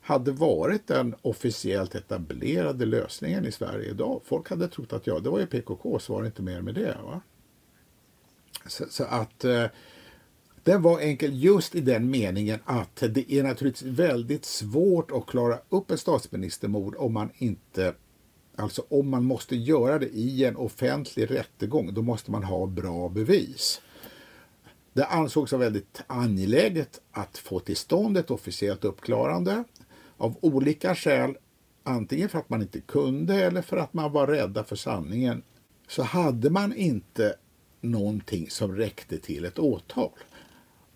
hade 0.00 0.32
varit 0.32 0.86
den 0.86 1.14
officiellt 1.22 1.94
etablerade 1.94 2.86
lösningen 2.86 3.46
i 3.46 3.52
Sverige 3.52 3.90
idag. 3.90 4.20
Folk 4.24 4.50
hade 4.50 4.68
trott 4.68 4.92
att 4.92 5.06
ja, 5.06 5.18
det 5.18 5.30
var 5.30 5.38
ju 5.38 5.46
PKK, 5.46 5.98
så 5.98 6.12
var 6.12 6.22
det 6.22 6.26
inte 6.26 6.42
mer 6.42 6.60
med 6.60 6.74
det. 6.74 6.96
Va? 7.04 7.20
Så, 8.66 8.84
så 8.90 9.04
att 9.04 9.44
eh, 9.44 9.66
den 10.70 10.82
var 10.82 11.00
enkel 11.00 11.42
just 11.42 11.74
i 11.74 11.80
den 11.80 12.10
meningen 12.10 12.58
att 12.64 12.96
det 12.96 13.32
är 13.32 13.42
naturligtvis 13.42 13.98
väldigt 13.98 14.44
svårt 14.44 15.10
att 15.10 15.26
klara 15.26 15.58
upp 15.68 15.90
ett 15.90 16.00
statsministermord 16.00 16.94
om 16.98 17.12
man 17.12 17.30
inte 17.38 17.94
Alltså 18.56 18.84
om 18.88 19.08
man 19.08 19.24
måste 19.24 19.56
göra 19.56 19.98
det 19.98 20.06
i 20.06 20.44
en 20.44 20.56
offentlig 20.56 21.30
rättegång, 21.30 21.94
då 21.94 22.02
måste 22.02 22.30
man 22.30 22.44
ha 22.44 22.66
bra 22.66 23.08
bevis. 23.08 23.80
Det 24.92 25.04
ansågs 25.04 25.52
vara 25.52 25.62
väldigt 25.62 26.02
angeläget 26.06 27.00
att 27.12 27.38
få 27.38 27.60
till 27.60 27.76
stånd 27.76 28.18
ett 28.18 28.30
officiellt 28.30 28.84
uppklarande 28.84 29.64
av 30.16 30.36
olika 30.40 30.94
skäl, 30.94 31.36
antingen 31.82 32.28
för 32.28 32.38
att 32.38 32.50
man 32.50 32.62
inte 32.62 32.80
kunde 32.80 33.34
eller 33.34 33.62
för 33.62 33.76
att 33.76 33.94
man 33.94 34.12
var 34.12 34.26
rädda 34.26 34.64
för 34.64 34.76
sanningen, 34.76 35.42
så 35.88 36.02
hade 36.02 36.50
man 36.50 36.74
inte 36.74 37.34
någonting 37.80 38.50
som 38.50 38.76
räckte 38.76 39.18
till 39.18 39.44
ett 39.44 39.58
åtal. 39.58 40.10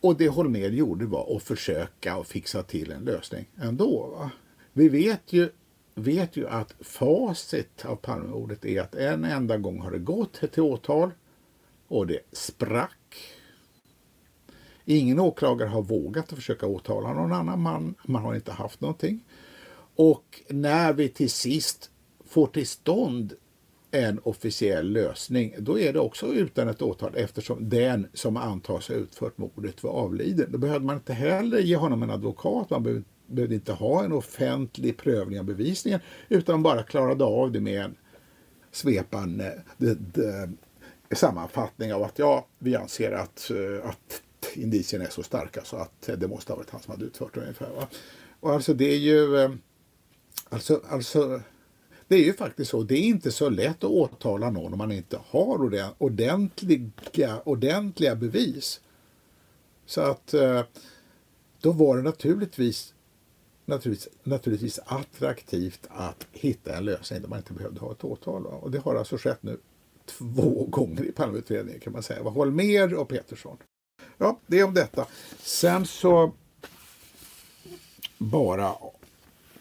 Och 0.05 0.17
det 0.17 0.29
Holmér 0.29 0.71
gjorde 0.71 1.07
var 1.07 1.37
att 1.37 1.43
försöka 1.43 2.17
och 2.17 2.27
fixa 2.27 2.63
till 2.63 2.91
en 2.91 3.05
lösning 3.05 3.47
ändå. 3.57 4.07
Va? 4.19 4.31
Vi 4.73 4.89
vet 4.89 5.33
ju, 5.33 5.51
vet 5.95 6.37
ju 6.37 6.49
att 6.49 6.75
facit 6.81 7.85
av 7.85 7.97
Palmemordet 7.97 8.65
är 8.65 8.81
att 8.81 8.95
en 8.95 9.25
enda 9.25 9.57
gång 9.57 9.81
har 9.81 9.91
det 9.91 9.99
gått 9.99 10.53
till 10.53 10.63
åtal 10.63 11.11
och 11.89 12.07
det 12.07 12.19
sprack. 12.33 13.17
Ingen 14.85 15.21
åklagare 15.21 15.69
har 15.69 15.83
vågat 15.83 16.33
att 16.33 16.39
försöka 16.39 16.67
åtala 16.67 17.13
någon 17.13 17.33
annan 17.33 17.63
man. 17.63 17.95
Man 18.07 18.23
har 18.23 18.35
inte 18.35 18.53
haft 18.53 18.81
någonting. 18.81 19.25
Och 19.97 20.43
när 20.49 20.93
vi 20.93 21.09
till 21.09 21.31
sist 21.31 21.91
får 22.25 22.47
till 22.47 22.67
stånd 22.67 23.35
en 23.95 24.21
officiell 24.23 24.93
lösning, 24.93 25.55
då 25.59 25.79
är 25.79 25.93
det 25.93 26.01
också 26.01 26.27
utan 26.27 26.69
ett 26.69 26.83
åtal 26.83 27.17
eftersom 27.17 27.69
den 27.69 28.07
som 28.13 28.37
antas 28.37 28.89
ha 28.89 28.95
utfört 28.95 29.39
mordet 29.39 29.83
var 29.83 29.91
avliden. 29.91 30.53
Då 30.53 30.59
behövde 30.59 30.87
man 30.87 30.97
inte 30.97 31.13
heller 31.13 31.59
ge 31.59 31.77
honom 31.77 32.03
en 32.03 32.11
advokat, 32.11 32.71
man 32.71 33.05
behövde 33.27 33.55
inte 33.55 33.73
ha 33.73 34.05
en 34.05 34.13
offentlig 34.13 34.97
prövning 34.97 35.39
av 35.39 35.45
bevisningen 35.45 36.01
utan 36.29 36.63
bara 36.63 36.83
klarade 36.83 37.25
av 37.25 37.53
det 37.53 37.61
med 37.61 37.85
en 37.85 37.97
svepande 38.73 39.63
sammanfattning 41.15 41.95
av 41.95 42.03
att 42.03 42.19
ja, 42.19 42.47
vi 42.59 42.77
anser 42.77 43.13
att, 43.13 43.51
eh, 43.51 43.89
att 43.89 44.23
indicierna 44.55 45.05
är 45.05 45.11
så 45.11 45.23
starka 45.23 45.61
så 45.65 45.77
att 45.77 46.11
det 46.19 46.29
måste 46.29 46.53
ha 46.53 46.57
varit 46.57 46.71
han 46.71 46.81
som 46.81 46.91
hade 46.91 47.05
utfört 47.05 47.35
det 47.35 47.41
ungefär. 47.41 47.71
Va? 47.71 47.89
Och 48.41 48.53
alltså 48.53 48.75
det 48.75 48.85
är 48.85 48.99
ju, 48.99 49.37
eh, 49.37 49.51
alltså, 50.49 50.81
alltså 50.89 51.41
det 52.15 52.21
är 52.21 52.25
ju 52.25 52.35
faktiskt 52.35 52.71
så, 52.71 52.83
det 52.83 52.95
är 52.95 53.03
inte 53.03 53.33
så 53.33 53.49
lätt 53.49 53.85
att 53.85 53.91
åtala 53.91 54.51
någon 54.51 54.73
om 54.73 54.79
man 54.79 54.93
inte 54.93 55.21
har 55.27 55.59
ordentliga, 55.99 57.41
ordentliga 57.45 58.17
bevis. 58.17 58.81
Så 59.87 60.01
att 60.01 60.35
eh, 60.35 60.63
då 61.61 61.73
var 61.73 61.97
det 61.97 62.03
naturligtvis, 62.03 62.95
naturligtvis, 63.65 64.13
naturligtvis 64.23 64.81
attraktivt 64.87 65.87
att 65.89 66.27
hitta 66.33 66.77
en 66.77 66.85
lösning 66.85 67.21
där 67.21 67.29
man 67.29 67.39
inte 67.39 67.53
behövde 67.53 67.81
ha 67.81 67.93
ett 67.93 68.05
åtal. 68.05 68.47
Och 68.47 68.71
det 68.71 68.79
har 68.79 68.95
alltså 68.95 69.17
skett 69.17 69.43
nu 69.43 69.59
två 70.07 70.65
gånger 70.71 71.05
i 71.05 71.13
Palmeutredningen 71.13 71.81
kan 71.81 71.93
man 71.93 72.03
säga. 72.03 72.23
Holmér 72.23 72.81
Holmer 72.81 72.95
och 72.95 73.09
Petersson. 73.09 73.57
Ja, 74.19 74.39
det 74.47 74.61
är 74.61 74.65
om 74.65 74.75
detta. 74.75 75.07
Sen 75.43 75.87
så 75.87 76.33
bara 78.19 78.75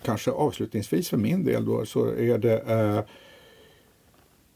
kanske 0.04 0.32
avslutningsvis 0.32 1.10
för 1.10 1.18
min 1.18 1.44
del 1.44 1.66
då 1.66 1.86
så 1.86 2.06
är 2.06 2.38
det 2.38 2.60
eh, 2.60 3.04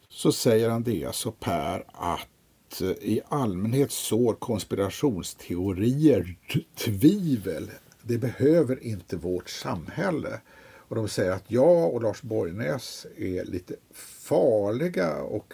så 0.10 0.32
säger 0.32 0.70
Andreas 0.70 1.26
och 1.26 1.39
Per 1.39 1.84
att 1.88 2.82
eh, 2.82 2.89
i 2.89 3.22
allmänhet 3.28 3.91
sår 3.91 4.34
konspirationsteorier 4.34 6.36
tvivel. 6.76 7.72
Det 8.02 8.18
behöver 8.18 8.84
inte 8.84 9.16
vårt 9.16 9.50
samhälle. 9.50 10.41
Och 10.89 10.95
de 10.95 11.08
säger 11.08 11.32
att 11.32 11.52
jag 11.52 11.93
och 11.93 12.02
Lars 12.02 12.22
Borgnäs 12.22 13.06
är 13.18 13.45
lite 13.45 13.76
farliga 13.93 15.16
och 15.16 15.54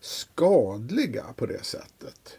skadliga 0.00 1.24
på 1.36 1.46
det 1.46 1.64
sättet. 1.64 2.38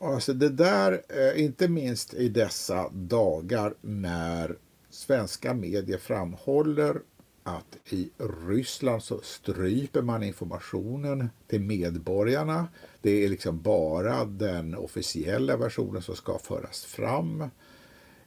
Alltså 0.00 0.32
det 0.32 0.48
där, 0.48 1.02
eh, 1.08 1.44
inte 1.44 1.68
minst 1.68 2.14
i 2.14 2.28
dessa 2.28 2.88
dagar 2.88 3.74
när 3.80 4.56
svenska 5.00 5.54
medier 5.54 5.98
framhåller 5.98 7.00
att 7.42 7.76
i 7.90 8.10
Ryssland 8.48 9.02
så 9.02 9.20
stryper 9.22 10.02
man 10.02 10.22
informationen 10.22 11.30
till 11.46 11.60
medborgarna. 11.60 12.68
Det 13.02 13.24
är 13.24 13.28
liksom 13.28 13.62
bara 13.62 14.24
den 14.24 14.74
officiella 14.74 15.56
versionen 15.56 16.02
som 16.02 16.16
ska 16.16 16.38
föras 16.38 16.84
fram. 16.84 17.40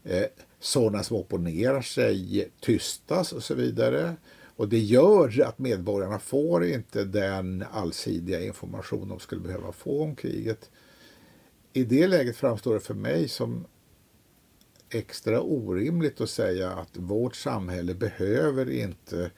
Eh, 0.04 0.26
sådana 0.60 1.04
som 1.04 1.18
opponerar 1.18 1.82
sig 1.82 2.50
tystas 2.60 3.34
och 3.34 3.44
så 3.44 3.54
vidare. 3.54 4.16
Och 4.56 4.70
det 4.70 4.80
gör 4.80 5.42
att 5.46 5.60
medborgarna 5.60 6.20
får 6.20 6.66
inte 6.66 7.04
den 7.04 7.64
allsidiga 7.72 8.42
information 8.42 9.10
de 9.10 9.20
skulle 9.20 9.42
behöva 9.42 9.72
få 9.72 10.04
om 10.04 10.16
kriget. 10.16 10.70
I 11.74 11.84
det 11.84 12.08
läget 12.08 12.38
framstår 12.38 12.74
det 12.74 12.80
för 12.80 12.94
mig 12.94 13.28
som 13.28 13.66
extra 14.96 15.42
orimligt 15.42 16.22
att 16.22 16.30
säga 16.30 16.72
att 16.72 16.98
vårt 16.98 17.36
samhälle 17.36 17.94
behöver 17.94 18.70
inte 18.70 19.32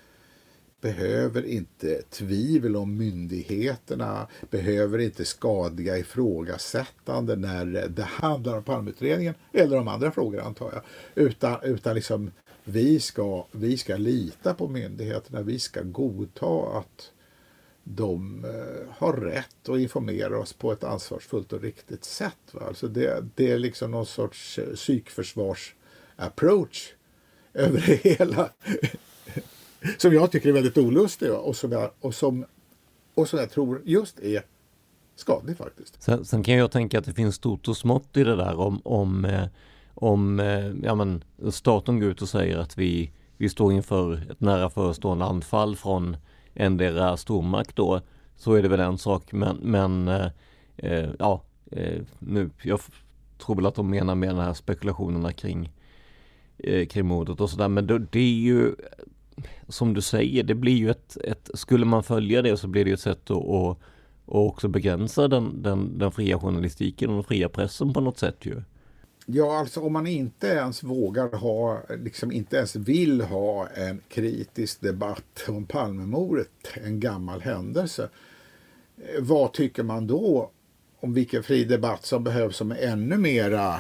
behöver 0.82 1.46
inte 1.46 2.02
tvivel 2.02 2.76
om 2.76 2.98
myndigheterna, 2.98 4.28
behöver 4.50 5.00
inte 5.00 5.26
skadliga 5.26 5.98
ifrågasättande 5.98 7.36
när 7.36 7.66
det 7.88 8.04
handlar 8.04 8.58
om 8.58 8.64
palmutredningen 8.64 9.34
eller 9.52 9.78
om 9.78 9.88
andra 9.88 10.12
frågor 10.12 10.42
antar 10.42 10.72
jag. 10.74 10.82
Utan, 11.26 11.58
utan 11.64 11.96
liksom 11.96 12.32
vi 12.64 13.00
ska, 13.00 13.46
vi 13.52 13.78
ska 13.78 13.98
lita 13.98 14.54
på 14.54 14.68
myndigheterna, 14.68 15.42
vi 15.42 15.60
ska 15.60 15.82
godta 15.82 16.78
att 16.78 17.12
de 17.88 18.46
eh, 18.46 18.88
har 18.98 19.14
rätt 19.14 19.70
att 19.70 19.80
informera 19.80 20.40
oss 20.40 20.54
på 20.54 20.72
ett 20.72 20.84
ansvarsfullt 20.84 21.54
och 21.54 21.62
riktigt 21.62 22.04
sätt. 22.04 22.38
Va? 22.52 22.62
Alltså 22.68 22.88
det, 22.88 23.26
det 23.36 23.52
är 23.52 23.60
liksom 23.60 23.92
någon 23.92 24.06
sorts 24.06 24.60
eh, 24.60 24.74
psykförsvars-approach 24.74 26.94
över 27.54 27.84
det 27.88 28.10
hela. 28.10 28.50
som 29.98 30.14
jag 30.14 30.32
tycker 30.32 30.50
är 30.50 30.54
väldigt 30.54 30.78
olustig 30.78 31.30
va? 31.30 31.38
och, 31.38 31.56
som 31.56 31.72
jag, 31.72 31.92
och, 32.00 32.16
som, 32.16 32.46
och 33.14 33.30
som 33.30 33.40
jag 33.40 33.52
tror 33.52 33.82
just 33.86 34.20
är 34.20 34.44
skadlig 35.16 35.58
faktiskt. 35.58 36.04
Sen, 36.04 36.26
sen, 36.26 36.44
kan 36.44 36.56
jag 36.56 36.72
tänka 36.72 37.00
att 37.00 37.06
det 37.06 37.14
finns 37.14 37.36
stort 37.36 37.68
och 37.68 37.78
smått 37.78 38.18
i 38.18 38.24
det 38.24 38.36
där 38.36 38.60
om, 38.60 38.82
om, 38.84 39.26
eh, 39.26 39.46
om 39.94 40.40
ja, 40.84 40.96
men 40.96 41.24
staten 41.52 42.00
går 42.00 42.10
ut 42.10 42.22
och 42.22 42.30
säger 42.30 42.58
att 42.58 42.78
vi, 42.78 43.12
vi 43.38 43.50
står 43.50 43.74
inför 43.74 44.32
ett 44.32 44.42
nära 44.42 44.70
förestående 44.70 45.26
anfall 45.26 45.76
från 45.76 46.18
endera 46.56 47.18
stormakt 47.18 47.76
då 47.76 48.02
så 48.36 48.54
är 48.54 48.62
det 48.62 48.70
väl 48.70 48.80
en 48.80 48.98
sak 48.98 49.32
men, 49.32 49.56
men 49.56 50.08
eh, 50.08 50.28
eh 50.78 51.10
ja, 51.20 51.42
eh, 51.72 52.02
nu, 52.20 52.50
jag 52.62 52.80
tror 53.38 53.56
väl 53.56 53.66
att 53.66 53.76
de 53.76 53.90
menar 53.90 54.16
med 54.16 54.30
de 54.30 54.38
här 54.38 54.54
spekulationerna 54.54 55.34
kring, 55.34 55.72
eh, 56.58 56.88
kring 56.88 57.06
mordet 57.06 57.42
och 57.42 57.50
sådär 57.50 57.68
men 57.68 57.88
det, 57.88 58.00
det, 58.00 58.20
är 58.20 58.40
ju 58.40 58.76
som 59.68 59.94
du 59.94 60.02
säger, 60.02 60.44
det 60.44 60.56
blir 60.56 60.76
ju 60.76 60.90
ett, 60.90 61.18
ett, 61.18 61.50
skulle 61.54 61.86
man 61.86 62.04
följa 62.04 62.42
det 62.42 62.58
så 62.58 62.68
blir 62.68 62.84
det 62.84 62.90
ju 62.90 62.94
ett 62.94 63.00
sätt 63.00 63.32
att, 63.32 63.38
att 63.38 63.78
att 64.28 64.34
också 64.34 64.68
begränsa 64.68 65.28
den, 65.28 65.62
den, 65.62 65.98
den 65.98 66.12
fria 66.12 66.40
journalistiken 66.40 67.10
och 67.10 67.16
den 67.16 67.24
fria 67.24 67.50
pressen 67.50 67.94
på 67.94 68.02
något 68.02 68.18
sätt 68.18 68.46
ju. 68.46 68.62
Ja, 69.26 69.58
alltså 69.58 69.82
om 69.82 69.94
man 69.94 70.08
inte 70.08 70.48
ens 70.48 70.84
vågar 70.84 71.32
ha, 71.32 71.82
liksom 71.90 72.32
inte 72.32 72.58
ens 72.58 72.76
vill 72.76 73.22
ha 73.22 73.68
en 73.68 74.02
kritisk 74.10 74.82
debatt 74.82 75.46
om 75.48 75.66
Palmemordet, 75.66 76.50
en 76.74 77.00
gammal 77.00 77.42
händelse. 77.42 78.10
Eh, 78.98 79.22
vad 79.22 79.54
tycker 79.54 79.84
man 79.84 80.08
då 80.08 80.52
om 81.00 81.14
vilken 81.14 81.44
fri 81.44 81.64
debatt 81.64 82.06
som 82.06 82.24
behövs 82.24 82.56
som 82.56 82.72
är 82.72 82.76
ännu 82.76 83.18
mera 83.18 83.80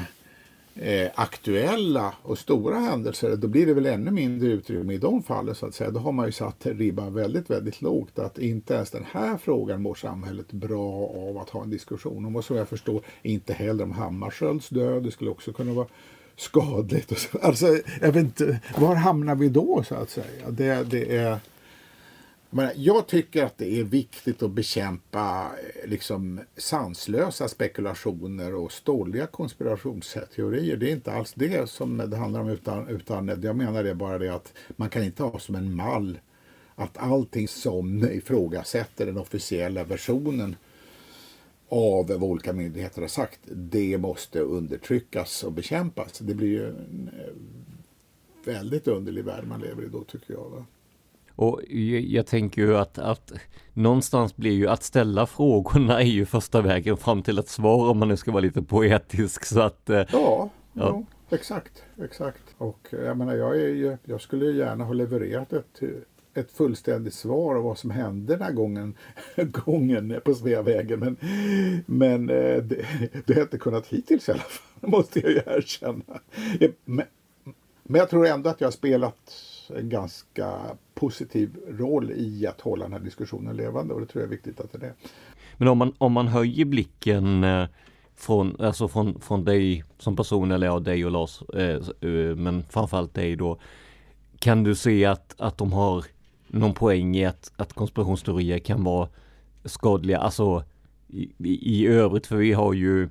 eh, 0.76 1.11
aktuella 1.15 2.13
och 2.21 2.38
stora 2.38 2.80
händelser, 2.80 3.36
då 3.36 3.47
blir 3.47 3.65
det 3.65 3.73
väl 3.73 3.86
ännu 3.86 4.11
mindre 4.11 4.47
utrymme 4.47 4.93
i 4.93 4.97
de 4.97 5.23
fallen 5.23 5.55
så 5.55 5.65
att 5.65 5.76
säga. 5.76 5.91
Då 5.91 5.99
har 5.99 6.11
man 6.11 6.26
ju 6.26 6.32
satt 6.32 6.65
ribban 6.65 7.13
väldigt, 7.13 7.49
väldigt 7.49 7.82
lågt 7.82 8.19
att 8.19 8.38
inte 8.38 8.73
ens 8.73 8.91
den 8.91 9.05
här 9.11 9.38
frågan 9.38 9.82
mår 9.82 9.95
samhället 9.95 10.51
bra 10.51 11.11
av 11.30 11.38
att 11.38 11.49
ha 11.49 11.63
en 11.63 11.69
diskussion 11.69 12.26
om. 12.26 12.36
Och 12.36 12.45
som 12.45 12.55
jag 12.57 12.69
förstår 12.69 13.01
inte 13.21 13.53
heller 13.53 13.84
om 13.84 13.91
Hammarskjölds 13.91 14.69
död. 14.69 15.03
Det 15.03 15.11
skulle 15.11 15.30
också 15.30 15.53
kunna 15.53 15.73
vara 15.73 15.88
skadligt. 16.36 17.11
Och 17.11 17.17
så. 17.17 17.38
Alltså, 17.38 17.65
jag 18.01 18.11
vet 18.11 18.15
inte, 18.15 18.59
var 18.78 18.95
hamnar 18.95 19.36
vi 19.36 19.49
då 19.49 19.84
så 19.88 19.95
att 19.95 20.09
säga? 20.09 20.49
Det, 20.49 20.84
det 20.84 21.17
är... 21.17 21.39
Men 22.56 22.72
jag 22.76 23.08
tycker 23.08 23.43
att 23.43 23.58
det 23.58 23.80
är 23.80 23.84
viktigt 23.84 24.43
att 24.43 24.51
bekämpa 24.51 25.51
eh, 25.84 25.89
liksom, 25.89 26.39
sanslösa 26.58 27.47
spekulationer 27.47 28.56
och 28.56 28.72
ståliga 28.72 29.28
konspirationsteorier. 29.28 30.78
Det 30.78 30.89
är 30.89 30.91
inte 30.91 31.12
alls 31.12 31.34
det 31.34 31.70
som 31.70 31.97
det 31.97 32.18
handlar 32.18 32.39
om 32.39 32.49
utan, 32.49 32.88
utan 32.88 33.41
jag 33.41 33.56
menar 33.56 33.84
det 33.84 33.95
bara 33.95 34.18
det 34.18 34.30
att 34.30 34.53
man 34.76 34.89
kan 34.89 35.03
inte 35.03 35.24
ha 35.24 35.39
som 35.39 35.56
en 35.56 35.76
mall 35.76 36.20
att 36.76 36.97
allting 36.97 37.47
som 37.47 38.03
ifrågasätter 38.03 39.06
den 39.06 39.18
officiella 39.18 39.84
versionen 39.84 40.56
av 41.70 42.08
vad 42.08 42.24
olika 42.24 42.53
myndigheter 42.53 43.01
har 43.01 43.08
sagt, 43.08 43.39
det 43.43 43.97
måste 43.97 44.39
undertryckas 44.39 45.43
och 45.43 45.51
bekämpas. 45.51 46.20
Det 46.20 46.34
blir 46.34 46.47
ju 46.47 46.68
en 46.68 47.10
eh, 47.20 47.34
väldigt 48.53 48.88
underlig 48.88 49.24
värld 49.24 49.47
man 49.47 49.62
lever 49.62 49.84
i 49.84 49.88
då 49.88 50.03
tycker 50.03 50.34
jag. 50.34 50.49
Va? 50.49 50.66
Och 51.36 51.62
jag 52.08 52.28
tänker 52.28 52.62
ju 52.62 52.78
att, 52.78 52.98
att 52.98 53.34
någonstans 53.74 54.36
blir 54.36 54.52
ju 54.52 54.68
att 54.68 54.84
ställa 54.84 55.26
frågorna 55.26 56.02
är 56.02 56.06
ju 56.06 56.26
första 56.26 56.62
vägen 56.62 56.98
fram 56.98 57.24
till 57.24 57.40
ett 57.40 57.50
svar 57.50 57.90
om 57.90 57.98
man 57.98 58.08
nu 58.08 58.18
ska 58.18 58.32
vara 58.32 58.42
lite 58.42 58.62
poetisk. 58.62 59.46
Så 59.46 59.62
att, 59.62 59.90
eh, 59.90 59.98
ja, 59.98 60.06
ja. 60.12 60.50
ja 60.74 61.04
exakt, 61.30 61.84
exakt. 62.04 62.44
Och 62.58 62.88
jag 62.92 63.18
menar, 63.18 63.36
jag, 63.36 63.56
är 63.56 63.68
ju, 63.70 63.98
jag 64.04 64.22
skulle 64.22 64.52
gärna 64.52 64.84
ha 64.84 64.94
levererat 64.94 65.54
ett, 65.54 65.82
ett 66.34 66.52
fullständigt 66.52 67.14
svar 67.14 67.56
av 67.56 67.64
vad 67.64 67.78
som 67.78 67.90
hände 67.90 68.34
den 68.34 68.42
här 68.42 68.52
gången, 68.52 68.96
gången 69.66 70.22
på 70.26 70.34
Sveavägen. 70.34 71.00
Men, 71.00 71.18
men 71.86 72.30
eh, 72.30 72.64
det, 72.64 72.86
det 73.26 73.34
har 73.34 73.36
jag 73.36 73.46
inte 73.46 73.58
kunnat 73.58 73.88
hittills 73.88 74.30
i 74.30 74.32
alla 74.32 74.42
fall, 74.42 74.90
måste 74.90 75.20
jag 75.20 75.32
ju 75.32 75.42
erkänna. 75.46 76.20
Men, 76.86 77.06
men 77.84 78.00
jag 78.00 78.10
tror 78.10 78.28
ändå 78.28 78.50
att 78.50 78.62
jag 78.62 78.68
har 78.68 78.72
spelat 78.72 79.32
en 79.70 79.89
ganska 79.89 80.59
positiv 80.93 81.57
roll 81.68 82.11
i 82.11 82.47
att 82.47 82.61
hålla 82.61 82.84
den 82.84 82.93
här 82.93 82.99
diskussionen 82.99 83.55
levande 83.55 83.93
och 83.93 83.99
det 83.99 84.05
tror 84.05 84.22
jag 84.22 84.28
är 84.28 84.32
viktigt 84.36 84.59
att 84.59 84.72
det 84.72 84.86
är. 84.86 84.93
Men 85.57 85.68
om 85.68 85.78
man, 85.78 85.93
om 85.97 86.13
man 86.13 86.28
höjer 86.28 86.66
blicken 86.66 87.43
eh, 87.43 87.68
från, 88.16 88.55
alltså 88.59 88.88
från, 88.88 89.20
från 89.20 89.45
dig 89.45 89.84
som 89.97 90.16
person 90.16 90.51
eller 90.51 90.68
ja, 90.68 90.80
dig 90.80 91.05
och 91.05 91.11
Lars, 91.11 91.41
eh, 91.41 92.09
eh, 92.09 92.36
men 92.36 92.63
framförallt 92.70 93.13
dig 93.13 93.36
då. 93.36 93.57
Kan 94.39 94.63
du 94.63 94.76
se 94.76 95.05
att, 95.05 95.36
att 95.38 95.57
de 95.57 95.74
har 95.74 96.05
någon 96.47 96.74
poäng 96.74 97.16
i 97.16 97.26
att, 97.26 97.51
att 97.55 97.74
konspirationsteorier 97.74 98.59
kan 98.59 98.84
vara 98.84 99.09
skadliga, 99.66 100.18
alltså 100.18 100.63
i, 101.07 101.30
i 101.47 101.88
övrigt, 101.88 102.28
för 102.28 102.36
vi 102.36 102.53
har 102.53 102.74
ju 102.74 103.09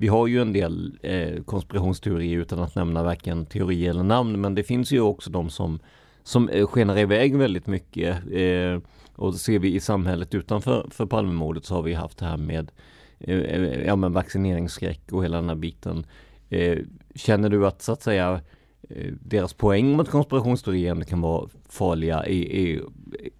vi 0.00 0.08
har 0.08 0.26
ju 0.26 0.40
en 0.40 0.52
del 0.52 0.98
eh, 1.02 1.42
konspirationsteorier 1.42 2.38
utan 2.38 2.58
att 2.58 2.74
nämna 2.74 3.02
varken 3.02 3.46
teori 3.46 3.86
eller 3.86 4.02
namn, 4.02 4.40
men 4.40 4.54
det 4.54 4.62
finns 4.62 4.92
ju 4.92 5.00
också 5.00 5.30
de 5.30 5.50
som 5.50 5.80
som 6.22 6.48
eh, 6.48 6.66
skenar 6.66 6.98
iväg 6.98 7.36
väldigt 7.36 7.66
mycket. 7.66 8.16
Eh, 8.32 8.80
och 9.16 9.34
ser 9.34 9.58
vi 9.58 9.74
i 9.74 9.80
samhället 9.80 10.34
utanför 10.34 10.88
för 10.90 11.06
Palmemordet 11.06 11.64
så 11.64 11.74
har 11.74 11.82
vi 11.82 11.94
haft 11.94 12.18
det 12.18 12.24
här 12.24 12.36
med 12.36 12.70
eh, 13.18 13.38
eh 13.38 13.86
ja 13.86 13.96
men 13.96 14.12
vaccineringsskräck 14.12 15.12
och 15.12 15.24
hela 15.24 15.36
den 15.36 15.48
här 15.48 15.56
biten. 15.56 16.06
Eh, 16.48 16.78
känner 17.14 17.48
du 17.48 17.66
att 17.66 17.82
så 17.82 17.92
att 17.92 18.02
säga 18.02 18.40
eh, 18.88 19.12
deras 19.20 19.54
poäng 19.54 19.96
mot 19.96 20.08
konspirationsteorier 20.08 21.04
kan 21.04 21.20
vara 21.20 21.48
farliga 21.68 22.26
i, 22.26 22.62
i, 22.62 22.80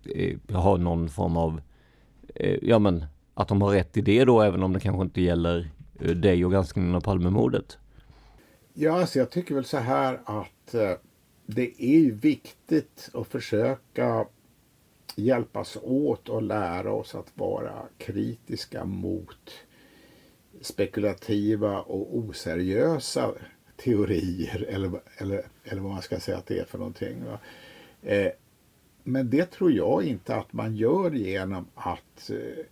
i, 0.04 0.38
ha 0.52 0.76
någon 0.76 1.08
form 1.08 1.36
av, 1.36 1.60
eh, 2.34 2.58
ja 2.62 2.78
men 2.78 3.04
att 3.34 3.48
de 3.48 3.62
har 3.62 3.70
rätt 3.70 3.96
i 3.96 4.00
det 4.00 4.24
då 4.24 4.40
även 4.40 4.62
om 4.62 4.72
det 4.72 4.80
kanske 4.80 5.02
inte 5.02 5.20
gäller 5.20 5.70
Eh, 5.98 6.10
dig 6.10 6.44
och 6.44 6.50
granskningen 6.52 6.94
av 6.94 7.00
Palmemordet? 7.00 7.78
Ja, 8.74 9.00
alltså 9.00 9.18
jag 9.18 9.30
tycker 9.30 9.54
väl 9.54 9.64
så 9.64 9.78
här 9.78 10.20
att 10.24 10.74
eh, 10.74 10.92
det 11.46 11.82
är 11.84 11.98
ju 11.98 12.14
viktigt 12.14 13.10
att 13.14 13.26
försöka 13.26 14.26
hjälpas 15.16 15.78
åt 15.82 16.28
och 16.28 16.42
lära 16.42 16.92
oss 16.92 17.14
att 17.14 17.32
vara 17.34 17.82
kritiska 17.98 18.84
mot 18.84 19.50
spekulativa 20.60 21.80
och 21.80 22.16
oseriösa 22.16 23.32
teorier 23.76 24.66
eller, 24.68 25.00
eller, 25.16 25.46
eller 25.64 25.80
vad 25.80 25.92
man 25.92 26.02
ska 26.02 26.20
säga 26.20 26.38
att 26.38 26.46
det 26.46 26.58
är 26.58 26.64
för 26.64 26.78
någonting. 26.78 27.22
Eh, 28.02 28.32
men 29.04 29.30
det 29.30 29.50
tror 29.50 29.72
jag 29.72 30.04
inte 30.04 30.36
att 30.36 30.52
man 30.52 30.76
gör 30.76 31.10
genom 31.10 31.66
att 31.74 32.30
eh, 32.30 32.64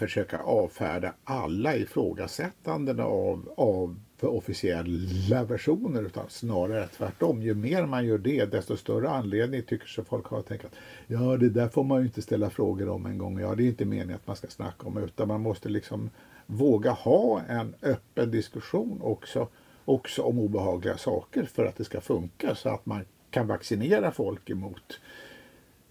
försöka 0.00 0.38
avfärda 0.38 1.14
alla 1.24 1.76
ifrågasättanden 1.76 3.00
av, 3.00 3.52
av 3.56 4.00
officiella 4.20 5.44
versioner 5.44 6.02
utan 6.02 6.24
snarare 6.28 6.86
tvärtom. 6.86 7.42
Ju 7.42 7.54
mer 7.54 7.86
man 7.86 8.06
gör 8.06 8.18
det 8.18 8.44
desto 8.44 8.76
större 8.76 9.10
anledning 9.10 9.62
tycker 9.62 9.86
sig 9.86 10.04
folk 10.04 10.26
ha 10.26 10.38
att 10.38 10.46
tänka 10.46 10.66
att 10.66 10.74
ja 11.06 11.36
det 11.36 11.48
där 11.48 11.68
får 11.68 11.84
man 11.84 12.00
ju 12.00 12.06
inte 12.06 12.22
ställa 12.22 12.50
frågor 12.50 12.88
om 12.88 13.06
en 13.06 13.18
gång. 13.18 13.40
Ja 13.40 13.54
det 13.54 13.62
är 13.62 13.66
inte 13.66 13.84
meningen 13.84 14.14
att 14.14 14.26
man 14.26 14.36
ska 14.36 14.48
snacka 14.48 14.86
om 14.86 14.96
utan 14.96 15.28
man 15.28 15.40
måste 15.40 15.68
liksom 15.68 16.10
våga 16.46 16.90
ha 16.90 17.40
en 17.48 17.74
öppen 17.82 18.30
diskussion 18.30 19.00
också, 19.02 19.48
också 19.84 20.22
om 20.22 20.38
obehagliga 20.38 20.96
saker 20.96 21.44
för 21.44 21.64
att 21.64 21.76
det 21.76 21.84
ska 21.84 22.00
funka 22.00 22.54
så 22.54 22.68
att 22.68 22.86
man 22.86 23.04
kan 23.30 23.46
vaccinera 23.46 24.10
folk 24.10 24.50
emot 24.50 25.00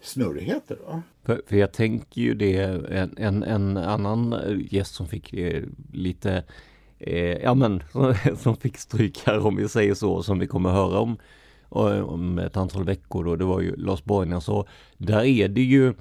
snurrigheter. 0.00 0.78
Va? 0.86 1.02
För, 1.24 1.42
för 1.46 1.56
jag 1.56 1.72
tänker 1.72 2.20
ju 2.20 2.34
det, 2.34 2.56
en, 2.90 3.14
en, 3.18 3.42
en 3.42 3.76
annan 3.76 4.34
gäst 4.70 4.94
som 4.94 5.06
fick 5.06 5.32
eh, 5.32 5.62
lite 5.92 6.44
eh, 6.98 7.36
ja 7.36 7.54
men 7.54 7.82
som 8.36 8.56
fick 8.56 8.78
stryk 8.78 9.22
här 9.26 9.46
om 9.46 9.56
vi 9.56 9.68
säger 9.68 9.94
så, 9.94 10.22
som 10.22 10.38
vi 10.38 10.46
kommer 10.46 10.70
höra 10.70 10.98
om 10.98 11.16
eh, 11.74 12.00
om 12.00 12.38
ett 12.38 12.56
antal 12.56 12.84
veckor 12.84 13.24
då, 13.24 13.36
det 13.36 13.44
var 13.44 13.60
ju 13.60 13.76
Lars 13.76 14.04
Borgner 14.04 14.40
så 14.40 14.58
alltså, 14.58 14.72
där 14.96 15.24
är 15.24 15.48
det 15.48 15.62
ju 15.62 15.94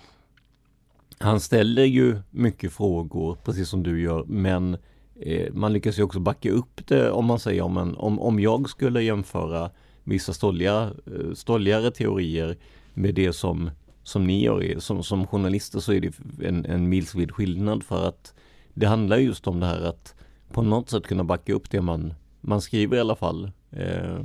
han 1.18 1.40
ställer 1.40 1.84
ju 1.84 2.18
mycket 2.30 2.74
frågor 2.74 3.38
precis 3.44 3.70
som 3.70 3.84
du 3.84 4.02
gör 4.02 4.24
men 4.28 4.78
eh, 5.22 5.54
man 5.54 5.74
lyckas 5.74 6.00
ju 6.00 6.04
också 6.04 6.20
backa 6.20 6.52
upp 6.52 6.88
det 6.88 7.12
om 7.12 7.26
man 7.26 7.40
säger 7.40 7.62
om, 7.62 7.78
en, 7.78 7.96
om, 7.96 8.20
om 8.20 8.40
jag 8.40 8.70
skulle 8.70 9.04
jämföra 9.04 9.72
vissa 10.04 10.34
stolliga, 10.34 10.92
eh, 11.06 11.34
stolligare 11.34 11.92
teorier 11.92 12.58
med 12.94 13.16
det 13.16 13.34
som, 13.34 13.72
som 14.10 14.28
ni 14.28 14.44
gör. 14.44 14.80
Som, 14.80 15.04
som 15.04 15.28
journalister 15.28 15.80
så 15.80 15.94
är 15.94 16.02
det 16.02 16.14
en, 16.48 16.66
en 16.66 16.90
milsvid 16.90 17.32
skillnad 17.32 17.84
för 17.84 18.08
att 18.08 18.34
det 18.74 18.86
handlar 18.86 19.18
just 19.18 19.48
om 19.48 19.60
det 19.60 19.66
här 19.66 19.82
att 19.82 20.16
på 20.52 20.62
något 20.62 20.90
sätt 20.90 21.08
kunna 21.08 21.24
backa 21.24 21.54
upp 21.54 21.70
det 21.70 21.82
man, 21.82 22.14
man 22.42 22.62
skriver 22.62 22.98
i 22.98 23.00
alla 23.00 23.16
fall. 23.16 23.52
Eh, 23.72 24.20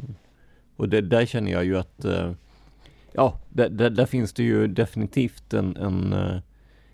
och 0.76 0.88
det, 0.88 1.00
där 1.00 1.26
känner 1.26 1.52
jag 1.52 1.64
ju 1.64 1.78
att 1.78 2.04
eh, 2.04 2.32
ja, 3.12 3.40
där, 3.48 3.68
där, 3.68 3.90
där, 3.90 4.06
finns 4.06 4.32
det 4.32 4.42
ju 4.42 4.66
definitivt 4.66 5.54
en, 5.54 5.76
en, 5.76 6.12
eh, 6.12 6.36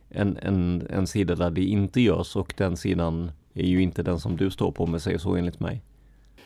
en, 0.09 0.37
en, 0.37 0.87
en 0.91 1.07
sida 1.07 1.35
där 1.35 1.51
det 1.51 1.65
inte 1.65 2.01
görs 2.01 2.37
och 2.37 2.55
den 2.57 2.77
sidan 2.77 3.33
är 3.55 3.67
ju 3.67 3.83
inte 3.83 4.03
den 4.03 4.21
som 4.21 4.37
du 4.37 4.51
står 4.51 4.73
på 4.73 4.85
om 4.85 4.93
jag 4.93 5.03
säger 5.03 5.19
så 5.19 5.37
enligt 5.37 5.61
mig. 5.61 5.83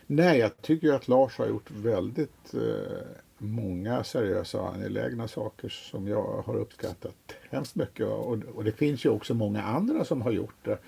Nej, 0.06 0.38
jag 0.38 0.62
tycker 0.62 0.92
att 0.92 1.08
Lars 1.08 1.38
har 1.38 1.46
gjort 1.46 1.70
väldigt 1.70 2.54
eh, 2.54 3.06
många 3.38 4.04
seriösa 4.04 4.60
och 4.60 4.74
angelägna 4.74 5.28
saker 5.28 5.68
som 5.68 6.08
jag 6.08 6.42
har 6.46 6.56
uppskattat 6.56 7.34
hemskt 7.50 7.74
mycket. 7.74 8.06
Och, 8.06 8.38
och 8.54 8.64
det 8.64 8.72
finns 8.72 9.04
ju 9.04 9.08
också 9.08 9.34
många 9.34 9.62
andra 9.62 10.04
som 10.04 10.22
har 10.22 10.32
gjort 10.32 10.64
det 10.64 10.78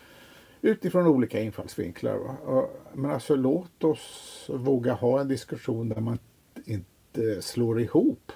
utifrån 0.61 1.07
olika 1.07 1.41
infallsvinklar. 1.41 2.17
Va? 2.17 2.69
Men 2.95 3.11
alltså 3.11 3.35
låt 3.35 3.85
oss 3.85 4.51
våga 4.53 4.93
ha 4.93 5.21
en 5.21 5.29
diskussion 5.29 5.89
där 5.89 6.01
man 6.01 6.19
inte 6.65 7.43
slår 7.43 7.81
ihop 7.81 8.33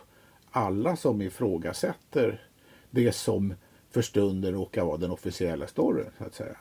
alla 0.50 0.96
som 0.96 1.22
ifrågasätter 1.22 2.46
det 2.90 3.12
som 3.12 3.54
för 3.90 4.02
stunden 4.02 4.52
råkar 4.54 4.84
vara 4.84 4.96
den 4.96 5.10
officiella 5.10 5.66
storyn. 5.66 6.10
Så 6.18 6.24
att 6.24 6.34
säga. 6.34 6.56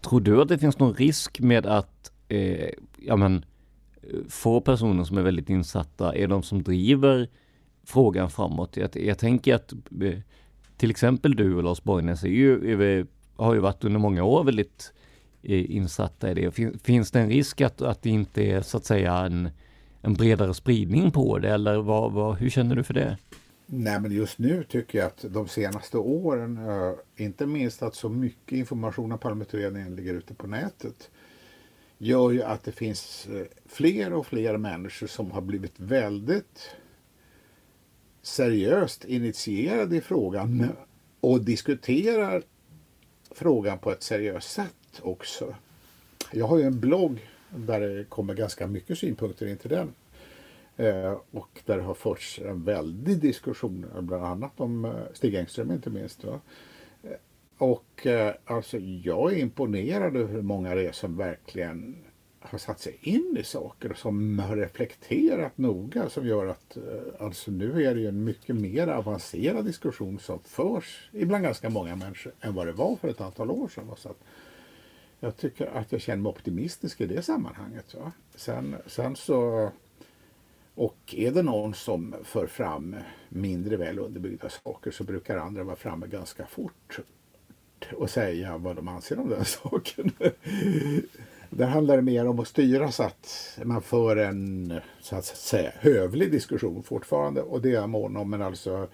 Tror 0.00 0.20
du 0.20 0.42
att 0.42 0.48
det 0.48 0.58
finns 0.58 0.78
någon 0.78 0.94
risk 0.94 1.40
med 1.40 1.66
att 1.66 2.12
eh, 2.28 2.70
ja, 2.96 3.16
men, 3.16 3.44
få 4.28 4.60
personer 4.60 5.04
som 5.04 5.18
är 5.18 5.22
väldigt 5.22 5.50
insatta 5.50 6.14
är 6.14 6.28
de 6.28 6.42
som 6.42 6.62
driver 6.62 7.28
frågan 7.84 8.30
framåt? 8.30 8.76
Jag, 8.76 8.96
jag 8.96 9.18
tänker 9.18 9.54
att 9.54 9.72
eh, 9.72 10.18
till 10.76 10.90
exempel 10.90 11.36
du 11.36 11.54
och 11.54 11.62
Lars 11.62 11.82
Borgnäs 11.82 12.24
är 12.24 12.28
ju, 12.28 13.06
har 13.36 13.54
ju 13.54 13.60
varit 13.60 13.84
under 13.84 14.00
många 14.00 14.24
år 14.24 14.44
väldigt 14.44 14.92
eh, 15.42 15.76
insatta 15.76 16.30
i 16.30 16.34
det. 16.34 16.50
Finns 16.82 17.10
det 17.10 17.20
en 17.20 17.28
risk 17.28 17.60
att, 17.60 17.82
att 17.82 18.02
det 18.02 18.10
inte 18.10 18.42
är 18.42 18.62
så 18.62 18.76
att 18.76 18.84
säga 18.84 19.16
en, 19.16 19.50
en 20.00 20.14
bredare 20.14 20.54
spridning 20.54 21.10
på 21.10 21.38
det 21.38 21.50
eller 21.50 21.78
vad, 21.78 22.12
vad, 22.12 22.36
hur 22.36 22.50
känner 22.50 22.76
du 22.76 22.82
för 22.82 22.94
det? 22.94 23.18
Nej 23.72 24.00
men 24.00 24.12
just 24.12 24.38
nu 24.38 24.64
tycker 24.64 24.98
jag 24.98 25.06
att 25.06 25.24
de 25.28 25.48
senaste 25.48 25.98
åren, 25.98 26.56
eh, 26.56 26.92
inte 27.24 27.46
minst 27.46 27.82
att 27.82 27.94
så 27.94 28.08
mycket 28.08 28.58
information 28.58 29.12
om 29.12 29.18
Palmeutredningen 29.18 29.96
ligger 29.96 30.14
ute 30.14 30.34
på 30.34 30.46
nätet, 30.46 31.10
gör 32.02 32.30
ju 32.30 32.42
att 32.42 32.64
det 32.64 32.72
finns 32.72 33.26
eh, 33.26 33.46
fler 33.66 34.12
och 34.12 34.26
fler 34.26 34.56
människor 34.56 35.06
som 35.06 35.30
har 35.30 35.40
blivit 35.40 35.80
väldigt 35.80 36.70
seriöst 38.22 39.04
initierade 39.04 39.96
i 39.96 40.00
frågan 40.00 40.68
och 41.20 41.44
diskuterar 41.44 42.42
frågan 43.30 43.78
på 43.78 43.90
ett 43.92 44.02
seriöst 44.02 44.50
sätt 44.50 45.00
också. 45.02 45.54
Jag 46.32 46.46
har 46.46 46.58
ju 46.58 46.64
en 46.64 46.80
blogg 46.80 47.28
där 47.48 47.80
det 47.80 48.04
kommer 48.04 48.34
ganska 48.34 48.66
mycket 48.66 48.98
synpunkter 48.98 49.46
in 49.46 49.56
till 49.56 49.70
den. 49.70 49.92
Eh, 50.76 51.16
och 51.30 51.60
där 51.64 51.76
det 51.76 51.82
har 51.82 51.94
förts 51.94 52.38
en 52.38 52.64
väldig 52.64 53.18
diskussion, 53.18 53.86
bland 54.00 54.24
annat 54.24 54.60
om 54.60 54.84
eh, 54.84 54.92
Stig 55.12 55.34
Engström 55.34 55.70
inte 55.70 55.90
minst. 55.90 56.24
Va? 56.24 56.40
Och 57.60 58.06
eh, 58.06 58.34
alltså 58.44 58.78
jag 58.78 59.32
är 59.32 59.36
imponerad 59.36 60.16
över 60.16 60.32
hur 60.32 60.42
många 60.42 60.74
det 60.74 60.86
är 60.86 60.92
som 60.92 61.16
verkligen 61.16 61.96
har 62.40 62.58
satt 62.58 62.80
sig 62.80 62.98
in 63.00 63.36
i 63.40 63.44
saker 63.44 63.90
och 63.90 63.96
som 63.96 64.38
har 64.38 64.56
reflekterat 64.56 65.58
noga 65.58 66.08
som 66.08 66.26
gör 66.26 66.46
att 66.46 66.76
eh, 66.76 66.82
alltså 67.24 67.50
nu 67.50 67.86
är 67.86 67.94
det 67.94 68.00
ju 68.00 68.08
en 68.08 68.24
mycket 68.24 68.56
mer 68.56 68.88
avancerad 68.88 69.64
diskussion 69.64 70.18
som 70.18 70.38
förs 70.38 71.10
ibland 71.12 71.44
ganska 71.44 71.70
många 71.70 71.96
människor 71.96 72.32
än 72.40 72.54
vad 72.54 72.66
det 72.66 72.72
var 72.72 72.96
för 72.96 73.08
ett 73.08 73.20
antal 73.20 73.50
år 73.50 73.68
sedan. 73.68 73.90
Så 73.96 74.08
att 74.08 74.24
jag 75.20 75.36
tycker 75.36 75.66
att 75.66 75.92
jag 75.92 76.00
känner 76.00 76.22
mig 76.22 76.30
optimistisk 76.30 77.00
i 77.00 77.06
det 77.06 77.22
sammanhanget. 77.22 77.94
Va? 77.94 78.12
Sen, 78.34 78.76
sen 78.86 79.16
så 79.16 79.70
och 80.74 81.14
är 81.16 81.30
det 81.30 81.42
någon 81.42 81.74
som 81.74 82.14
för 82.22 82.46
fram 82.46 82.96
mindre 83.28 83.76
väl 83.76 83.98
underbyggda 83.98 84.48
saker 84.48 84.90
så 84.90 85.04
brukar 85.04 85.36
andra 85.36 85.64
vara 85.64 85.76
framme 85.76 86.06
ganska 86.06 86.46
fort 86.46 87.00
och 87.96 88.10
säga 88.10 88.58
vad 88.58 88.76
de 88.76 88.88
anser 88.88 89.18
om 89.18 89.28
den 89.28 89.44
saken. 89.64 90.12
Där 91.50 91.66
handlar 91.66 91.96
det 91.96 92.02
mer 92.02 92.26
om 92.26 92.38
att 92.38 92.48
styra 92.48 92.90
så 92.92 93.02
att 93.02 93.58
man 93.64 93.82
för 93.82 94.16
en 94.16 94.74
så 95.00 95.16
att 95.16 95.24
säga 95.24 95.72
hövlig 95.74 96.32
diskussion 96.32 96.82
fortfarande 96.82 97.42
och 97.42 97.62
det 97.62 97.68
är 97.68 97.74
jag 97.74 97.88
mån 97.88 98.16
om. 98.16 98.30
Men 98.30 98.42
alltså 98.42 98.88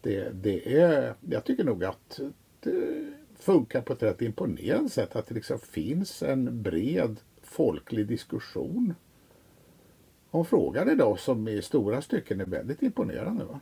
det, 0.00 0.30
det 0.42 0.80
är, 0.80 1.14
jag 1.30 1.44
tycker 1.44 1.64
nog 1.64 1.84
att 1.84 2.20
det 2.60 3.06
funkar 3.38 3.80
på 3.80 3.92
ett 3.92 4.02
rätt 4.02 4.22
imponerande 4.22 4.90
sätt 4.90 5.16
att 5.16 5.26
det 5.26 5.34
liksom 5.34 5.58
finns 5.58 6.22
en 6.22 6.62
bred 6.62 7.16
folklig 7.42 8.06
diskussion 8.06 8.94
om 10.30 10.44
frågan 10.44 10.90
idag 10.90 11.18
som 11.18 11.48
i 11.48 11.62
stora 11.62 12.02
stycken 12.02 12.40
är 12.40 12.44
väldigt 12.44 12.82
imponerande. 12.82 13.44
Va? 13.44 13.60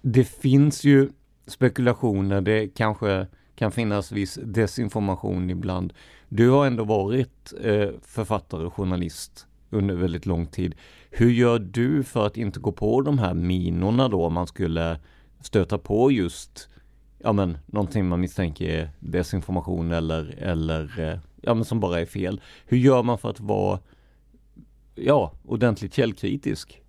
Det 0.00 0.24
finns 0.24 0.84
ju 0.84 1.08
spekulationer, 1.46 2.40
det 2.40 2.68
kanske 2.68 3.26
kan 3.54 3.72
finnas 3.72 4.12
viss 4.12 4.38
desinformation 4.42 5.50
ibland. 5.50 5.92
Du 6.28 6.50
har 6.50 6.66
ändå 6.66 6.84
varit 6.84 7.52
eh, 7.60 7.88
författare 8.02 8.64
och 8.64 8.74
journalist 8.74 9.46
under 9.70 9.94
väldigt 9.94 10.26
lång 10.26 10.46
tid. 10.46 10.74
Hur 11.10 11.30
gör 11.30 11.58
du 11.58 12.04
för 12.04 12.26
att 12.26 12.36
inte 12.36 12.60
gå 12.60 12.72
på 12.72 13.00
de 13.00 13.18
här 13.18 13.34
minorna 13.34 14.08
då 14.08 14.24
om 14.24 14.32
man 14.32 14.46
skulle 14.46 15.00
stöta 15.40 15.78
på 15.78 16.10
just 16.10 16.68
ja 17.18 17.32
men 17.32 17.58
någonting 17.66 18.08
man 18.08 18.20
misstänker 18.20 18.68
är 18.68 18.90
desinformation 19.00 19.92
eller, 19.92 20.34
eller 20.38 21.00
eh, 21.00 21.18
ja 21.42 21.54
men 21.54 21.64
som 21.64 21.80
bara 21.80 22.00
är 22.00 22.06
fel. 22.06 22.40
Hur 22.66 22.76
gör 22.76 23.02
man 23.02 23.18
för 23.18 23.30
att 23.30 23.40
vara 23.40 23.80
ja, 24.94 25.32
ordentligt 25.44 25.94
källkritisk? 25.94 26.80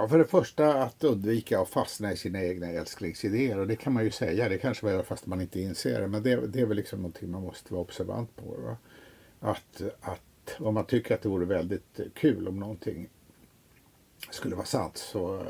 Ja, 0.00 0.08
för 0.08 0.18
det 0.18 0.24
första 0.24 0.82
att 0.82 1.04
undvika 1.04 1.60
att 1.60 1.68
fastna 1.68 2.12
i 2.12 2.16
sina 2.16 2.42
egna 2.42 2.66
älsklingsidéer. 2.66 3.58
Och 3.58 3.66
det 3.66 3.76
kan 3.76 3.92
man 3.92 4.04
ju 4.04 4.10
säga, 4.10 4.48
det 4.48 4.58
kanske 4.58 4.86
man 4.86 4.94
gör 4.94 5.02
fast 5.02 5.26
man 5.26 5.40
inte 5.40 5.60
inser 5.60 6.00
det. 6.00 6.08
Men 6.08 6.22
det, 6.22 6.46
det 6.46 6.60
är 6.60 6.66
väl 6.66 6.76
liksom 6.76 6.98
någonting 6.98 7.30
man 7.30 7.42
måste 7.42 7.72
vara 7.72 7.82
observant 7.82 8.36
på. 8.36 8.44
Va? 8.44 8.76
Att, 9.40 9.82
att 10.00 10.56
om 10.58 10.74
man 10.74 10.86
tycker 10.86 11.14
att 11.14 11.22
det 11.22 11.28
vore 11.28 11.44
väldigt 11.44 12.00
kul 12.14 12.48
om 12.48 12.60
någonting 12.60 13.08
skulle 14.30 14.56
vara 14.56 14.66
sant 14.66 14.96
så 14.96 15.46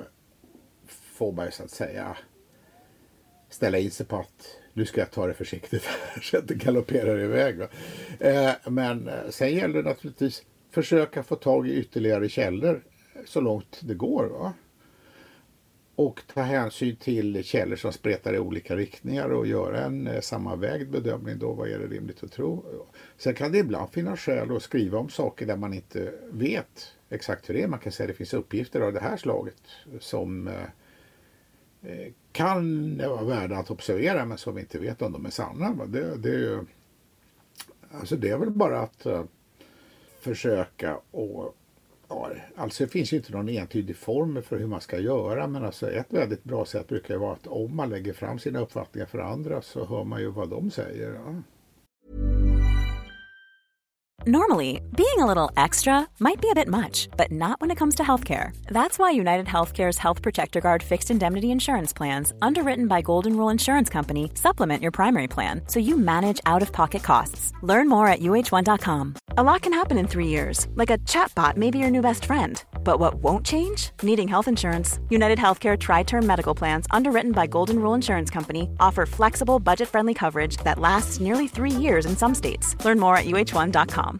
får 0.88 1.32
man 1.32 1.44
ju 1.44 1.50
så 1.50 1.62
att 1.62 1.70
säga 1.70 2.16
ställa 3.48 3.78
in 3.78 3.90
sig 3.90 4.06
på 4.06 4.16
att 4.16 4.56
nu 4.72 4.86
ska 4.86 5.00
jag 5.00 5.10
ta 5.10 5.26
det 5.26 5.34
försiktigt 5.34 5.88
så 6.22 6.38
att 6.38 6.48
det 6.48 6.54
galopperar 6.54 7.18
iväg. 7.18 7.58
Va? 7.58 7.68
Eh, 8.18 8.52
men 8.66 9.10
sen 9.30 9.54
gäller 9.54 9.82
det 9.82 9.88
naturligtvis 9.88 10.42
försöka 10.70 11.22
få 11.22 11.36
tag 11.36 11.68
i 11.68 11.74
ytterligare 11.74 12.28
källor 12.28 12.82
så 13.26 13.40
långt 13.40 13.80
det 13.82 13.94
går. 13.94 14.26
Va? 14.26 14.52
Och 15.94 16.22
ta 16.34 16.40
hänsyn 16.40 16.96
till 16.96 17.44
källor 17.44 17.76
som 17.76 17.92
spretar 17.92 18.34
i 18.34 18.38
olika 18.38 18.76
riktningar 18.76 19.28
och 19.28 19.46
göra 19.46 19.84
en 19.84 20.06
eh, 20.06 20.20
sammanvägd 20.20 20.90
bedömning 20.90 21.38
då. 21.38 21.52
Vad 21.52 21.68
är 21.68 21.78
det 21.78 21.86
rimligt 21.86 22.24
att 22.24 22.32
tro? 22.32 22.64
Sen 23.18 23.34
kan 23.34 23.52
det 23.52 23.58
ibland 23.58 23.90
finnas 23.90 24.20
skäl 24.20 24.56
att 24.56 24.62
skriva 24.62 24.98
om 24.98 25.08
saker 25.08 25.46
där 25.46 25.56
man 25.56 25.74
inte 25.74 26.12
vet 26.30 26.92
exakt 27.10 27.48
hur 27.48 27.54
det 27.54 27.62
är. 27.62 27.68
Man 27.68 27.78
kan 27.78 27.92
säga 27.92 28.04
att 28.04 28.08
det 28.08 28.16
finns 28.16 28.34
uppgifter 28.34 28.80
av 28.80 28.92
det 28.92 29.00
här 29.00 29.16
slaget 29.16 29.62
som 30.00 30.48
eh, 30.48 30.54
eh 31.82 32.12
kan 32.32 32.98
vara 32.98 33.24
värda 33.24 33.56
att 33.56 33.70
observera 33.70 34.24
men 34.24 34.38
som 34.38 34.54
vi 34.54 34.60
inte 34.60 34.78
vet 34.78 35.02
om 35.02 35.12
de 35.12 35.26
är 35.26 35.30
sanna. 35.30 35.86
Det, 35.86 36.16
det, 36.16 36.28
är, 36.28 36.38
ju, 36.38 36.64
alltså 37.90 38.16
det 38.16 38.30
är 38.30 38.38
väl 38.38 38.50
bara 38.50 38.80
att 38.80 39.06
uh, 39.06 39.24
försöka 40.20 41.00
och 41.10 41.56
Ja, 42.10 42.30
alltså 42.56 42.84
det 42.84 42.90
finns 42.90 43.12
ju 43.12 43.16
inte 43.16 43.32
någon 43.32 43.48
entydig 43.48 43.96
formel 43.96 44.42
för 44.42 44.58
hur 44.58 44.66
man 44.66 44.80
ska 44.80 44.98
göra 44.98 45.46
men 45.46 45.64
alltså 45.64 45.90
ett 45.90 46.12
väldigt 46.12 46.44
bra 46.44 46.64
sätt 46.64 46.88
brukar 46.88 47.14
ju 47.14 47.20
vara 47.20 47.32
att 47.32 47.46
om 47.46 47.76
man 47.76 47.90
lägger 47.90 48.12
fram 48.12 48.38
sina 48.38 48.60
uppfattningar 48.60 49.06
för 49.06 49.18
andra 49.18 49.62
så 49.62 49.84
hör 49.84 50.04
man 50.04 50.20
ju 50.20 50.30
vad 50.30 50.48
de 50.50 50.70
säger. 50.70 51.12
Ja. 51.14 51.42
Normally, 54.26 54.82
being 54.94 55.16
a 55.16 55.24
little 55.24 55.50
extra 55.56 56.06
might 56.18 56.42
be 56.42 56.50
a 56.50 56.54
bit 56.54 56.68
much, 56.68 57.08
but 57.16 57.32
not 57.32 57.58
when 57.58 57.70
it 57.70 57.76
comes 57.76 57.94
to 57.94 58.02
healthcare. 58.02 58.54
That's 58.66 58.98
why 58.98 59.12
United 59.12 59.46
Healthcare's 59.46 59.96
Health 59.96 60.20
Protector 60.20 60.60
Guard 60.60 60.82
fixed 60.82 61.10
indemnity 61.10 61.50
insurance 61.50 61.94
plans, 61.94 62.34
underwritten 62.42 62.86
by 62.86 63.00
Golden 63.00 63.34
Rule 63.34 63.48
Insurance 63.48 63.88
Company, 63.88 64.30
supplement 64.34 64.82
your 64.82 64.90
primary 64.90 65.26
plan 65.26 65.62
so 65.68 65.80
you 65.80 65.96
manage 65.96 66.38
out 66.44 66.60
of 66.60 66.70
pocket 66.70 67.02
costs. 67.02 67.54
Learn 67.62 67.88
more 67.88 68.08
at 68.08 68.20
uh1.com. 68.20 69.14
A 69.38 69.42
lot 69.42 69.62
can 69.62 69.72
happen 69.72 69.96
in 69.96 70.06
three 70.06 70.26
years, 70.26 70.66
like 70.74 70.90
a 70.90 70.98
chatbot 70.98 71.56
may 71.56 71.70
be 71.70 71.78
your 71.78 71.90
new 71.90 72.02
best 72.02 72.26
friend. 72.26 72.62
But 72.84 72.98
what 72.98 73.14
won't 73.22 73.46
change? 73.46 73.90
Needing 74.02 74.28
health 74.28 74.48
insurance. 74.48 74.98
United 75.08 75.38
Healthcare 75.38 75.78
Tri 75.78 76.02
Term 76.02 76.26
Medical 76.26 76.54
Plans, 76.54 76.86
underwritten 76.90 77.32
by 77.32 77.46
Golden 77.46 77.78
Rule 77.78 77.94
Insurance 77.94 78.28
Company, 78.28 78.68
offer 78.80 79.06
flexible, 79.06 79.60
budget 79.60 79.88
friendly 79.88 80.14
coverage 80.14 80.56
that 80.58 80.78
lasts 80.78 81.20
nearly 81.20 81.48
three 81.48 81.70
years 81.70 82.04
in 82.04 82.16
some 82.16 82.34
states. 82.34 82.76
Learn 82.84 82.98
more 82.98 83.16
at 83.16 83.24
uh1.com. 83.24 84.19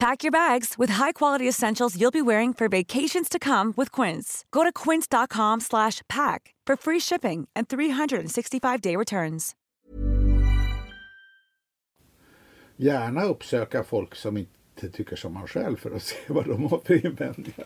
Pack 0.00 0.24
your 0.24 0.30
bags 0.32 0.74
with 0.78 0.92
high-quality 0.92 1.48
essentials 1.48 1.96
you'll 1.96 2.12
be 2.12 2.22
wearing 2.22 2.54
for 2.54 2.68
vacations 2.68 3.28
to 3.28 3.38
come 3.38 3.74
with 3.76 4.02
Quince. 4.02 4.44
Go 4.50 4.62
to 4.64 4.90
quince.com/pack 4.90 6.54
for 6.66 6.76
free 6.76 7.00
shipping 7.00 7.48
and 7.56 7.68
365-day 7.68 8.96
returns. 8.96 9.54
Gärna 12.76 13.24
uppsöka 13.24 13.84
folk 13.84 14.14
som 14.14 14.36
inte 14.36 14.88
tycker 14.92 15.16
som 15.16 15.32
man 15.34 15.46
själv 15.46 15.76
för 15.76 15.90
att 15.90 16.02
se 16.12 16.16
vad 16.28 16.46
de 16.46 16.62
har 16.62 16.80
för 16.84 17.06
invändningar. 17.06 17.64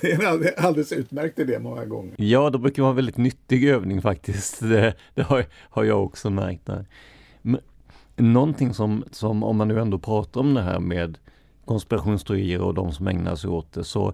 Det 0.00 0.12
är 0.12 0.44
en 0.44 0.64
alldeles 0.64 0.92
utmärkt 0.92 1.38
idé 1.38 1.58
många 1.58 1.84
gånger. 1.84 2.14
Ja, 2.18 2.50
det 2.50 2.58
brukar 2.58 2.82
vara 2.82 2.90
en 2.90 2.96
väldigt 2.96 3.16
nyttig 3.16 3.64
övning 3.68 4.02
faktiskt. 4.02 4.60
Det, 4.60 4.94
det 5.14 5.22
har, 5.22 5.44
har 5.70 5.84
jag 5.84 6.04
också 6.04 6.30
märkt 6.30 6.66
där. 6.66 6.86
Men, 7.42 7.60
någonting 8.16 8.74
som, 8.74 9.04
som, 9.10 9.42
om 9.42 9.56
man 9.56 9.68
nu 9.68 9.80
ändå 9.80 9.98
pratar 9.98 10.40
om 10.40 10.54
det 10.54 10.62
här 10.62 10.80
med 10.80 11.18
konspirationsteorier 11.66 12.60
och 12.60 12.74
de 12.74 12.92
som 12.92 13.08
ägnar 13.08 13.36
sig 13.36 13.50
åt 13.50 13.72
det, 13.72 13.84
så 13.84 14.12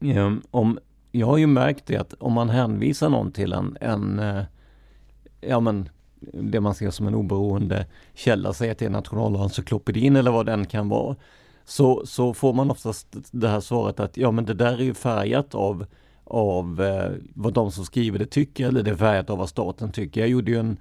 eh, 0.00 0.34
om, 0.50 0.78
jag 1.12 1.26
har 1.26 1.36
ju 1.36 1.46
märkt 1.46 1.86
det 1.86 1.96
att 1.96 2.14
om 2.18 2.32
man 2.32 2.48
hänvisar 2.48 3.08
någon 3.08 3.32
till 3.32 3.52
en, 3.52 3.76
en 3.80 4.18
eh, 4.18 4.42
ja 5.40 5.60
men 5.60 5.88
det 6.32 6.60
man 6.60 6.74
ser 6.74 6.90
som 6.90 7.06
en 7.06 7.14
oberoende 7.14 7.86
källa, 8.14 8.52
säg 8.52 8.70
att 8.70 8.78
det 8.78 8.84
är 8.84 8.90
Nationalencyklopedin 8.90 10.16
eller 10.16 10.30
vad 10.30 10.46
den 10.46 10.66
kan 10.66 10.88
vara, 10.88 11.16
så, 11.64 12.06
så 12.06 12.34
får 12.34 12.52
man 12.52 12.70
oftast 12.70 13.16
det 13.30 13.48
här 13.48 13.60
svaret 13.60 14.00
att 14.00 14.16
ja 14.16 14.30
men 14.30 14.44
det 14.44 14.54
där 14.54 14.72
är 14.72 14.84
ju 14.84 14.94
färgat 14.94 15.54
av, 15.54 15.86
av 16.24 16.82
eh, 16.82 17.10
vad 17.34 17.52
de 17.52 17.72
som 17.72 17.84
skriver 17.84 18.18
det 18.18 18.26
tycker 18.26 18.68
eller 18.68 18.82
det 18.82 18.90
är 18.90 18.96
färgat 18.96 19.30
av 19.30 19.38
vad 19.38 19.48
staten 19.48 19.92
tycker. 19.92 20.20
Jag 20.20 20.30
gjorde 20.30 20.50
ju 20.50 20.58
en, 20.58 20.76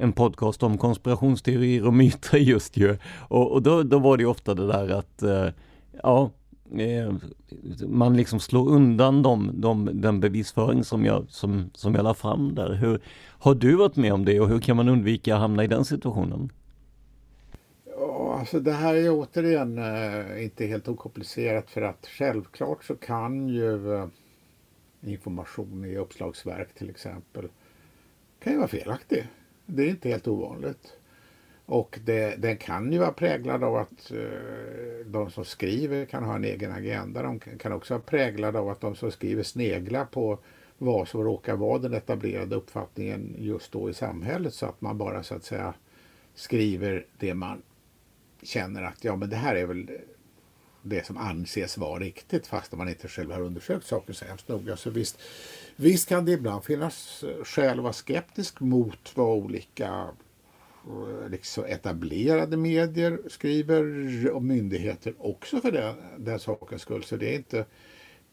en 0.00 0.12
podcast 0.12 0.62
om 0.62 0.78
konspirationsteorier 0.78 1.86
och 1.86 1.94
myter 1.94 2.38
just 2.38 2.76
ju. 2.76 2.96
Och, 3.28 3.52
och 3.52 3.62
då, 3.62 3.82
då 3.82 3.98
var 3.98 4.16
det 4.16 4.24
ofta 4.24 4.54
det 4.54 4.66
där 4.66 4.88
att 4.88 5.22
eh, 5.22 5.48
ja, 6.02 6.30
eh, 6.78 7.14
man 7.88 8.16
liksom 8.16 8.40
slår 8.40 8.68
undan 8.68 9.22
de, 9.22 9.50
de, 9.54 9.90
den 9.92 10.20
bevisföring 10.20 10.84
som 10.84 11.04
jag, 11.04 11.26
som, 11.28 11.70
som 11.74 11.94
jag 11.94 12.04
la 12.04 12.14
fram 12.14 12.54
där. 12.54 12.72
Hur, 12.74 13.00
har 13.38 13.54
du 13.54 13.76
varit 13.76 13.96
med 13.96 14.12
om 14.12 14.24
det 14.24 14.40
och 14.40 14.48
hur 14.48 14.60
kan 14.60 14.76
man 14.76 14.88
undvika 14.88 15.34
att 15.34 15.40
hamna 15.40 15.64
i 15.64 15.66
den 15.66 15.84
situationen? 15.84 16.52
Ja, 17.84 18.36
alltså 18.38 18.60
det 18.60 18.72
här 18.72 18.94
är 18.94 19.10
återigen 19.10 19.78
eh, 19.78 20.44
inte 20.44 20.66
helt 20.66 20.88
okomplicerat 20.88 21.70
för 21.70 21.82
att 21.82 22.06
självklart 22.06 22.84
så 22.84 22.94
kan 22.94 23.48
ju 23.48 23.94
eh, 23.94 24.06
information 25.00 25.84
i 25.84 25.96
uppslagsverk 25.96 26.74
till 26.74 26.90
exempel 26.90 27.48
kan 28.42 28.52
ju 28.52 28.58
vara 28.58 28.68
felaktig. 28.68 29.26
Det 29.70 29.82
är 29.82 29.88
inte 29.88 30.08
helt 30.08 30.28
ovanligt. 30.28 30.96
Och 31.66 31.98
det, 32.04 32.36
den 32.36 32.56
kan 32.56 32.92
ju 32.92 32.98
vara 32.98 33.12
präglad 33.12 33.64
av 33.64 33.76
att 33.76 34.10
eh, 34.10 35.06
de 35.06 35.30
som 35.30 35.44
skriver 35.44 36.04
kan 36.04 36.24
ha 36.24 36.34
en 36.34 36.44
egen 36.44 36.72
agenda. 36.72 37.22
De 37.22 37.38
kan 37.38 37.72
också 37.72 37.94
vara 37.94 38.02
präglade 38.02 38.58
av 38.58 38.68
att 38.68 38.80
de 38.80 38.94
som 38.94 39.10
skriver 39.10 39.42
sneglar 39.42 40.04
på 40.04 40.38
vad 40.78 41.08
som 41.08 41.24
råkar 41.24 41.56
vara 41.56 41.78
den 41.78 41.94
etablerade 41.94 42.56
uppfattningen 42.56 43.34
just 43.38 43.72
då 43.72 43.90
i 43.90 43.94
samhället 43.94 44.54
så 44.54 44.66
att 44.66 44.80
man 44.80 44.98
bara 44.98 45.22
så 45.22 45.34
att 45.34 45.44
säga 45.44 45.74
skriver 46.34 47.06
det 47.18 47.34
man 47.34 47.62
känner 48.42 48.82
att 48.82 49.04
ja 49.04 49.16
men 49.16 49.30
det 49.30 49.36
här 49.36 49.56
är 49.56 49.66
väl 49.66 49.90
det 50.82 51.06
som 51.06 51.16
anses 51.16 51.78
vara 51.78 52.00
riktigt 52.00 52.46
fast 52.46 52.72
man 52.72 52.88
inte 52.88 53.08
själv 53.08 53.32
har 53.32 53.40
undersökt 53.40 53.86
saken 53.86 54.14
så 54.14 54.24
hemskt 54.24 54.48
noga. 54.48 54.76
Så 54.76 54.90
visst, 54.90 55.20
visst 55.76 56.08
kan 56.08 56.24
det 56.24 56.32
ibland 56.32 56.64
finnas 56.64 57.24
eh, 57.24 57.44
skäl 57.44 57.78
att 57.78 57.82
vara 57.82 57.92
skeptisk 57.92 58.60
mot 58.60 59.12
vad 59.14 59.36
olika 59.38 60.08
eh, 60.86 61.30
liksom 61.30 61.64
etablerade 61.64 62.56
medier 62.56 63.20
skriver 63.28 64.30
och 64.30 64.42
myndigheter 64.42 65.14
också 65.18 65.60
för 65.60 65.72
den, 65.72 65.94
den 66.16 66.38
sakens 66.38 66.82
skull. 66.82 67.04
Så 67.04 67.16
det 67.16 67.34
är 67.34 67.36
inte, 67.36 67.64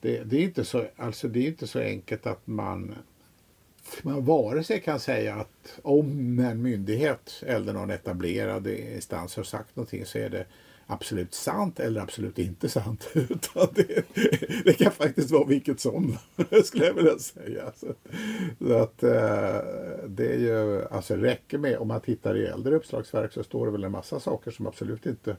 det, 0.02 0.24
det, 0.24 0.38
är 0.38 0.44
inte 0.44 0.66
så, 0.66 0.88
alltså 0.96 1.28
det 1.28 1.40
är 1.40 1.48
inte 1.48 1.68
så 1.68 1.80
enkelt 1.80 2.26
att 2.28 2.48
man 2.48 2.96
man 4.02 4.26
vare 4.26 4.64
sig 4.64 4.82
kan 4.82 5.00
säga 5.00 5.36
att 5.36 5.80
om 5.82 6.40
en 6.40 6.62
myndighet 6.62 7.44
eller 7.46 7.74
någon 7.74 7.90
etablerad 7.90 8.68
instans 8.68 9.36
har 9.36 9.44
sagt 9.44 9.76
någonting 9.76 10.06
så 10.06 10.18
är 10.18 10.30
det 10.30 10.46
absolut 10.88 11.34
sant 11.34 11.80
eller 11.80 12.02
absolut 12.02 12.40
inte 12.40 12.70
sant. 12.70 13.10
Utan 13.14 13.68
det, 13.76 14.06
det 14.66 14.74
kan 14.74 14.92
faktiskt 14.92 15.32
vara 15.32 15.46
vilket 15.46 15.80
som, 15.80 16.18
skulle 16.64 16.86
jag 16.86 16.94
vilja 16.94 17.20
säga. 17.20 17.72
Så, 17.76 17.88
så 18.68 18.74
att 18.74 19.04
eh, 19.04 19.58
det 20.08 20.34
är 20.34 20.40
ju, 20.40 20.86
alltså 20.92 21.16
räcker 21.16 21.58
med, 21.58 21.78
om 21.78 21.88
man 21.88 22.02
tittar 22.02 22.38
i 22.38 22.46
äldre 22.46 22.76
uppslagsverk 22.76 23.34
så 23.34 23.44
står 23.44 23.66
det 23.66 23.72
väl 23.72 23.84
en 23.84 23.92
massa 23.92 24.20
saker 24.20 24.52
som 24.52 24.68
absolut 24.68 25.06
inte 25.06 25.36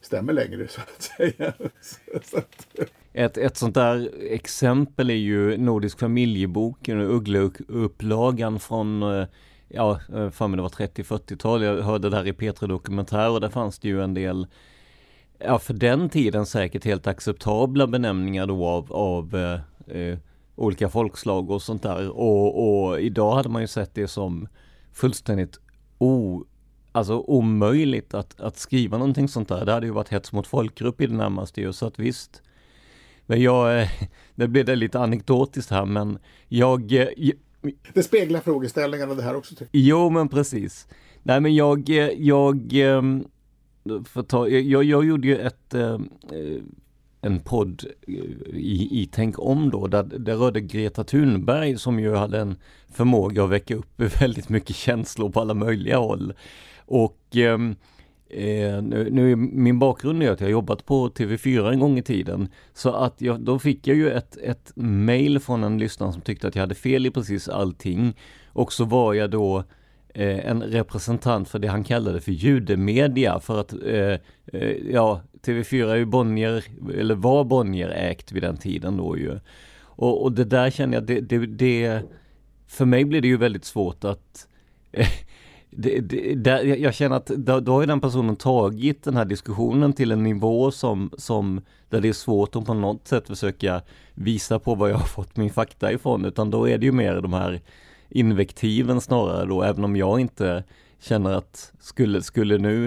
stämmer 0.00 0.32
längre 0.32 0.68
så 0.68 0.80
att 0.80 1.02
säga. 1.02 1.52
Så 2.22 2.38
att, 2.38 2.66
ett, 3.12 3.38
ett 3.38 3.56
sånt 3.56 3.74
där 3.74 4.10
exempel 4.30 5.10
är 5.10 5.14
ju 5.14 5.56
Nordisk 5.56 5.98
familjebok, 5.98 6.88
Uggleupplagan 6.88 8.60
från 8.60 9.02
eh, 9.02 9.26
ja, 9.68 10.00
eh, 10.14 10.30
för 10.30 10.48
mig 10.48 10.56
det 10.56 10.62
var 10.62 10.68
30-40-tal. 10.68 11.62
Jag 11.62 11.82
hörde 11.82 12.10
det 12.10 12.16
här 12.16 12.26
i 12.26 12.32
Petra 12.32 12.66
Dokumentär 12.66 13.30
och 13.30 13.40
där 13.40 13.48
fanns 13.48 13.78
det 13.78 13.88
ju 13.88 14.02
en 14.02 14.14
del, 14.14 14.46
ja 15.38 15.58
för 15.58 15.74
den 15.74 16.08
tiden 16.08 16.46
säkert 16.46 16.84
helt 16.84 17.06
acceptabla 17.06 17.86
benämningar 17.86 18.46
då 18.46 18.66
av, 18.66 18.92
av 18.92 19.36
eh, 19.36 19.96
eh, 19.96 20.18
olika 20.56 20.88
folkslag 20.88 21.50
och 21.50 21.62
sånt 21.62 21.82
där. 21.82 22.08
Och, 22.08 22.88
och 22.88 23.00
idag 23.00 23.34
hade 23.34 23.48
man 23.48 23.62
ju 23.62 23.68
sett 23.68 23.94
det 23.94 24.08
som 24.08 24.48
fullständigt 24.92 25.60
o 25.98 26.44
alltså 26.92 27.18
omöjligt 27.18 28.14
att, 28.14 28.40
att 28.40 28.56
skriva 28.56 28.98
någonting 28.98 29.28
sånt 29.28 29.48
där. 29.48 29.64
Det 29.64 29.72
hade 29.72 29.86
ju 29.86 29.92
varit 29.92 30.08
hets 30.08 30.32
mot 30.32 30.46
folkgrupp 30.46 31.00
i 31.00 31.06
det 31.06 31.14
närmaste 31.14 31.60
ju, 31.60 31.72
så 31.72 31.86
att 31.86 31.98
visst. 31.98 32.42
Men 33.26 33.42
jag, 33.42 33.80
eh, 33.80 33.88
det 34.34 34.48
blir 34.48 34.64
det 34.64 34.76
lite 34.76 35.00
anekdotiskt 35.00 35.70
här, 35.70 35.84
men 35.84 36.18
jag 36.48 36.92
det 37.92 38.02
speglar 38.02 38.40
frågeställningarna 38.40 39.14
det 39.14 39.22
här 39.22 39.36
också. 39.36 39.54
Tycker 39.54 39.68
jag. 39.72 39.82
Jo, 39.82 40.10
men 40.10 40.28
precis. 40.28 40.88
Nej, 41.22 41.40
men 41.40 41.54
jag, 41.54 41.90
eh, 41.90 42.10
jag, 42.18 42.72
ehm, 42.72 43.24
för 44.04 44.22
ta, 44.22 44.48
jag, 44.48 44.84
jag 44.84 45.04
gjorde 45.04 45.28
ju 45.28 45.38
ett, 45.38 45.74
ehm, 45.74 46.08
eh, 46.32 46.62
en 47.20 47.40
podd 47.40 47.84
eh, 48.06 48.14
i, 48.54 48.88
i 49.02 49.08
Tänk 49.12 49.38
om 49.38 49.70
då, 49.70 49.86
där 49.86 50.02
det 50.02 50.34
rörde 50.34 50.60
Greta 50.60 51.04
Thunberg 51.04 51.78
som 51.78 52.00
ju 52.00 52.14
hade 52.14 52.40
en 52.40 52.56
förmåga 52.92 53.44
att 53.44 53.50
väcka 53.50 53.74
upp 53.74 54.00
väldigt 54.20 54.48
mycket 54.48 54.76
känslor 54.76 55.30
på 55.30 55.40
alla 55.40 55.54
möjliga 55.54 55.98
håll. 55.98 56.32
Och 56.86 57.36
ehm, 57.36 57.76
Eh, 58.30 58.82
nu, 58.82 59.08
nu, 59.10 59.36
min 59.36 59.78
bakgrund 59.78 60.22
är 60.22 60.30
att 60.30 60.40
jag 60.40 60.50
jobbat 60.50 60.86
på 60.86 61.08
TV4 61.08 61.72
en 61.72 61.80
gång 61.80 61.98
i 61.98 62.02
tiden. 62.02 62.48
Så 62.72 62.92
att 62.92 63.20
jag, 63.20 63.40
då 63.40 63.58
fick 63.58 63.86
jag 63.86 63.96
ju 63.96 64.10
ett, 64.10 64.36
ett 64.36 64.72
mail 64.76 65.40
från 65.40 65.64
en 65.64 65.78
lyssnare 65.78 66.12
som 66.12 66.22
tyckte 66.22 66.48
att 66.48 66.54
jag 66.54 66.62
hade 66.62 66.74
fel 66.74 67.06
i 67.06 67.10
precis 67.10 67.48
allting. 67.48 68.16
Och 68.52 68.72
så 68.72 68.84
var 68.84 69.14
jag 69.14 69.30
då 69.30 69.64
eh, 70.14 70.50
en 70.50 70.62
representant 70.62 71.48
för 71.48 71.58
det 71.58 71.68
han 71.68 71.84
kallade 71.84 72.20
för 72.20 72.32
judemedia 72.32 73.40
för 73.40 73.60
att 73.60 73.72
eh, 73.72 74.18
eh 74.52 74.72
ja, 74.90 75.22
TV4 75.42 75.90
är 75.90 75.96
ju 75.96 76.04
Bonnier, 76.04 76.64
eller 76.94 77.14
var 77.14 77.44
Bonnier 77.44 77.88
ägt 77.88 78.32
vid 78.32 78.42
den 78.42 78.56
tiden 78.56 78.96
då 78.96 79.18
ju. 79.18 79.38
Och, 79.80 80.22
och 80.22 80.32
det 80.32 80.44
där 80.44 80.70
känner 80.70 80.94
jag, 80.94 81.06
det, 81.06 81.20
det, 81.20 81.46
det, 81.46 82.02
för 82.66 82.84
mig 82.84 83.04
blir 83.04 83.20
det 83.20 83.28
ju 83.28 83.36
väldigt 83.36 83.64
svårt 83.64 84.04
att 84.04 84.46
det, 85.70 86.00
det, 86.00 86.34
där, 86.34 86.64
jag 86.64 86.94
känner 86.94 87.16
att 87.16 87.26
då, 87.26 87.60
då 87.60 87.72
har 87.72 87.86
den 87.86 88.00
personen 88.00 88.36
tagit 88.36 89.02
den 89.02 89.16
här 89.16 89.24
diskussionen 89.24 89.92
till 89.92 90.12
en 90.12 90.22
nivå 90.22 90.70
som, 90.70 91.10
som 91.16 91.60
där 91.88 92.00
det 92.00 92.08
är 92.08 92.12
svårt 92.12 92.56
att 92.56 92.64
på 92.64 92.74
något 92.74 93.08
sätt 93.08 93.28
försöka 93.28 93.82
visa 94.14 94.58
på 94.58 94.74
var 94.74 94.88
jag 94.88 94.96
har 94.96 95.06
fått 95.06 95.36
min 95.36 95.50
fakta 95.50 95.92
ifrån 95.92 96.24
utan 96.24 96.50
då 96.50 96.68
är 96.68 96.78
det 96.78 96.86
ju 96.86 96.92
mer 96.92 97.20
de 97.20 97.32
här 97.32 97.60
invektiven 98.08 99.00
snarare 99.00 99.46
då 99.46 99.62
även 99.62 99.84
om 99.84 99.96
jag 99.96 100.20
inte 100.20 100.64
känner 100.98 101.30
att 101.30 101.72
skulle, 101.80 102.22
skulle 102.22 102.58
nu 102.58 102.86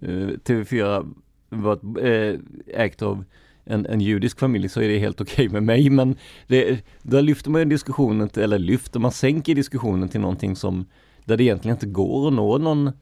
eh, 0.00 0.06
TV4 0.44 1.14
vara 1.48 2.08
eh, 2.08 2.38
ägt 2.66 3.02
av 3.02 3.24
en, 3.64 3.86
en 3.86 4.00
judisk 4.00 4.38
familj 4.38 4.68
så 4.68 4.80
är 4.80 4.88
det 4.88 4.98
helt 4.98 5.20
okej 5.20 5.46
okay 5.46 5.48
med 5.48 5.62
mig 5.62 5.90
men 5.90 6.16
det, 6.46 6.84
där 7.02 7.22
lyfter 7.22 7.50
man 7.50 7.68
diskussionen, 7.68 8.28
till, 8.28 8.42
eller 8.42 8.58
lyfter, 8.58 9.00
man 9.00 9.12
sänker 9.12 9.54
diskussionen 9.54 10.08
till 10.08 10.20
någonting 10.20 10.56
som 10.56 10.86
där 11.24 11.36
det 11.36 11.44
egentligen 11.44 11.76
inte 11.76 11.86
går 11.86 12.28
att 12.28 12.32
nå 12.32 12.58
någon, 12.58 12.92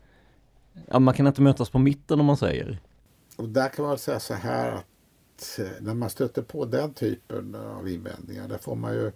ja 0.87 0.99
man 0.99 1.15
kan 1.15 1.27
inte 1.27 1.43
mötas 1.43 1.71
på 1.71 1.79
mitten 1.79 2.21
om 2.21 2.27
man 2.27 2.37
säger. 2.37 2.79
Och 3.37 3.49
där 3.49 3.69
kan 3.69 3.85
man 3.85 3.99
säga 3.99 4.21
så 4.21 4.35
här 4.35 4.73
att 4.73 5.59
eh, 5.59 5.67
när 5.81 5.95
man 5.95 6.11
stöter 6.11 6.43
på 6.43 6.65
den 6.65 6.95
typen 6.95 7.55
av 7.55 7.89
invändningar, 7.89 8.49
där 8.49 8.59
får 8.59 8.77
man 8.77 8.95
ju, 8.95 9.13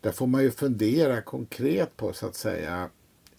där 0.00 0.12
får 0.12 0.26
man 0.26 0.42
ju 0.42 0.50
fundera 0.50 1.20
konkret 1.20 1.96
på 1.96 2.12
så 2.12 2.26
att 2.26 2.34
säga, 2.34 2.88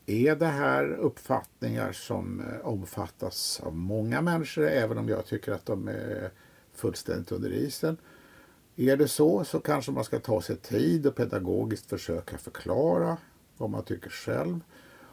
är 0.06 0.36
det 0.36 0.46
här 0.46 0.94
uppfattningar 0.94 1.92
som 1.92 2.40
eh, 2.40 2.68
omfattas 2.68 3.62
av 3.64 3.76
många 3.76 4.22
människor, 4.22 4.68
även 4.68 4.98
om 4.98 5.10
jag 5.10 5.26
tycker 5.26 5.52
att 5.52 5.66
de 5.66 5.88
är 5.88 6.32
fullständigt 6.74 7.32
under 7.32 7.54
isen? 7.54 7.98
Är 8.76 8.98
det 8.98 9.08
så 9.08 9.44
så 9.44 9.60
kanske 9.60 9.92
man 9.92 10.04
ska 10.04 10.20
ta 10.20 10.42
sig 10.42 10.56
tid 10.56 11.08
och 11.08 11.16
pedagogiskt 11.16 11.90
försöka 11.90 12.38
förklara 12.38 13.18
vad 13.58 13.70
man 13.70 13.84
tycker 13.84 14.10
själv. 14.10 14.60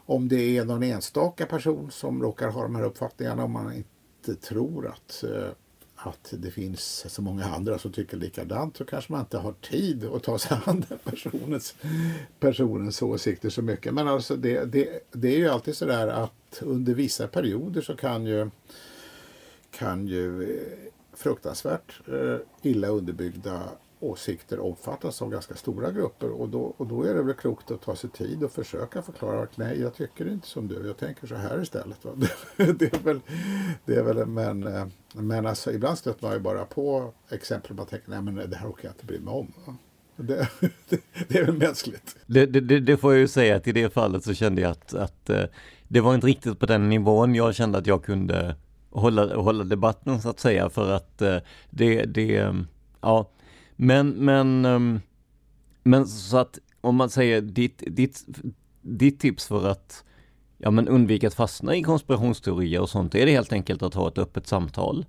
Om 0.07 0.29
det 0.29 0.57
är 0.57 0.65
någon 0.65 0.83
enstaka 0.83 1.47
person 1.47 1.91
som 1.91 2.23
råkar 2.23 2.49
ha 2.49 2.63
de 2.63 2.75
här 2.75 2.83
uppfattningarna, 2.83 3.45
om 3.45 3.53
man 3.53 3.73
inte 3.73 4.35
tror 4.35 4.87
att, 4.87 5.25
eh, 5.25 5.49
att 5.95 6.35
det 6.39 6.51
finns 6.51 7.05
så 7.09 7.23
många 7.23 7.45
andra 7.45 7.79
som 7.79 7.93
tycker 7.93 8.17
likadant, 8.17 8.77
så 8.77 8.85
kanske 8.85 9.13
man 9.13 9.21
inte 9.21 9.39
har 9.39 9.53
tid 9.53 10.05
att 10.05 10.23
ta 10.23 10.39
sig 10.39 10.59
an 10.65 10.85
den 10.89 10.99
personens, 11.05 11.75
personens 12.41 13.03
åsikter 13.03 13.51
så 13.51 13.63
mycket. 13.63 13.95
Men 13.95 14.09
alltså 14.09 14.37
det, 14.37 14.65
det, 14.65 15.01
det 15.13 15.29
är 15.29 15.39
ju 15.39 15.49
alltid 15.49 15.77
sådär 15.77 16.09
att 16.09 16.63
under 16.63 16.95
vissa 16.95 17.29
perioder 17.29 17.81
så 17.81 17.97
kan 17.97 18.27
ju, 18.27 18.51
kan 19.71 20.07
ju 20.07 20.43
eh, 20.43 20.91
fruktansvärt 21.13 22.01
eh, 22.09 22.37
illa 22.63 22.89
underbyggda 22.89 23.63
åsikter 24.05 24.61
omfattas 24.61 25.23
av 25.23 25.31
ganska 25.31 25.55
stora 25.55 25.91
grupper 25.91 26.31
och 26.31 26.49
då, 26.49 26.75
och 26.77 26.87
då 26.87 27.03
är 27.03 27.15
det 27.15 27.23
väl 27.23 27.35
klokt 27.35 27.71
att 27.71 27.83
ta 27.83 27.97
sig 27.97 28.11
tid 28.11 28.45
och 28.45 28.53
försöka 28.53 29.03
förklara 29.03 29.43
att 29.43 29.57
nej, 29.57 29.81
jag 29.81 29.95
tycker 29.95 30.29
inte 30.29 30.49
som 30.49 30.69
du, 30.69 30.87
jag 30.87 30.97
tänker 30.97 31.27
så 31.27 31.35
här 31.35 31.63
istället. 31.63 31.99
Det, 32.57 32.95
är 32.95 33.05
väl, 33.05 33.21
det 33.85 33.95
är 33.95 34.03
väl, 34.03 34.27
men, 34.27 34.67
eh, 34.67 34.87
men 35.15 35.47
alltså, 35.47 35.73
ibland 35.73 35.99
stöter 35.99 36.27
man 36.27 36.33
ju 36.33 36.41
bara 36.41 36.65
på 36.65 37.13
exempel 37.31 37.77
man 37.77 37.87
tänker 37.87 38.11
nej 38.11 38.23
men 38.23 38.51
det 38.51 38.57
här 38.57 38.69
orkar 38.69 38.89
jag 38.89 38.93
inte 38.93 39.07
bry 39.07 39.21
mig 39.21 39.35
om. 39.35 39.53
Det, 40.17 40.49
det, 40.89 41.01
det, 41.29 41.39
är 41.39 41.45
väl 41.45 41.59
mänskligt. 41.59 42.17
Det, 42.27 42.47
det, 42.47 42.81
det, 42.81 42.97
får 42.97 43.13
jag 43.13 43.21
ju 43.21 43.29
säga 43.29 43.57
att 43.57 43.67
i 43.67 43.73
det 43.73 43.95
fallet 43.95 44.25
så 44.25 44.35
kände 44.35 44.61
jag 44.61 44.71
att, 44.71 44.95
att 44.95 45.31
eh, 45.31 45.45
det 45.89 46.01
var 46.01 46.15
inte 46.15 46.27
riktigt 46.27 46.59
på 46.59 46.67
den 46.67 46.89
nivån 46.89 47.35
jag 47.35 47.55
kände 47.55 47.79
att 47.79 47.87
jag 47.87 48.05
kunde 48.05 48.57
hålla, 48.91 49.37
hålla 49.37 49.65
debatten 49.65 50.23
så 50.23 50.29
att 50.29 50.41
säga 50.41 50.71
för 50.71 50.93
att 50.93 51.23
eh, 51.23 51.37
det, 51.71 52.05
det, 52.05 52.55
ja, 53.01 53.31
men, 53.77 54.11
men, 54.11 54.65
um, 54.65 55.01
men 55.83 56.07
så 56.07 56.37
att 56.37 56.59
om 56.81 56.97
man 56.97 57.11
säger 57.11 57.41
ditt, 57.41 57.83
ditt, 57.87 58.25
ditt 58.81 59.21
tips 59.21 59.47
för 59.47 59.67
att 59.69 60.05
ja, 60.59 60.71
men 60.71 60.89
undvika 60.89 61.27
att 61.27 61.35
fastna 61.35 61.77
i 61.77 61.83
konspirationsteorier 61.83 62.81
och 62.81 62.91
sånt, 62.91 63.15
är 63.15 63.27
det 63.27 63.33
helt 63.33 63.53
enkelt 63.53 63.83
att 63.83 63.95
ha 63.95 64.09
ett 64.09 64.19
öppet 64.19 64.47
samtal? 64.47 65.05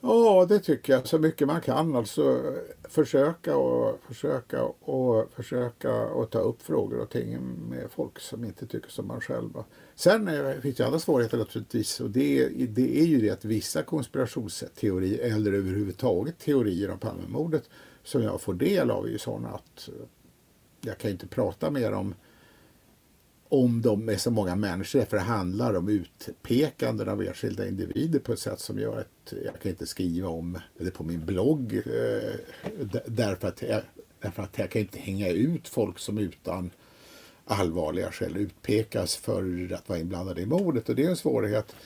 Ja, 0.00 0.46
det 0.48 0.58
tycker 0.58 0.92
jag. 0.92 1.06
Så 1.06 1.18
mycket 1.18 1.46
man 1.46 1.60
kan. 1.60 1.96
Alltså 1.96 2.40
försöka 2.88 3.56
och 3.56 4.00
försöka 4.08 4.62
och 4.64 5.32
försöka 5.32 6.06
och 6.06 6.30
ta 6.30 6.38
upp 6.38 6.62
frågor 6.62 7.00
och 7.00 7.10
ting 7.10 7.38
med 7.68 7.90
folk 7.90 8.20
som 8.20 8.44
inte 8.44 8.66
tycker 8.66 8.90
som 8.90 9.06
man 9.06 9.20
själv. 9.20 9.50
Sen 9.94 10.28
eh, 10.28 10.60
finns 10.62 10.76
det 10.76 10.86
andra 10.86 10.98
svårigheter 10.98 11.38
naturligtvis 11.38 12.00
och 12.00 12.10
det, 12.10 12.48
det 12.48 13.00
är 13.00 13.04
ju 13.04 13.20
det 13.20 13.30
att 13.30 13.44
vissa 13.44 13.82
konspirationsteorier 13.82 15.32
eller 15.32 15.52
överhuvudtaget 15.52 16.38
teorier 16.38 16.90
om 16.90 16.98
Palmemordet 16.98 17.70
som 18.06 18.22
jag 18.22 18.40
får 18.40 18.54
del 18.54 18.90
av 18.90 19.06
är 19.06 19.10
ju 19.10 19.18
sådana 19.18 19.48
att 19.48 19.88
eh, 19.88 19.94
jag 20.80 20.98
kan 20.98 21.10
inte 21.10 21.26
prata 21.26 21.70
mer 21.70 21.92
om 21.92 22.14
om 23.48 23.82
de 23.82 24.04
med 24.04 24.20
så 24.20 24.30
många 24.30 24.56
människor 24.56 25.04
för 25.04 25.16
det 25.16 25.22
handlar 25.22 25.74
om 25.74 25.88
utpekanden 25.88 27.08
av 27.08 27.22
enskilda 27.22 27.68
individer 27.68 28.18
på 28.18 28.32
ett 28.32 28.38
sätt 28.38 28.60
som 28.60 28.78
gör 28.78 29.00
att 29.00 29.32
jag 29.44 29.60
kan 29.60 29.70
inte 29.70 29.86
skriva 29.86 30.28
om 30.28 30.58
det 30.78 30.90
på 30.90 31.04
min 31.04 31.26
blogg 31.26 31.74
eh, 31.74 32.34
därför, 33.06 33.48
att 33.48 33.62
jag, 33.62 33.82
därför 34.20 34.42
att 34.42 34.58
jag 34.58 34.70
kan 34.70 34.82
inte 34.82 34.98
hänga 34.98 35.28
ut 35.28 35.68
folk 35.68 35.98
som 35.98 36.18
utan 36.18 36.70
allvarliga 37.44 38.12
skäl 38.12 38.36
utpekas 38.36 39.16
för 39.16 39.72
att 39.72 39.88
vara 39.88 39.98
inblandade 39.98 40.40
i 40.40 40.46
mordet. 40.46 40.88
Och 40.88 40.94
det 40.94 41.04
är 41.04 41.10
en 41.10 41.16
svårighet 41.16 41.76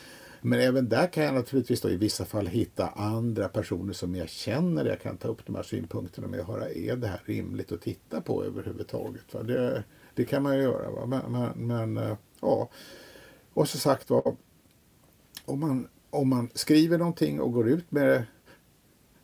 men 0.40 0.60
även 0.60 0.88
där 0.88 1.06
kan 1.06 1.24
jag 1.24 1.34
naturligtvis 1.34 1.80
då 1.80 1.90
i 1.90 1.96
vissa 1.96 2.24
fall 2.24 2.46
hitta 2.46 2.88
andra 2.88 3.48
personer 3.48 3.92
som 3.92 4.14
jag 4.14 4.28
känner. 4.28 4.84
Jag 4.84 5.00
kan 5.00 5.16
ta 5.16 5.28
upp 5.28 5.46
de 5.46 5.54
här 5.54 5.62
synpunkterna 5.62 6.28
med 6.28 6.40
och 6.40 6.46
höra, 6.46 6.70
är 6.70 6.96
det 6.96 7.06
här 7.06 7.22
rimligt 7.24 7.72
att 7.72 7.82
titta 7.82 8.20
på 8.20 8.44
överhuvudtaget? 8.44 9.34
Va? 9.34 9.42
Det, 9.42 9.84
det 10.14 10.24
kan 10.24 10.42
man 10.42 10.56
ju 10.56 10.62
göra. 10.62 10.90
Va? 10.90 11.06
Men, 11.06 11.32
men, 11.32 11.66
men 11.66 12.10
eh, 12.10 12.16
ja, 12.40 12.70
och 13.54 13.68
som 13.68 13.80
sagt 13.80 14.10
var, 14.10 14.36
om 15.44 15.60
man, 15.60 15.88
om 16.10 16.28
man 16.28 16.48
skriver 16.54 16.98
någonting 16.98 17.40
och 17.40 17.52
går 17.52 17.68
ut 17.68 17.90
med 17.90 18.06
det 18.08 18.24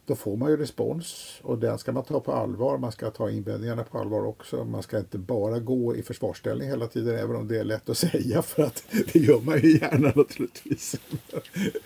då 0.06 0.14
får 0.14 0.36
man 0.36 0.50
ju 0.50 0.56
respons 0.56 1.40
och 1.42 1.58
den 1.58 1.78
ska 1.78 1.92
man 1.92 2.04
ta 2.04 2.20
på 2.20 2.32
allvar. 2.32 2.78
Man 2.78 2.92
ska 2.92 3.10
ta 3.10 3.30
invändningarna 3.30 3.84
på 3.84 3.98
allvar 3.98 4.24
också. 4.24 4.64
Man 4.64 4.82
ska 4.82 4.98
inte 4.98 5.18
bara 5.18 5.58
gå 5.58 5.96
i 5.96 6.02
försvarsställning 6.02 6.68
hela 6.68 6.86
tiden, 6.86 7.18
även 7.18 7.36
om 7.36 7.48
det 7.48 7.58
är 7.58 7.64
lätt 7.64 7.88
att 7.88 7.98
säga 8.12 8.42
för 8.42 8.62
att 8.62 8.84
det 9.12 9.18
gör 9.18 9.40
man 9.40 9.60
ju 9.60 9.78
gärna 9.78 10.12
naturligtvis. 10.14 11.00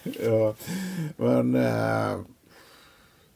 ja, 0.24 0.54
men 1.16 1.54
äh, 1.54 2.20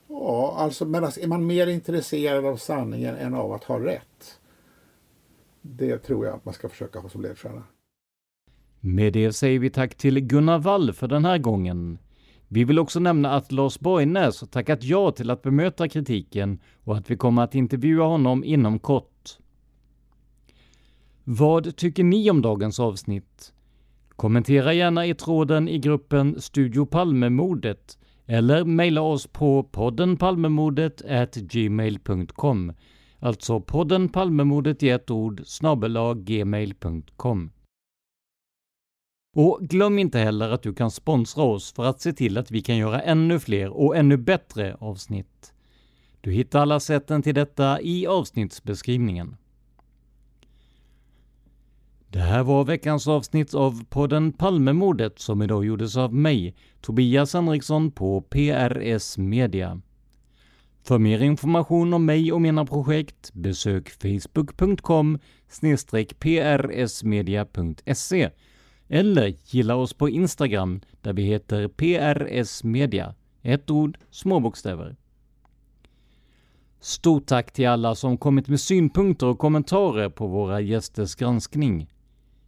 ja, 0.08 0.54
alltså, 0.58 0.84
men 0.84 1.04
alltså, 1.04 1.20
är 1.20 1.26
man 1.26 1.46
mer 1.46 1.66
intresserad 1.66 2.46
av 2.46 2.56
sanningen 2.56 3.16
än 3.16 3.34
av 3.34 3.52
att 3.52 3.64
ha 3.64 3.78
rätt? 3.78 4.38
Det 5.62 5.98
tror 5.98 6.26
jag 6.26 6.34
att 6.34 6.44
man 6.44 6.54
ska 6.54 6.68
försöka 6.68 6.98
ha 6.98 7.08
som 7.08 7.22
ledstjärna. 7.22 7.62
Med 8.80 9.12
det 9.12 9.32
säger 9.32 9.58
vi 9.58 9.70
tack 9.70 9.94
till 9.94 10.20
Gunnar 10.20 10.58
Wall 10.58 10.92
för 10.92 11.08
den 11.08 11.24
här 11.24 11.38
gången. 11.38 11.98
Vi 12.48 12.64
vill 12.64 12.78
också 12.78 13.00
nämna 13.00 13.30
att 13.30 13.52
Lars 13.52 13.78
Borgnäs 13.78 14.40
har 14.40 14.48
tackat 14.48 14.84
ja 14.84 15.10
till 15.10 15.30
att 15.30 15.42
bemöta 15.42 15.88
kritiken 15.88 16.58
och 16.84 16.96
att 16.96 17.10
vi 17.10 17.16
kommer 17.16 17.42
att 17.42 17.54
intervjua 17.54 18.04
honom 18.04 18.44
inom 18.44 18.78
kort. 18.78 19.38
Vad 21.24 21.76
tycker 21.76 22.04
ni 22.04 22.30
om 22.30 22.42
dagens 22.42 22.80
avsnitt? 22.80 23.52
Kommentera 24.08 24.72
gärna 24.72 25.06
i 25.06 25.14
tråden 25.14 25.68
i 25.68 25.78
gruppen 25.78 26.40
Studio 26.40 26.86
Palmemordet 26.86 27.98
eller 28.26 28.64
mejla 28.64 29.00
oss 29.00 29.26
på 29.26 29.62
podden 29.62 30.16
Palmemordet 30.16 31.02
gmail.com. 31.34 32.72
Alltså 33.18 33.60
podden 33.60 34.08
Palmemordet 34.08 34.82
i 34.82 34.88
ett 34.88 35.10
ord 35.10 35.42
snabel 35.44 35.98
gmail.com. 36.14 37.50
Och 39.34 39.60
glöm 39.60 39.98
inte 39.98 40.18
heller 40.18 40.50
att 40.50 40.62
du 40.62 40.74
kan 40.74 40.90
sponsra 40.90 41.44
oss 41.44 41.72
för 41.72 41.84
att 41.84 42.00
se 42.00 42.12
till 42.12 42.38
att 42.38 42.50
vi 42.50 42.62
kan 42.62 42.76
göra 42.76 43.00
ännu 43.00 43.40
fler 43.40 43.68
och 43.68 43.96
ännu 43.96 44.16
bättre 44.16 44.76
avsnitt. 44.80 45.52
Du 46.20 46.32
hittar 46.32 46.60
alla 46.60 46.80
sätten 46.80 47.22
till 47.22 47.34
detta 47.34 47.80
i 47.80 48.06
avsnittsbeskrivningen. 48.06 49.36
Det 52.08 52.20
här 52.20 52.42
var 52.42 52.64
veckans 52.64 53.08
avsnitt 53.08 53.54
av 53.54 53.84
podden 53.84 54.32
Palmemordet 54.32 55.18
som 55.18 55.42
idag 55.42 55.64
gjordes 55.64 55.96
av 55.96 56.14
mig, 56.14 56.54
Tobias 56.80 57.34
Henriksson 57.34 57.90
på 57.90 58.20
PRS 58.20 59.18
Media. 59.18 59.80
För 60.82 60.98
mer 60.98 61.22
information 61.22 61.94
om 61.94 62.04
mig 62.04 62.32
och 62.32 62.40
mina 62.40 62.66
projekt 62.66 63.32
besök 63.32 63.90
facebook.com 63.90 65.18
prsmedia.se 66.20 68.30
eller 68.94 69.34
gilla 69.46 69.74
oss 69.74 69.92
på 69.94 70.08
Instagram 70.08 70.80
där 71.00 71.12
vi 71.12 71.22
heter 71.22 71.68
PRS 71.68 72.64
Media. 72.64 73.14
Ett 73.42 73.70
ord, 73.70 73.98
små 74.10 74.40
bokstäver. 74.40 74.96
Stort 76.80 77.26
tack 77.26 77.52
till 77.52 77.68
alla 77.68 77.94
som 77.94 78.18
kommit 78.18 78.48
med 78.48 78.60
synpunkter 78.60 79.26
och 79.26 79.38
kommentarer 79.38 80.08
på 80.08 80.26
våra 80.26 80.60
gästers 80.60 81.14
granskning. 81.14 81.90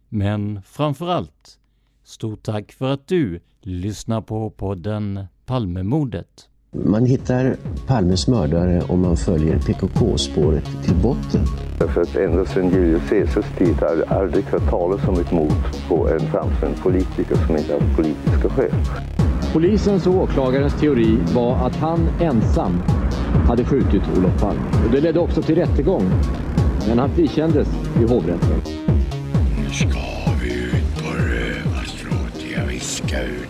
Men 0.09 0.61
framför 0.61 1.07
allt, 1.07 1.59
stort 2.03 2.43
tack 2.43 2.71
för 2.71 2.93
att 2.93 3.07
du 3.07 3.39
lyssnar 3.61 4.21
på 4.21 4.49
podden 4.49 5.25
Palmemordet. 5.45 6.46
Man 6.71 7.05
hittar 7.05 7.55
Palmes 7.87 8.27
mördare 8.27 8.81
om 8.87 9.01
man 9.01 9.17
följer 9.17 9.57
PKK-spåret 9.59 10.65
till 10.83 10.95
botten. 10.95 11.41
Därför 11.79 12.01
att 12.01 12.15
ända 12.15 12.45
sedan 12.45 12.69
Julius 12.69 13.09
Caesars 13.09 13.45
tid 13.57 13.75
har 13.75 13.87
jag 13.87 14.19
aldrig 14.21 14.45
hört 14.45 14.69
talas 14.69 15.07
om 15.07 15.19
ett 15.19 15.31
mord 15.31 15.87
på 15.87 16.09
en 16.09 16.19
framstående 16.19 16.77
politiker 16.83 17.35
som 17.47 17.57
inte 17.57 17.73
har 17.73 17.95
politiska 17.95 18.49
skäl. 18.49 18.71
Polisens 19.53 20.07
och 20.07 20.13
åklagarens 20.13 20.79
teori 20.79 21.17
var 21.35 21.55
att 21.55 21.75
han 21.75 22.07
ensam 22.21 22.81
hade 23.47 23.65
skjutit 23.65 24.03
Olof 24.17 24.41
Palme. 24.41 24.61
Och 24.85 24.91
det 24.91 25.01
ledde 25.01 25.19
också 25.19 25.41
till 25.41 25.55
rättegång, 25.55 26.03
men 26.87 26.99
han 26.99 27.09
frikändes 27.09 27.67
i 28.01 28.13
hovrätten. 28.13 28.61
Nu 29.57 29.69
ska 29.73 29.99
vi 30.41 30.53
ut 30.53 30.97
på 30.97 31.09
rövarstråt, 31.13 32.45
jag 32.55 32.65
viskar 32.65 33.23
ut 33.23 33.46